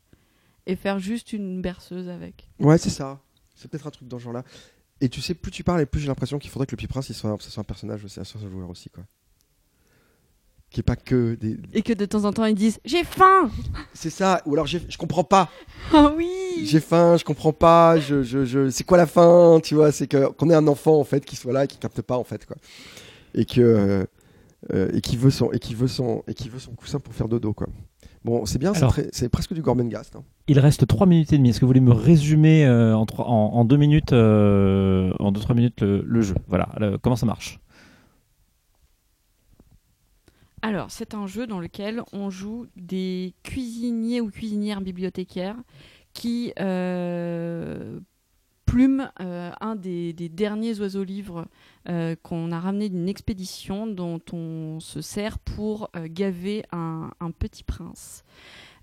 et 0.66 0.76
faire 0.76 1.00
juste 1.00 1.32
une 1.32 1.60
berceuse 1.60 2.08
avec. 2.08 2.48
ouais, 2.60 2.78
c'est 2.78 2.90
ça. 2.90 3.20
C'est 3.54 3.70
peut-être 3.70 3.86
un 3.86 3.90
truc 3.90 4.08
dans 4.08 4.18
ce 4.18 4.24
genre-là. 4.24 4.44
Et 5.00 5.08
tu 5.08 5.20
sais, 5.20 5.34
plus 5.34 5.50
tu 5.50 5.64
parles 5.64 5.80
et 5.80 5.86
plus 5.86 6.00
j'ai 6.00 6.06
l'impression 6.06 6.38
qu'il 6.38 6.50
faudrait 6.50 6.66
que 6.66 6.72
le 6.72 6.76
petit 6.76 6.86
prince 6.86 7.08
il 7.08 7.14
soit, 7.14 7.36
ce 7.40 7.50
soit 7.50 7.60
un 7.60 7.64
personnage 7.64 8.04
aussi, 8.04 8.20
un 8.20 8.24
joueur 8.24 8.70
aussi. 8.70 8.90
quoi. 8.90 9.04
Qui 10.70 10.80
est 10.80 10.84
pas 10.84 10.96
que 10.96 11.34
des. 11.34 11.58
Et 11.72 11.82
que 11.82 11.92
de 11.92 12.04
temps 12.04 12.24
en 12.24 12.32
temps 12.32 12.44
ils 12.46 12.54
disent 12.54 12.80
j'ai 12.84 13.04
faim. 13.04 13.50
C'est 13.92 14.10
ça, 14.10 14.42
ou 14.46 14.54
alors 14.54 14.66
je 14.66 14.96
comprends 14.98 15.24
pas. 15.24 15.48
Ah 15.92 16.12
oui. 16.16 16.30
J'ai 16.64 16.80
faim, 16.80 17.16
je 17.16 17.24
comprends 17.24 17.52
pas, 17.52 17.98
je, 18.00 18.22
je, 18.22 18.44
je... 18.44 18.70
c'est 18.70 18.84
quoi 18.84 18.96
la 18.96 19.06
faim, 19.06 19.60
tu 19.62 19.74
vois, 19.74 19.92
c'est 19.92 20.08
qu'on 20.08 20.50
ait 20.50 20.54
un 20.54 20.66
enfant 20.66 20.98
en 20.98 21.04
fait 21.04 21.24
qui 21.24 21.36
soit 21.36 21.52
là, 21.52 21.64
et 21.64 21.66
qui 21.68 21.76
capte 21.78 22.00
pas 22.02 22.16
en 22.16 22.24
fait 22.24 22.46
quoi, 22.46 22.56
et 23.34 23.44
que 23.44 23.60
euh, 23.60 24.04
euh, 24.72 24.90
et 24.94 25.00
qui 25.00 25.16
veut 25.16 25.30
son 25.30 25.52
et 25.52 25.58
qui 25.58 25.74
veut 25.74 25.88
son 25.88 26.24
et 26.26 26.34
qui 26.34 26.48
veut 26.48 26.58
son 26.58 26.72
coussin 26.72 26.98
pour 27.00 27.12
faire 27.14 27.28
dodo 27.28 27.52
quoi. 27.52 27.66
Bon, 28.24 28.46
c'est 28.46 28.58
bien, 28.58 28.72
c'est 29.12 29.28
presque 29.28 29.52
du 29.52 29.60
Gormenghast. 29.60 30.16
Hein. 30.16 30.24
Il 30.48 30.58
reste 30.58 30.86
3 30.86 31.06
minutes 31.06 31.32
et 31.34 31.36
demie. 31.36 31.50
Est-ce 31.50 31.60
que 31.60 31.66
vous 31.66 31.70
voulez 31.70 31.80
me 31.80 31.92
résumer 31.92 32.64
euh, 32.64 32.96
en, 32.96 33.04
3, 33.04 33.26
en, 33.26 33.52
en 33.52 33.64
2 33.66 33.76
minutes, 33.76 34.14
euh, 34.14 35.12
en 35.20 35.30
2-3 35.30 35.54
minutes 35.54 35.82
le, 35.82 36.02
le 36.06 36.22
jeu? 36.22 36.34
Voilà, 36.48 36.70
le- 36.80 36.96
comment 36.96 37.16
ça 37.16 37.26
marche? 37.26 37.60
Alors, 40.62 40.90
c'est 40.90 41.14
un 41.14 41.26
jeu 41.26 41.46
dans 41.46 41.60
lequel 41.60 42.02
on 42.14 42.30
joue 42.30 42.66
des 42.76 43.34
cuisiniers 43.42 44.22
ou 44.22 44.30
cuisinières 44.30 44.80
bibliothécaires 44.80 45.56
qui 46.14 46.52
euh, 46.60 48.00
plument 48.74 49.08
euh, 49.20 49.52
un 49.60 49.76
des, 49.76 50.12
derniers 50.12 50.80
oiseaux-livres 50.80 51.46
euh, 51.88 52.16
qu'on 52.24 52.50
a 52.50 52.58
ramené 52.58 52.88
d'une 52.88 53.08
expédition 53.08 53.86
dont 53.86 54.20
on 54.32 54.80
se 54.80 55.00
sert 55.00 55.38
pour 55.38 55.90
euh, 55.94 56.08
gaver 56.10 56.64
un 56.72 57.30
petit 57.38 57.62
prince. 57.62 58.24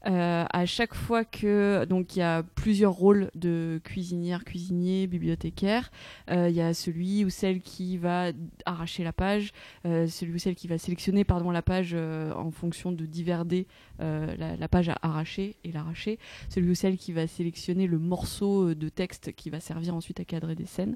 Euh, 0.08 0.46
à 0.52 0.66
chaque 0.66 0.96
fois 0.96 1.24
que 1.24 1.86
donc 1.86 2.16
il 2.16 2.20
y 2.20 2.22
a 2.24 2.42
plusieurs 2.42 2.94
rôles 2.94 3.30
de 3.36 3.80
cuisinière, 3.84 4.44
cuisinier, 4.44 5.06
bibliothécaire. 5.08 5.92
Euh, 6.32 6.50
Il 6.50 6.56
y 6.56 6.62
a 6.62 6.74
celui 6.74 7.24
ou 7.24 7.30
celle 7.30 7.62
qui 7.62 7.98
va 7.98 8.32
arracher 8.66 9.04
la 9.04 9.14
page, 9.14 9.52
euh, 9.86 10.08
celui 10.08 10.36
ou 10.36 10.40
celle 10.40 10.56
qui 10.56 10.68
va 10.68 10.78
sélectionner 10.78 11.24
pardon, 11.24 11.52
la 11.52 11.62
page 11.62 11.92
euh, 11.94 12.34
en 12.34 12.52
fonction 12.52 12.92
de 12.92 13.06
divers 13.06 13.46
dés, 13.46 13.68
la, 14.00 14.68
page 14.68 14.90
à 14.90 14.98
arracher 15.04 15.56
et 15.64 15.72
l'arracher, 15.72 16.18
celui 16.50 16.72
ou 16.72 16.76
celle 16.76 16.98
qui 16.98 17.12
va 17.12 17.28
sélectionner 17.28 17.86
le 17.86 18.00
morceau 18.00 18.74
de 18.74 18.90
texte 18.90 19.34
qui 19.34 19.50
va 19.52 19.60
servir 19.60 19.96
ensuite 19.96 20.20
à 20.20 20.26
cadrer 20.26 20.56
des 20.56 20.66
scènes, 20.66 20.96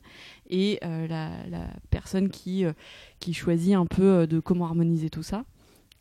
et 0.50 0.80
la, 0.82 1.30
personne 1.92 2.30
qui, 2.30 2.66
qui 3.20 3.34
choisit 3.34 3.76
un 3.76 3.86
peu 3.86 4.26
de 4.26 4.40
comment 4.40 4.66
harmoniser 4.66 5.12
tout 5.12 5.22
ça. 5.22 5.46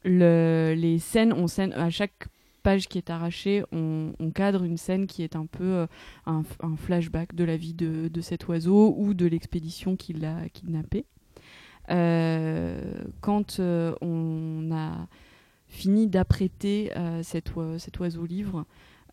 Le- 0.05 0.75
les 0.77 0.99
scènes, 0.99 1.33
on 1.35 1.47
scène 1.47 1.73
à 1.75 1.91
chaque 1.91 2.29
page 2.65 2.89
qui 2.89 2.99
est 2.99 3.11
arrachée, 3.11 3.63
on, 3.73 4.13
cadre 4.35 4.65
une 4.65 4.79
scène 4.79 5.07
qui 5.07 5.23
est 5.23 5.37
un 5.37 5.47
peu 5.47 5.65
euh, 5.65 5.87
un, 6.27 6.43
flashback 6.77 7.35
de 7.35 7.45
la 7.45 7.57
vie 7.57 7.75
de, 7.75 8.21
cet 8.21 8.49
oiseau 8.49 8.95
ou 8.99 9.15
de 9.15 9.27
l'expédition 9.27 9.95
qui 9.95 10.15
l'a 10.15 10.49
kidnappé. 10.49 11.05
Euh, 11.91 13.05
quand 13.21 13.61
euh, 13.61 13.95
on 14.01 14.71
a 14.73 15.07
fini 15.69 16.09
d'apprêter 16.09 16.91
cet, 17.23 17.55
oi- 17.55 17.79
cet 17.79 18.01
oiseau-livre, 18.01 18.65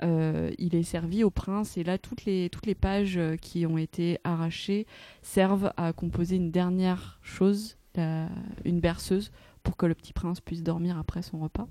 il 0.01 0.75
est 0.75 0.83
servi 0.83 1.23
au 1.23 1.29
prince 1.29 1.77
et 1.77 1.83
là 1.83 1.97
toutes 1.97 2.25
les, 2.25 2.49
pages 2.79 3.19
qui 3.41 3.65
ont 3.65 3.77
été 3.77 4.17
arrachées 4.23 4.87
servent 5.21 5.73
à 5.77 5.93
composer 5.93 6.37
une 6.37 6.51
dernière 6.51 7.19
chose, 7.21 7.77
une 7.95 8.79
berceuse, 8.79 9.31
pour 9.63 9.75
que 9.75 9.85
le 9.85 9.93
petit 9.93 10.13
prince 10.13 10.39
puisse 10.39 10.63
dormir 10.63 10.97
après 10.97 11.21
son 11.21 11.39
repas. 11.39 11.67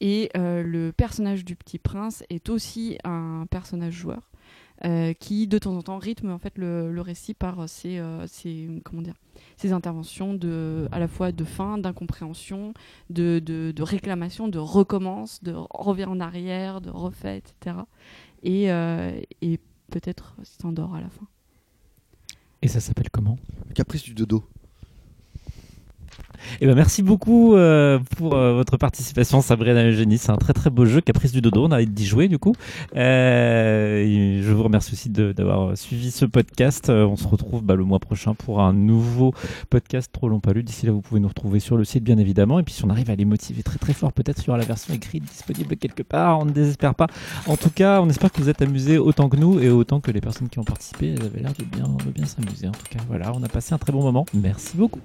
Et 0.00 0.30
euh, 0.36 0.62
le 0.62 0.92
personnage 0.92 1.44
du 1.44 1.56
petit 1.56 1.78
prince 1.78 2.22
est 2.30 2.48
aussi 2.48 2.98
un 3.04 3.46
personnage 3.50 3.94
joueur 3.94 4.30
euh, 4.84 5.12
qui, 5.12 5.48
de 5.48 5.58
temps 5.58 5.74
en 5.76 5.82
temps, 5.82 5.98
rythme 5.98 6.30
en 6.30 6.38
fait 6.38 6.56
le, 6.56 6.92
le 6.92 7.00
récit 7.00 7.34
par 7.34 7.68
ses, 7.68 7.98
euh, 7.98 8.26
ses- 8.28 8.68
comment 8.84 9.02
dire, 9.02 9.14
ses 9.56 9.72
interventions 9.72 10.34
de, 10.34 10.88
à 10.92 11.00
la 11.00 11.08
fois 11.08 11.32
de 11.32 11.44
fin, 11.44 11.78
d'incompréhension, 11.78 12.74
de, 13.10 13.40
de, 13.44 13.72
de 13.74 13.82
réclamation, 13.82 14.46
de 14.46 14.58
recommence, 14.58 15.42
de 15.42 15.52
revient 15.70 16.04
en 16.04 16.20
arrière, 16.20 16.80
de 16.80 16.90
refait, 16.90 17.38
etc. 17.38 17.76
Et, 18.44 18.70
euh, 18.70 19.20
et 19.42 19.58
peut-être 19.90 20.36
s'endort 20.44 20.94
à 20.94 21.00
la 21.00 21.08
fin. 21.08 21.26
Et 22.62 22.68
ça 22.68 22.78
s'appelle 22.78 23.10
comment? 23.10 23.36
Caprice 23.74 24.02
du 24.04 24.14
dodo. 24.14 24.44
Eh 26.60 26.66
ben 26.66 26.74
merci 26.74 27.02
beaucoup 27.02 27.54
euh, 27.54 27.98
pour 28.16 28.34
euh, 28.34 28.54
votre 28.54 28.76
participation, 28.76 29.40
Sabrina 29.40 29.84
Eugénie. 29.84 30.18
C'est 30.18 30.30
un 30.30 30.36
très 30.36 30.52
très 30.52 30.70
beau 30.70 30.84
jeu, 30.84 31.00
Caprice 31.00 31.32
du 31.32 31.40
Dodo. 31.40 31.66
On 31.66 31.72
a 31.72 31.84
d'y 31.84 32.06
jouer 32.06 32.28
du 32.28 32.38
coup. 32.38 32.54
Euh, 32.96 34.42
je 34.42 34.52
vous 34.52 34.62
remercie 34.62 34.92
aussi 34.92 35.10
d'avoir 35.10 35.76
suivi 35.76 36.10
ce 36.10 36.24
podcast. 36.24 36.90
On 36.90 37.16
se 37.16 37.26
retrouve 37.26 37.62
bah, 37.62 37.74
le 37.74 37.84
mois 37.84 37.98
prochain 37.98 38.34
pour 38.34 38.60
un 38.60 38.72
nouveau 38.72 39.34
podcast 39.70 40.10
Trop 40.12 40.28
long 40.28 40.40
pas 40.40 40.52
lu. 40.52 40.62
D'ici 40.62 40.86
là, 40.86 40.92
vous 40.92 41.00
pouvez 41.00 41.20
nous 41.20 41.28
retrouver 41.28 41.60
sur 41.60 41.76
le 41.76 41.84
site 41.84 42.04
bien 42.04 42.18
évidemment. 42.18 42.58
Et 42.58 42.62
puis 42.62 42.74
si 42.74 42.84
on 42.84 42.90
arrive 42.90 43.10
à 43.10 43.14
les 43.14 43.24
motiver 43.24 43.62
très 43.62 43.78
très 43.78 43.92
fort, 43.92 44.12
peut-être 44.12 44.40
sur 44.40 44.56
la 44.56 44.64
version 44.64 44.94
écrite 44.94 45.24
disponible 45.24 45.76
quelque 45.76 46.02
part. 46.02 46.38
On 46.40 46.44
ne 46.44 46.50
désespère 46.50 46.94
pas. 46.94 47.06
En 47.46 47.56
tout 47.56 47.70
cas, 47.70 48.00
on 48.00 48.08
espère 48.08 48.32
que 48.32 48.40
vous 48.40 48.48
êtes 48.48 48.62
amusés 48.62 48.98
autant 48.98 49.28
que 49.28 49.36
nous 49.36 49.60
et 49.60 49.68
autant 49.68 50.00
que 50.00 50.10
les 50.10 50.20
personnes 50.20 50.48
qui 50.48 50.58
ont 50.58 50.64
participé. 50.64 51.14
Elles 51.16 51.24
avaient 51.24 51.40
l'air 51.40 51.52
de 51.58 51.64
bien, 51.64 51.88
de 52.04 52.10
bien 52.10 52.26
s'amuser. 52.26 52.68
En 52.68 52.72
tout 52.72 52.86
cas, 52.90 53.00
voilà, 53.08 53.32
on 53.34 53.42
a 53.42 53.48
passé 53.48 53.74
un 53.74 53.78
très 53.78 53.92
bon 53.92 54.02
moment. 54.02 54.26
Merci 54.34 54.76
beaucoup. 54.76 55.00